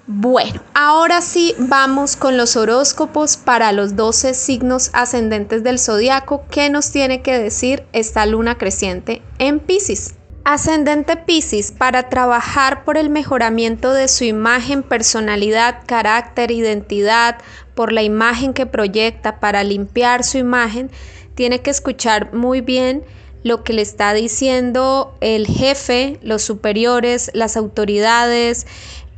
Bueno, 0.05 0.61
ahora 0.73 1.21
sí 1.21 1.55
vamos 1.57 2.17
con 2.17 2.36
los 2.36 2.57
horóscopos 2.57 3.38
para 3.38 3.71
los 3.71 3.95
12 3.95 4.34
signos 4.34 4.89
ascendentes 4.91 5.63
del 5.63 5.79
zodiaco. 5.79 6.43
¿Qué 6.49 6.69
nos 6.69 6.91
tiene 6.91 7.21
que 7.21 7.39
decir 7.39 7.86
esta 7.93 8.25
luna 8.25 8.57
creciente 8.57 9.21
en 9.39 9.61
Pisces? 9.61 10.15
Ascendente 10.45 11.15
Pisces 11.15 11.71
para 11.71 12.09
trabajar 12.09 12.83
por 12.83 12.97
el 12.97 13.09
mejoramiento 13.09 13.93
de 13.93 14.09
su 14.09 14.25
imagen, 14.25 14.83
personalidad, 14.83 15.83
carácter, 15.85 16.51
identidad, 16.51 17.37
por 17.75 17.93
la 17.93 18.03
imagen 18.03 18.53
que 18.53 18.65
proyecta, 18.65 19.39
para 19.39 19.63
limpiar 19.63 20.25
su 20.25 20.37
imagen, 20.37 20.91
tiene 21.33 21.61
que 21.61 21.69
escuchar 21.69 22.33
muy 22.33 22.59
bien 22.59 23.03
lo 23.43 23.63
que 23.63 23.71
le 23.71 23.81
está 23.83 24.13
diciendo 24.13 25.15
el 25.21 25.47
jefe, 25.47 26.19
los 26.21 26.41
superiores, 26.41 27.31
las 27.33 27.55
autoridades 27.55 28.67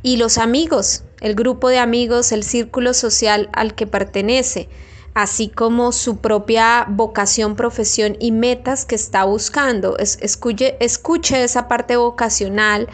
y 0.04 0.18
los 0.18 0.38
amigos, 0.38 1.02
el 1.20 1.34
grupo 1.34 1.70
de 1.70 1.80
amigos, 1.80 2.30
el 2.30 2.44
círculo 2.44 2.94
social 2.94 3.48
al 3.52 3.74
que 3.74 3.88
pertenece 3.88 4.68
así 5.16 5.48
como 5.48 5.92
su 5.92 6.18
propia 6.18 6.84
vocación, 6.90 7.56
profesión 7.56 8.18
y 8.20 8.32
metas 8.32 8.84
que 8.84 8.96
está 8.96 9.24
buscando. 9.24 9.96
escuche, 9.96 10.76
escuche 10.78 11.42
esa 11.42 11.68
parte 11.68 11.96
vocacional, 11.96 12.86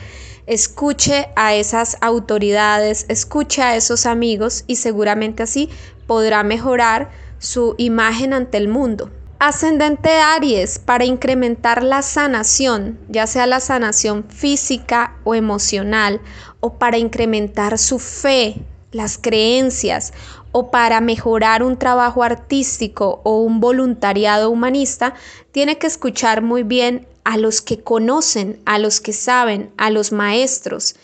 escuche 0.46 1.30
a 1.34 1.54
esas 1.54 1.96
autoridades, 2.00 3.06
escuche 3.08 3.60
a 3.60 3.74
esos 3.74 4.06
amigos 4.06 4.62
y 4.68 4.76
seguramente 4.76 5.42
así 5.42 5.68
podrá 6.06 6.44
mejorar 6.44 7.10
su 7.40 7.74
imagen 7.76 8.34
ante 8.34 8.56
el 8.56 8.68
mundo. 8.68 9.10
Ascendente 9.40 10.10
Aries 10.10 10.78
para 10.78 11.04
incrementar 11.04 11.82
la 11.82 12.02
sanación, 12.02 13.00
ya 13.08 13.26
sea 13.26 13.48
la 13.48 13.58
sanación 13.58 14.26
física 14.28 15.16
o 15.24 15.34
emocional, 15.34 16.20
o 16.60 16.74
para 16.74 16.98
incrementar 16.98 17.78
su 17.78 17.98
fe, 17.98 18.62
las 18.92 19.18
creencias 19.18 20.12
o 20.52 20.70
para 20.70 21.00
mejorar 21.00 21.62
un 21.62 21.78
trabajo 21.78 22.22
artístico 22.22 23.20
o 23.24 23.40
un 23.40 23.60
voluntariado 23.60 24.50
humanista, 24.50 25.14
tiene 25.50 25.78
que 25.78 25.86
escuchar 25.86 26.42
muy 26.42 26.62
bien 26.62 27.08
a 27.24 27.38
los 27.38 27.62
que 27.62 27.82
conocen, 27.82 28.60
a 28.66 28.78
los 28.78 29.00
que 29.00 29.12
saben, 29.12 29.72
a 29.76 29.90
los 29.90 30.12
maestros. 30.12 30.96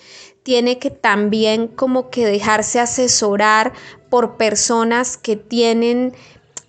Tiene 0.42 0.78
que 0.78 0.90
también 0.90 1.68
como 1.68 2.10
que 2.10 2.26
dejarse 2.26 2.80
asesorar 2.80 3.72
por 4.10 4.36
personas 4.36 5.16
que 5.16 5.36
tienen 5.36 6.14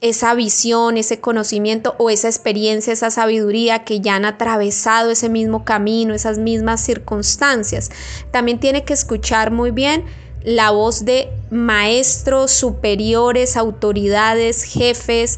esa 0.02 0.34
visión, 0.34 0.98
ese 0.98 1.20
conocimiento 1.20 1.96
o 1.98 2.10
esa 2.10 2.30
experiencia, 2.30 2.94
esa 2.94 3.12
sabiduría 3.12 3.84
que 3.84 4.00
ya 4.00 4.16
han 4.16 4.26
atravesado 4.26 5.12
ese 5.12 5.28
mismo 5.30 5.66
camino, 5.66 6.14
esas 6.14 6.38
mismas 6.38 6.82
circunstancias. 6.82 7.92
También 8.32 8.60
tiene 8.60 8.86
que 8.86 8.94
escuchar 8.94 9.52
muy 9.52 9.72
bien 9.72 10.06
la 10.50 10.72
voz 10.72 11.06
de 11.06 11.30
maestros, 11.52 12.50
superiores, 12.50 13.56
autoridades, 13.56 14.64
jefes, 14.64 15.38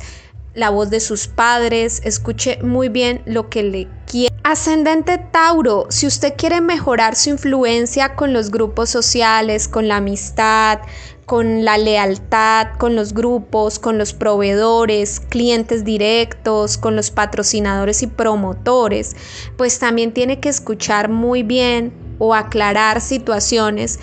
la 0.54 0.70
voz 0.70 0.90
de 0.90 1.02
sus 1.02 1.28
padres, 1.28 2.02
escuche 2.06 2.60
muy 2.64 2.88
bien 2.88 3.22
lo 3.26 3.50
que 3.50 3.62
le 3.62 3.88
quiere. 4.08 4.34
Ascendente 4.44 5.18
Tauro, 5.18 5.88
si 5.90 6.08
usted 6.08 6.36
quiere 6.38 6.62
mejorar 6.62 7.18
su 7.18 7.30
influencia 7.30 8.16
con 8.16 8.32
los 8.32 8.52
grupos 8.52 8.90
sociales, 8.90 9.68
con 9.68 9.90
la 9.90 9.98
amistad, 9.98 10.80
con 11.26 11.66
la 11.66 11.78
lealtad, 11.78 12.68
con 12.78 12.96
los 12.96 13.14
grupos, 13.14 13.80
con 13.80 13.98
los 13.98 14.14
proveedores, 14.14 15.20
clientes 15.20 15.84
directos, 15.84 16.78
con 16.78 16.96
los 16.96 17.12
patrocinadores 17.12 18.02
y 18.02 18.08
promotores, 18.08 19.18
pues 19.58 19.78
también 19.78 20.14
tiene 20.14 20.40
que 20.40 20.48
escuchar 20.48 21.10
muy 21.10 21.44
bien 21.44 21.92
o 22.18 22.34
aclarar 22.34 23.02
situaciones 23.02 24.00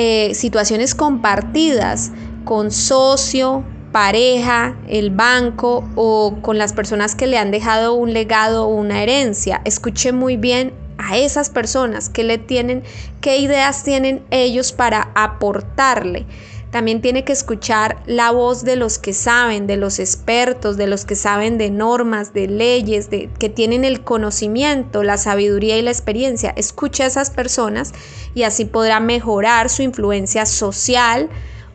eh, 0.00 0.32
situaciones 0.36 0.94
compartidas 0.94 2.12
con 2.44 2.70
socio, 2.70 3.64
pareja, 3.90 4.76
el 4.86 5.10
banco 5.10 5.88
o 5.96 6.38
con 6.40 6.56
las 6.56 6.72
personas 6.72 7.16
que 7.16 7.26
le 7.26 7.36
han 7.36 7.50
dejado 7.50 7.94
un 7.94 8.12
legado 8.12 8.66
o 8.66 8.68
una 8.68 9.02
herencia. 9.02 9.60
Escuche 9.64 10.12
muy 10.12 10.36
bien 10.36 10.72
a 10.98 11.18
esas 11.18 11.50
personas 11.50 12.10
que 12.10 12.22
le 12.22 12.38
tienen, 12.38 12.84
qué 13.20 13.38
ideas 13.38 13.82
tienen 13.82 14.22
ellos 14.30 14.70
para 14.70 15.10
aportarle. 15.16 16.26
También 16.70 17.00
tiene 17.00 17.24
que 17.24 17.32
escuchar 17.32 18.02
la 18.06 18.30
voz 18.30 18.62
de 18.62 18.76
los 18.76 18.98
que 18.98 19.14
saben, 19.14 19.66
de 19.66 19.78
los 19.78 19.98
expertos, 19.98 20.76
de 20.76 20.86
los 20.86 21.06
que 21.06 21.16
saben 21.16 21.56
de 21.56 21.70
normas, 21.70 22.34
de 22.34 22.46
leyes, 22.46 23.08
de, 23.08 23.30
que 23.38 23.48
tienen 23.48 23.84
el 23.84 24.04
conocimiento, 24.04 25.02
la 25.02 25.16
sabiduría 25.16 25.78
y 25.78 25.82
la 25.82 25.90
experiencia. 25.90 26.52
Escuche 26.56 27.04
a 27.04 27.06
esas 27.06 27.30
personas 27.30 27.92
y 28.34 28.42
así 28.42 28.66
podrá 28.66 29.00
mejorar 29.00 29.70
su 29.70 29.82
influencia 29.82 30.44
social 30.44 31.30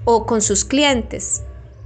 o 0.05 0.27
con 0.27 0.43
sus 0.43 0.63
clientes. 0.63 1.41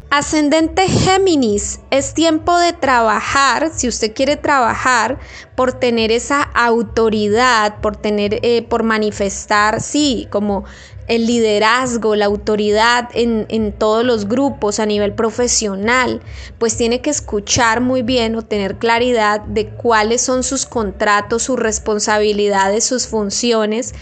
Ascendente 0.10 0.88
Géminis, 0.88 1.82
es 1.92 2.14
tiempo 2.14 2.58
de 2.58 2.72
trabajar, 2.72 3.72
si 3.76 3.90
usted 3.90 4.14
quiere 4.14 4.38
trabajar, 4.38 5.20
por 5.56 5.74
tener 5.74 6.14
esa 6.14 6.42
autoridad, 6.42 7.82
por 7.82 7.98
tener, 7.98 8.40
eh, 8.42 8.62
por 8.64 8.84
manifestar, 8.84 9.82
sí, 9.82 10.30
como 10.32 10.64
el 11.08 11.26
liderazgo, 11.26 12.16
la 12.16 12.26
autoridad 12.26 13.10
en, 13.14 13.46
en, 13.50 13.72
todos 13.72 14.04
los 14.04 14.28
grupos 14.28 14.80
a 14.80 14.86
nivel 14.86 15.14
profesional, 15.14 16.22
pues 16.58 16.76
tiene 16.76 17.02
que 17.02 17.10
escuchar 17.10 17.82
muy 17.82 18.02
bien 18.02 18.36
o 18.36 18.42
tener 18.42 18.76
claridad 18.76 19.42
de 19.42 19.70
cuáles 19.70 20.22
son 20.22 20.44
sus 20.44 20.66
contratos, 20.66 21.44
sus 21.44 21.58
responsabilidades, 21.58 22.84
sus 22.84 23.08
funciones 23.08 23.94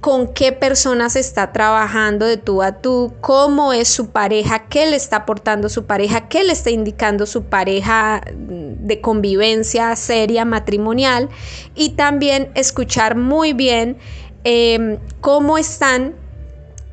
con 0.00 0.32
qué 0.32 0.52
personas 0.52 1.14
está 1.14 1.52
trabajando 1.52 2.24
de 2.24 2.38
tú 2.38 2.62
a 2.62 2.80
tú, 2.80 3.12
cómo 3.20 3.72
es 3.72 3.88
su 3.88 4.10
pareja, 4.10 4.66
qué 4.68 4.86
le 4.86 4.96
está 4.96 5.16
aportando 5.16 5.68
su 5.68 5.84
pareja, 5.84 6.28
qué 6.28 6.42
le 6.42 6.52
está 6.52 6.70
indicando 6.70 7.26
su 7.26 7.44
pareja 7.44 8.22
de 8.34 9.00
convivencia 9.00 9.94
seria, 9.96 10.44
matrimonial, 10.44 11.28
y 11.74 11.90
también 11.90 12.50
escuchar 12.54 13.14
muy 13.14 13.52
bien 13.52 13.98
em, 14.44 14.98
cómo 15.20 15.58
están 15.58 16.14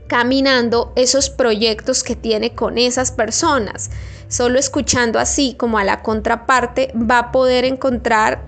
caminando 0.08 0.94
esos 0.96 1.30
proyectos 1.30 2.04
que 2.04 2.16
tiene 2.16 2.56
con 2.56 2.78
esas 2.78 3.12
personas. 3.12 3.92
Solo 4.28 4.60
escuchando 4.60 5.20
así 5.20 5.56
como 5.58 5.78
a 5.78 5.84
la 5.84 6.02
contraparte 6.02 6.92
va 6.96 7.20
a 7.20 7.32
poder 7.32 7.66
encontrar 7.66 8.42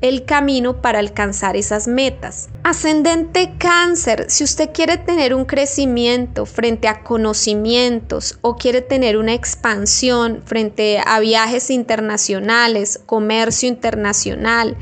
el 0.00 0.24
camino 0.24 0.80
para 0.80 0.98
alcanzar 0.98 1.56
esas 1.56 1.86
metas. 1.86 2.48
Ascendente 2.62 3.54
cáncer, 3.58 4.26
si 4.28 4.44
usted 4.44 4.70
quiere 4.72 4.96
tener 4.96 5.34
un 5.34 5.44
crecimiento 5.44 6.46
frente 6.46 6.88
a 6.88 7.02
conocimientos 7.02 8.38
o 8.40 8.56
quiere 8.56 8.80
tener 8.80 9.18
una 9.18 9.34
expansión 9.34 10.42
frente 10.44 11.02
a 11.04 11.20
viajes 11.20 11.70
internacionales, 11.70 13.00
comercio 13.04 13.68
internacional, 13.68 14.76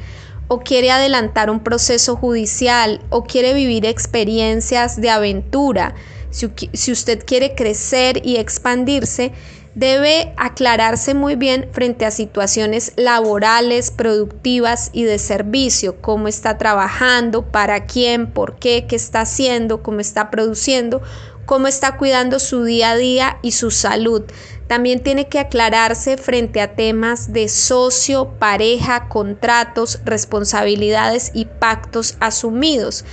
o 0.48 0.60
quiere 0.60 0.90
adelantar 0.90 1.50
un 1.50 1.60
proceso 1.60 2.16
judicial 2.16 3.02
o 3.10 3.24
quiere 3.24 3.52
vivir 3.52 3.84
experiencias 3.84 4.98
de 4.98 5.10
aventura, 5.10 5.94
si, 6.30 6.92
usted 6.92 7.24
quiere 7.24 7.54
crecer 7.54 8.20
y 8.24 8.36
expandirse, 8.36 9.32
debe 9.74 10.32
aclararse 10.36 11.14
muy 11.14 11.36
bien 11.36 11.68
frente 11.72 12.04
a 12.04 12.10
situaciones 12.10 12.92
laborales, 12.96 13.90
productivas 13.90 14.90
y 14.92 15.04
de 15.04 15.18
servicio, 15.18 16.00
cómo 16.00 16.28
está 16.28 16.58
trabajando, 16.58 17.42
para 17.42 17.86
quién, 17.86 18.30
por 18.30 18.56
qué, 18.56 18.86
qué 18.88 18.96
está 18.96 19.22
haciendo, 19.22 19.82
cómo 19.82 20.00
está 20.00 20.30
produciendo, 20.30 21.00
cómo 21.46 21.66
está 21.68 21.96
cuidando 21.96 22.40
su 22.40 22.64
día 22.64 22.90
a 22.90 22.96
día 22.96 23.38
y 23.42 23.52
su 23.52 23.70
salud. 23.70 24.22
También 24.66 25.02
tiene 25.02 25.28
que 25.28 25.38
aclararse 25.38 26.18
frente 26.18 26.60
a 26.60 26.74
temas 26.74 27.32
de 27.32 27.48
socio, 27.48 28.32
pareja, 28.38 29.08
contratos, 29.08 30.00
responsabilidades 30.04 31.30
y 31.32 31.46
pactos 31.46 32.16
asumidos 32.20 33.04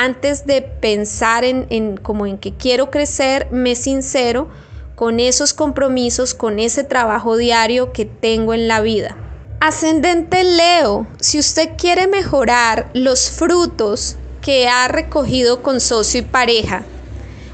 antes 0.00 0.46
de 0.46 0.62
pensar 0.62 1.44
en, 1.44 1.66
en 1.68 1.98
como 1.98 2.24
en 2.24 2.38
que 2.38 2.54
quiero 2.54 2.90
crecer, 2.90 3.48
me 3.50 3.74
sincero 3.74 4.48
con 4.94 5.20
esos 5.20 5.52
compromisos, 5.52 6.32
con 6.32 6.58
ese 6.58 6.84
trabajo 6.84 7.36
diario 7.36 7.92
que 7.92 8.06
tengo 8.06 8.54
en 8.54 8.66
la 8.66 8.80
vida. 8.80 9.14
Ascendente 9.60 10.42
Leo, 10.42 11.06
si 11.20 11.38
usted 11.38 11.72
quiere 11.76 12.06
mejorar 12.06 12.88
los 12.94 13.30
frutos 13.30 14.16
que 14.40 14.68
ha 14.68 14.88
recogido 14.88 15.62
con 15.62 15.82
socio 15.82 16.20
y 16.20 16.24
pareja, 16.24 16.82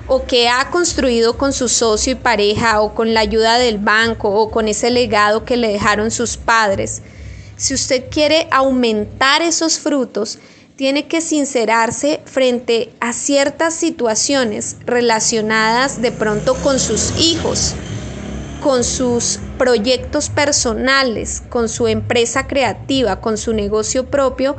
o 0.06 0.24
que 0.24 0.48
ha 0.48 0.70
construido 0.70 1.36
con 1.36 1.52
su 1.52 1.68
socio 1.68 2.12
y 2.12 2.14
pareja, 2.14 2.80
o 2.80 2.94
con 2.94 3.12
la 3.12 3.20
ayuda 3.22 3.58
del 3.58 3.78
banco, 3.78 4.30
o 4.30 4.52
con 4.52 4.68
ese 4.68 4.90
legado 4.92 5.44
que 5.44 5.56
le 5.56 5.72
dejaron 5.72 6.12
sus 6.12 6.36
padres, 6.36 7.02
si 7.56 7.74
usted 7.74 8.04
quiere 8.08 8.46
aumentar 8.52 9.42
esos 9.42 9.80
frutos, 9.80 10.38
tiene 10.76 11.08
que 11.08 11.22
sincerarse 11.22 12.20
frente 12.26 12.92
a 13.00 13.14
ciertas 13.14 13.74
situaciones 13.74 14.76
relacionadas 14.84 16.02
de 16.02 16.12
pronto 16.12 16.54
con 16.54 16.78
sus 16.78 17.18
hijos, 17.18 17.74
con 18.62 18.84
sus 18.84 19.40
proyectos 19.58 20.28
personales, 20.28 21.42
con 21.48 21.70
su 21.70 21.88
empresa 21.88 22.46
creativa, 22.46 23.20
con 23.22 23.38
su 23.38 23.54
negocio 23.54 24.10
propio 24.10 24.54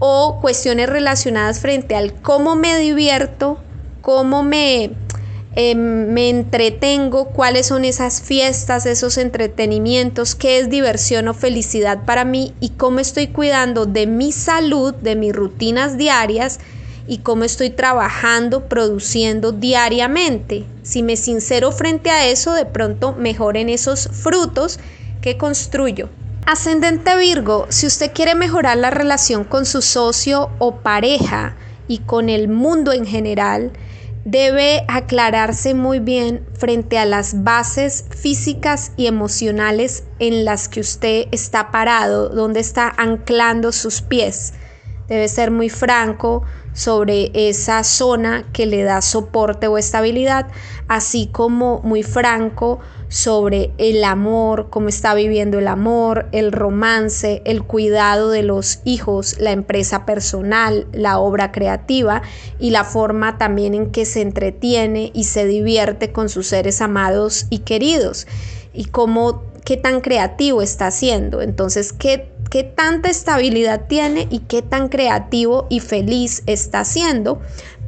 o 0.00 0.38
cuestiones 0.42 0.90
relacionadas 0.90 1.60
frente 1.60 1.96
al 1.96 2.12
cómo 2.12 2.56
me 2.56 2.78
divierto, 2.78 3.58
cómo 4.02 4.42
me 4.42 4.90
Em, 5.56 6.12
me 6.12 6.30
entretengo, 6.30 7.26
cuáles 7.26 7.66
son 7.66 7.84
esas 7.84 8.20
fiestas, 8.20 8.86
esos 8.86 9.18
entretenimientos, 9.18 10.34
qué 10.34 10.58
es 10.58 10.68
diversión 10.68 11.28
o 11.28 11.34
felicidad 11.34 12.04
para 12.04 12.24
mí 12.24 12.52
y 12.58 12.70
cómo 12.70 12.98
estoy 12.98 13.28
cuidando 13.28 13.86
de 13.86 14.08
mi 14.08 14.32
salud, 14.32 14.94
de 14.94 15.14
mis 15.14 15.32
rutinas 15.32 15.96
diarias 15.96 16.58
y 17.06 17.18
cómo 17.18 17.44
estoy 17.44 17.70
trabajando, 17.70 18.68
produciendo 18.68 19.52
diariamente. 19.52 20.64
Si 20.82 21.04
me 21.04 21.16
sincero 21.16 21.70
frente 21.70 22.10
a 22.10 22.26
eso, 22.26 22.52
de 22.54 22.66
pronto 22.66 23.12
mejoren 23.12 23.68
esos 23.68 24.08
frutos 24.12 24.80
que 25.20 25.38
construyo. 25.38 26.08
Ascendente 26.46 27.16
Virgo, 27.16 27.66
si 27.68 27.86
usted 27.86 28.10
quiere 28.12 28.34
mejorar 28.34 28.76
la 28.76 28.90
relación 28.90 29.44
con 29.44 29.66
su 29.66 29.82
socio 29.82 30.50
o 30.58 30.76
pareja 30.76 31.54
y 31.86 31.98
con 31.98 32.28
el 32.28 32.48
mundo 32.48 32.92
en 32.92 33.06
general, 33.06 33.72
debe 34.24 34.84
aclararse 34.88 35.74
muy 35.74 35.98
bien 35.98 36.46
frente 36.54 36.98
a 36.98 37.04
las 37.04 37.44
bases 37.44 38.06
físicas 38.10 38.92
y 38.96 39.06
emocionales 39.06 40.04
en 40.18 40.44
las 40.44 40.68
que 40.68 40.80
usted 40.80 41.26
está 41.30 41.70
parado, 41.70 42.30
donde 42.30 42.60
está 42.60 42.92
anclando 42.96 43.70
sus 43.72 44.00
pies. 44.00 44.54
Debe 45.08 45.28
ser 45.28 45.50
muy 45.50 45.68
franco 45.68 46.42
sobre 46.72 47.30
esa 47.34 47.84
zona 47.84 48.50
que 48.52 48.66
le 48.66 48.82
da 48.82 49.02
soporte 49.02 49.66
o 49.68 49.76
estabilidad, 49.76 50.46
así 50.88 51.28
como 51.30 51.80
muy 51.82 52.02
franco 52.02 52.80
sobre 53.14 53.70
el 53.78 54.02
amor, 54.02 54.70
cómo 54.70 54.88
está 54.88 55.14
viviendo 55.14 55.60
el 55.60 55.68
amor, 55.68 56.26
el 56.32 56.50
romance, 56.50 57.42
el 57.44 57.62
cuidado 57.62 58.30
de 58.30 58.42
los 58.42 58.80
hijos, 58.84 59.36
la 59.38 59.52
empresa 59.52 60.04
personal, 60.04 60.88
la 60.90 61.20
obra 61.20 61.52
creativa 61.52 62.22
y 62.58 62.70
la 62.70 62.82
forma 62.82 63.38
también 63.38 63.74
en 63.74 63.92
que 63.92 64.04
se 64.04 64.20
entretiene 64.20 65.12
y 65.14 65.24
se 65.24 65.46
divierte 65.46 66.10
con 66.10 66.28
sus 66.28 66.48
seres 66.48 66.80
amados 66.80 67.46
y 67.50 67.60
queridos 67.60 68.26
y 68.72 68.86
cómo 68.86 69.44
qué 69.64 69.76
tan 69.76 70.00
creativo 70.00 70.60
está 70.60 70.88
haciendo. 70.88 71.40
Entonces, 71.40 71.92
qué 71.92 72.34
qué 72.54 72.62
tanta 72.62 73.10
estabilidad 73.10 73.88
tiene 73.88 74.28
y 74.30 74.38
qué 74.38 74.62
tan 74.62 74.88
creativo 74.88 75.66
y 75.70 75.80
feliz 75.80 76.44
está 76.46 76.80
haciendo 76.80 77.40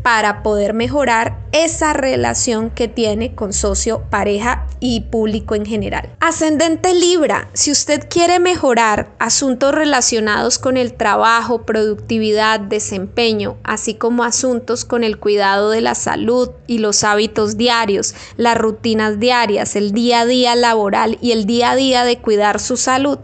para 0.07 0.45
poder 0.45 0.73
mejorar 0.73 1.37
esa 1.51 1.93
relación 1.93 2.71
que 2.71 2.87
tiene 2.87 3.35
con 3.35 3.53
socio, 3.53 4.05
pareja 4.09 4.65
y 4.79 5.01
público 5.01 5.57
en 5.57 5.67
general. 5.67 6.11
Ascendente 6.21 6.95
Libra, 6.95 7.49
si 7.55 7.73
usted 7.73 8.07
quiere 8.09 8.39
mejorar 8.39 9.11
asuntos 9.19 9.75
relacionados 9.75 10.61
con 10.61 10.77
el 10.77 10.93
trabajo, 10.95 11.63
productividad, 11.63 12.61
desempeño, 12.61 13.57
así 13.65 13.95
como 13.95 14.23
asuntos 14.23 14.85
con 14.85 15.03
el 15.03 15.19
cuidado 15.19 15.71
de 15.71 15.81
la 15.81 15.97
salud 15.97 16.51
y 16.69 16.79
los 16.79 17.03
hábitos 17.03 17.57
diarios, 17.57 18.15
las 18.37 18.57
rutinas 18.57 19.19
diarias, 19.19 19.75
el 19.75 19.91
día 19.91 20.21
a 20.21 20.27
día 20.27 20.55
laboral 20.55 21.19
y 21.21 21.33
el 21.33 21.47
día 21.47 21.73
a 21.73 21.75
día 21.75 22.05
de 22.05 22.19
cuidar 22.19 22.61
su 22.61 22.77
salud, 22.77 23.19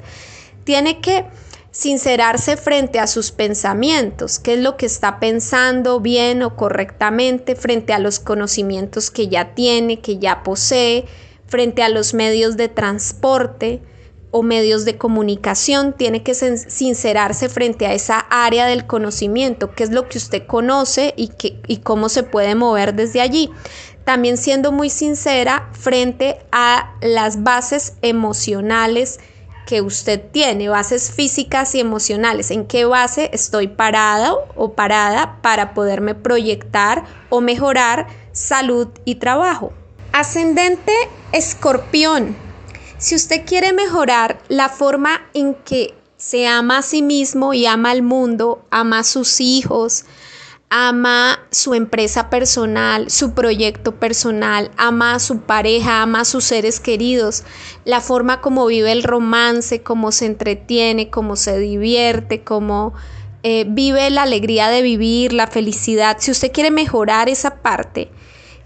tiene 0.65 1.01
que 1.01 1.27
sincerarse 1.73 2.59
frente 2.59 3.01
a 3.01 3.07
sus 3.07 3.33
pensamientos, 3.33 4.39
qué 4.39 4.55
es 4.55 4.61
lo 4.61 4.77
que 4.77 4.87
está 4.87 5.19
pensando 5.19 6.01
bien 6.01 6.43
o 6.43 6.55
correctamente 6.55 7.57
frente 7.57 7.95
a 7.95 7.99
los 7.99 8.21
conocimientos 8.21 9.11
que 9.11 9.29
ya 9.29 9.55
tiene, 9.55 10.01
que 10.01 10.19
ya 10.19 10.43
posee, 10.43 11.07
frente 11.47 11.83
a 11.83 11.89
los 11.89 12.13
medios 12.13 12.57
de 12.59 12.69
transporte 12.69 13.81
o 14.31 14.43
medios 14.43 14.85
de 14.85 14.99
comunicación, 14.99 15.95
tiene 15.95 16.23
que 16.23 16.35
sincerarse 16.35 17.49
frente 17.49 17.87
a 17.87 17.95
esa 17.95 18.19
área 18.19 18.67
del 18.67 18.87
conocimiento, 18.87 19.75
qué 19.75 19.85
es 19.85 19.91
lo 19.91 20.09
que 20.09 20.19
usted 20.19 20.47
conoce 20.47 21.15
y, 21.17 21.31
y 21.67 21.79
cómo 21.79 22.11
se 22.11 22.23
puede 22.23 22.55
mover 22.55 22.95
desde 22.95 23.23
allí. 23.23 23.51
También 24.05 24.37
siendo 24.37 24.73
muy 24.73 24.91
sincera 24.91 25.71
frente 25.73 26.39
a 26.51 26.97
las 27.01 27.43
bases 27.43 27.95
emocionales, 28.03 29.21
que 29.73 29.81
usted 29.81 30.21
tiene, 30.33 30.69
bases 30.69 31.11
físicas 31.11 31.75
y 31.75 31.81
emocionales, 31.81 32.51
en 32.51 32.67
qué 32.67 32.85
base 32.85 33.31
estoy 33.33 33.69
parada 33.69 34.35
o 34.55 34.75
parada 34.75 35.41
para 35.41 35.73
poderme 35.73 36.15
proyectar 36.15 37.07
o 37.31 37.41
mejorar 37.41 38.07
salud 38.33 38.89
y 39.07 39.15
trabajo. 39.15 39.73
Ascendente 40.13 40.93
escorpión. 41.33 42.37
Si 42.99 43.15
usted 43.15 43.47
quiere 43.47 43.73
mejorar 43.73 44.43
la 44.49 44.69
forma 44.69 45.23
en 45.33 45.55
que 45.55 45.95
se 46.19 46.47
ama 46.47 46.77
a 46.77 46.83
sí 46.83 47.01
mismo 47.01 47.55
y 47.55 47.65
ama 47.65 47.93
al 47.93 48.03
mundo, 48.03 48.67
ama 48.69 48.99
a 48.99 49.05
sus 49.05 49.41
hijos, 49.41 50.05
ama 50.75 51.39
su 51.51 51.75
empresa 51.75 52.31
personal, 52.31 53.11
su 53.11 53.35
proyecto 53.35 53.97
personal, 53.97 54.71
ama 54.79 55.15
a 55.15 55.19
su 55.19 55.41
pareja, 55.43 56.01
ama 56.01 56.21
a 56.21 56.25
sus 56.25 56.45
seres 56.45 56.81
queridos, 56.81 57.45
la 57.85 58.01
forma 58.01 58.41
como 58.41 58.65
vive 58.65 58.91
el 58.91 59.03
romance, 59.03 59.83
cómo 59.83 60.13
se 60.13 60.25
entretiene, 60.25 61.11
cómo 61.11 61.37
se 61.37 61.59
divierte, 61.59 62.43
cómo 62.43 62.95
eh, 63.43 63.67
vive 63.69 64.09
la 64.09 64.23
alegría 64.23 64.71
de 64.71 64.81
vivir, 64.81 65.35
la 65.35 65.47
felicidad. 65.47 66.17
Si 66.21 66.31
usted 66.31 66.53
quiere 66.53 66.71
mejorar 66.71 67.29
esa 67.29 67.57
parte, 67.57 68.11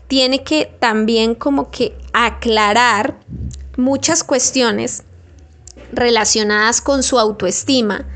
tiene 0.06 0.44
que 0.44 0.70
también 0.78 1.34
como 1.34 1.72
que 1.72 1.98
aclarar 2.12 3.18
muchas 3.76 4.22
cuestiones 4.22 5.02
relacionadas 5.92 6.80
con 6.80 7.02
su 7.02 7.18
autoestima 7.18 8.06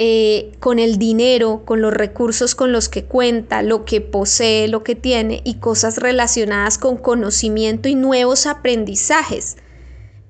eh, 0.00 0.52
con 0.60 0.78
el 0.78 0.96
dinero, 0.96 1.62
con 1.64 1.82
los 1.82 1.92
recursos 1.92 2.54
con 2.54 2.70
los 2.70 2.88
que 2.88 3.04
cuenta, 3.04 3.62
lo 3.62 3.84
que 3.84 4.00
posee, 4.00 4.68
lo 4.68 4.84
que 4.84 4.94
tiene 4.94 5.42
y 5.44 5.54
cosas 5.54 5.96
relacionadas 5.96 6.78
con 6.78 6.96
conocimiento 6.98 7.88
y 7.88 7.96
nuevos 7.96 8.46
aprendizajes. 8.46 9.56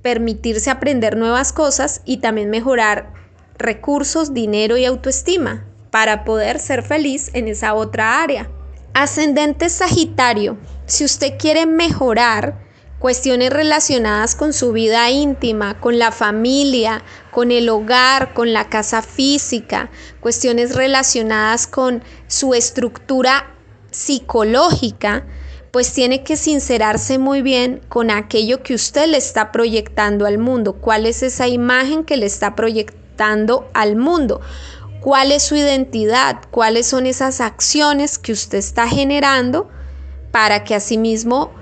Permitirse 0.01 0.71
aprender 0.71 1.19
nuevas 1.19 1.53
cosas 1.53 2.01
y 2.07 2.16
también 2.16 2.49
mejorar 2.49 3.12
recursos, 3.59 4.33
dinero 4.33 4.79
y 4.79 4.87
autoestima 4.87 5.66
para 5.91 6.25
poder 6.25 6.61
ser 6.61 6.83
feliz 6.83 7.31
en 7.35 7.47
esa 7.49 7.75
otra 7.75 8.23
área. 8.23 8.51
Ascendente 8.95 9.69
Sagitario, 9.69 10.57
si 10.87 11.05
usted 11.05 11.35
quiere 11.39 11.66
mejorar, 11.66 12.68
cuestiones 12.99 13.51
relacionadas 13.51 14.35
con 14.35 14.53
su 14.53 14.73
vida 14.73 15.11
íntima, 15.11 15.81
con 15.81 15.99
la 15.99 16.11
familia, 16.11 17.03
con 17.31 17.53
el 17.53 17.69
hogar, 17.69 18.35
con 18.35 18.53
la 18.53 18.69
casa 18.69 19.03
física, 19.03 19.91
cuestiones 20.21 20.75
relacionadas 20.75 21.67
con 21.67 22.03
su 22.27 22.55
estructura 22.55 23.55
psicológica, 23.91 25.27
pues 25.71 25.93
tiene 25.93 26.25
que 26.25 26.37
sincerarse 26.37 27.19
muy 27.19 27.43
bien 27.43 27.81
con 27.89 28.11
aquello 28.11 28.63
que 28.63 28.75
usted 28.75 29.07
le 29.07 29.19
está 29.19 29.53
proyectando 29.53 30.27
al 30.27 30.39
mundo, 30.39 30.75
cuál 30.75 31.07
es 31.07 31.23
esa 31.23 31.47
imagen 31.47 32.05
que 32.05 32.17
le 32.17 32.27
está 32.27 32.57
proyectando 32.57 33.69
al 33.75 33.97
mundo, 33.97 34.41
cuál 35.01 35.31
es 35.31 35.45
su 35.45 35.57
identidad, 35.57 36.41
cuáles 36.51 36.87
son 36.87 37.07
esas 37.07 37.41
acciones 37.41 38.19
que 38.19 38.33
usted 38.33 38.59
está 38.59 38.89
generando 38.89 39.69
para 40.33 40.65
que 40.65 40.75
asimismo 40.75 41.53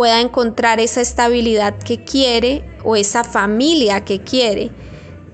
pueda 0.00 0.22
encontrar 0.22 0.80
esa 0.80 1.02
estabilidad 1.02 1.76
que 1.76 2.02
quiere 2.02 2.64
o 2.84 2.96
esa 2.96 3.22
familia 3.22 4.02
que 4.02 4.22
quiere. 4.22 4.70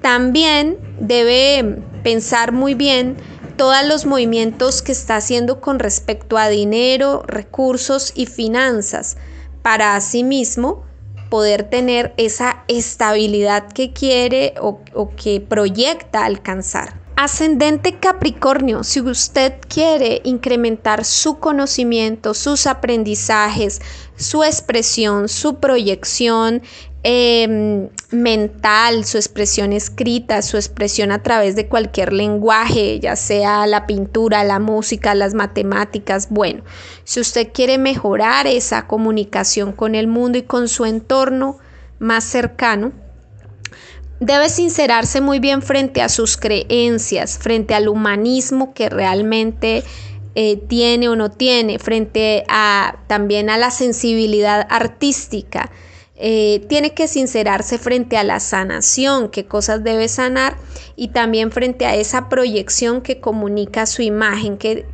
También 0.02 0.76
debe 0.98 1.84
pensar 2.02 2.50
muy 2.50 2.74
bien 2.74 3.16
todos 3.56 3.86
los 3.86 4.06
movimientos 4.06 4.82
que 4.82 4.90
está 4.90 5.18
haciendo 5.18 5.60
con 5.60 5.78
respecto 5.78 6.36
a 6.36 6.48
dinero, 6.48 7.22
recursos 7.28 8.12
y 8.16 8.26
finanzas 8.26 9.18
para 9.62 9.94
asimismo 9.94 10.82
poder 11.30 11.70
tener 11.70 12.12
esa 12.16 12.64
estabilidad 12.66 13.70
que 13.70 13.92
quiere 13.92 14.54
o, 14.60 14.80
o 14.94 15.14
que 15.14 15.40
proyecta 15.40 16.24
alcanzar. 16.24 17.05
Ascendente 17.16 17.98
Capricornio, 17.98 18.84
si 18.84 19.00
usted 19.00 19.54
quiere 19.68 20.20
incrementar 20.24 21.02
su 21.06 21.38
conocimiento, 21.38 22.34
sus 22.34 22.66
aprendizajes, 22.66 23.80
su 24.16 24.44
expresión, 24.44 25.26
su 25.30 25.54
proyección 25.58 26.60
em, 27.04 27.88
mental, 28.10 29.06
su 29.06 29.16
expresión 29.16 29.72
escrita, 29.72 30.42
su 30.42 30.58
expresión 30.58 31.10
a 31.10 31.22
través 31.22 31.56
de 31.56 31.68
cualquier 31.68 32.12
lenguaje, 32.12 33.00
ya 33.00 33.16
sea 33.16 33.66
la 33.66 33.86
pintura, 33.86 34.44
la 34.44 34.58
música, 34.58 35.14
las 35.14 35.32
matemáticas, 35.32 36.28
bueno, 36.28 36.64
si 37.04 37.20
usted 37.20 37.48
quiere 37.50 37.78
mejorar 37.78 38.46
esa 38.46 38.86
comunicación 38.86 39.72
con 39.72 39.94
el 39.94 40.06
mundo 40.06 40.36
y 40.36 40.42
con 40.42 40.68
su 40.68 40.84
entorno 40.84 41.56
más 41.98 42.24
cercano, 42.24 42.92
Debe 44.20 44.48
sincerarse 44.48 45.20
muy 45.20 45.40
bien 45.40 45.60
frente 45.60 46.00
a 46.00 46.08
sus 46.08 46.38
creencias, 46.38 47.36
frente 47.38 47.74
al 47.74 47.88
humanismo 47.88 48.72
que 48.72 48.88
realmente 48.88 49.84
eh, 50.34 50.56
tiene 50.56 51.10
o 51.10 51.16
no 51.16 51.30
tiene, 51.30 51.78
frente 51.78 52.44
a 52.48 52.96
también 53.08 53.50
a 53.50 53.58
la 53.58 53.70
sensibilidad 53.70 54.66
artística. 54.70 55.70
Eh, 56.14 56.64
tiene 56.66 56.94
que 56.94 57.08
sincerarse 57.08 57.76
frente 57.76 58.16
a 58.16 58.24
la 58.24 58.40
sanación, 58.40 59.28
qué 59.28 59.44
cosas 59.44 59.84
debe 59.84 60.08
sanar, 60.08 60.56
y 60.96 61.08
también 61.08 61.50
frente 61.52 61.84
a 61.84 61.94
esa 61.94 62.30
proyección 62.30 63.02
que 63.02 63.20
comunica 63.20 63.84
su 63.84 64.00
imagen, 64.00 64.56
qué 64.56 64.86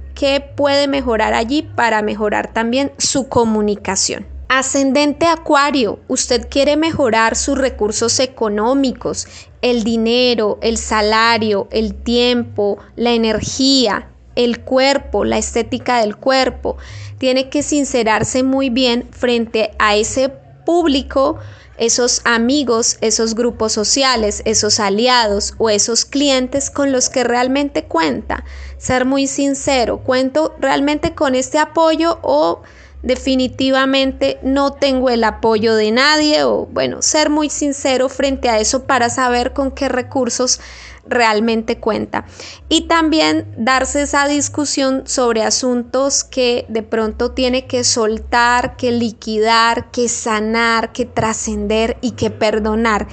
puede 0.57 0.89
mejorar 0.89 1.33
allí 1.33 1.63
para 1.63 2.03
mejorar 2.03 2.53
también 2.53 2.91
su 2.99 3.29
comunicación. 3.29 4.32
Ascendente 4.55 5.25
Acuario, 5.25 6.01
usted 6.09 6.47
quiere 6.51 6.77
mejorar 6.77 7.37
sus 7.37 7.57
recursos 7.57 8.21
económicos, 8.21 9.27
el 9.63 9.83
dinero, 9.83 10.59
el 10.61 10.77
salario, 10.77 11.69
el 11.71 11.95
tiempo, 11.95 12.77
la 12.95 13.13
energía, 13.13 14.11
el 14.37 14.61
cuerpo, 14.61 15.25
la 15.25 15.39
estética 15.39 16.03
del 16.03 16.19
cuerpo. 16.19 16.77
Tiene 17.17 17.49
que 17.49 17.63
sincerarse 17.63 18.43
muy 18.43 18.69
bien 18.69 19.09
frente 19.11 19.71
a 19.79 19.97
ese 19.97 20.29
público, 20.67 21.39
esos 21.79 22.21
amigos, 22.25 22.99
esos 23.01 23.35
grupos 23.35 23.73
sociales, 23.73 24.43
esos 24.45 24.81
aliados 24.81 25.55
o 25.57 25.71
esos 25.71 26.05
clientes 26.05 26.69
con 26.69 26.93
los 26.93 27.09
que 27.09 27.25
realmente 27.25 27.85
cuenta. 27.85 28.45
Ser 28.77 29.07
muy 29.07 29.29
sincero, 29.29 30.03
cuento 30.05 30.55
realmente 30.61 31.15
con 31.15 31.35
este 31.35 31.59
apoyo 31.59 32.19
o 32.21 32.61
definitivamente 33.03 34.39
no 34.43 34.73
tengo 34.73 35.11
el 35.11 35.25
apoyo 35.25 35.75
de 35.75 35.91
nadie 35.91 36.45
o 36.45 36.67
bueno, 36.67 37.03
ser 37.03 37.31
muy 37.31 37.51
sincero 37.51 38.09
frente 38.09 38.49
a 38.49 38.59
eso 38.59 38.85
para 38.85 39.11
saber 39.11 39.53
con 39.53 39.73
qué 39.73 39.89
recursos 39.89 40.61
realmente 41.07 41.79
cuenta. 41.79 42.25
Y 42.69 42.83
también 42.83 43.53
darse 43.57 44.03
esa 44.03 44.27
discusión 44.29 45.03
sobre 45.07 45.43
asuntos 45.43 46.25
que 46.25 46.65
de 46.69 46.83
pronto 46.83 47.33
tiene 47.33 47.67
que 47.67 47.85
soltar, 47.85 48.77
que 48.77 48.93
liquidar, 48.93 49.91
que 49.91 50.09
sanar, 50.09 50.93
que 50.93 51.05
trascender 51.05 51.97
y 52.01 52.13
que 52.13 52.31
perdonar. 52.31 53.09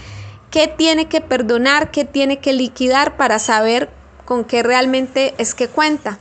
¿Qué 0.52 0.68
tiene 0.68 1.08
que 1.08 1.22
perdonar? 1.22 1.92
¿Qué 1.92 2.06
tiene 2.06 2.40
que 2.40 2.54
liquidar 2.54 3.18
para 3.18 3.40
saber 3.40 3.90
con 4.26 4.46
qué 4.46 4.62
realmente 4.64 5.34
es 5.38 5.56
que 5.56 5.68
cuenta? 5.68 6.20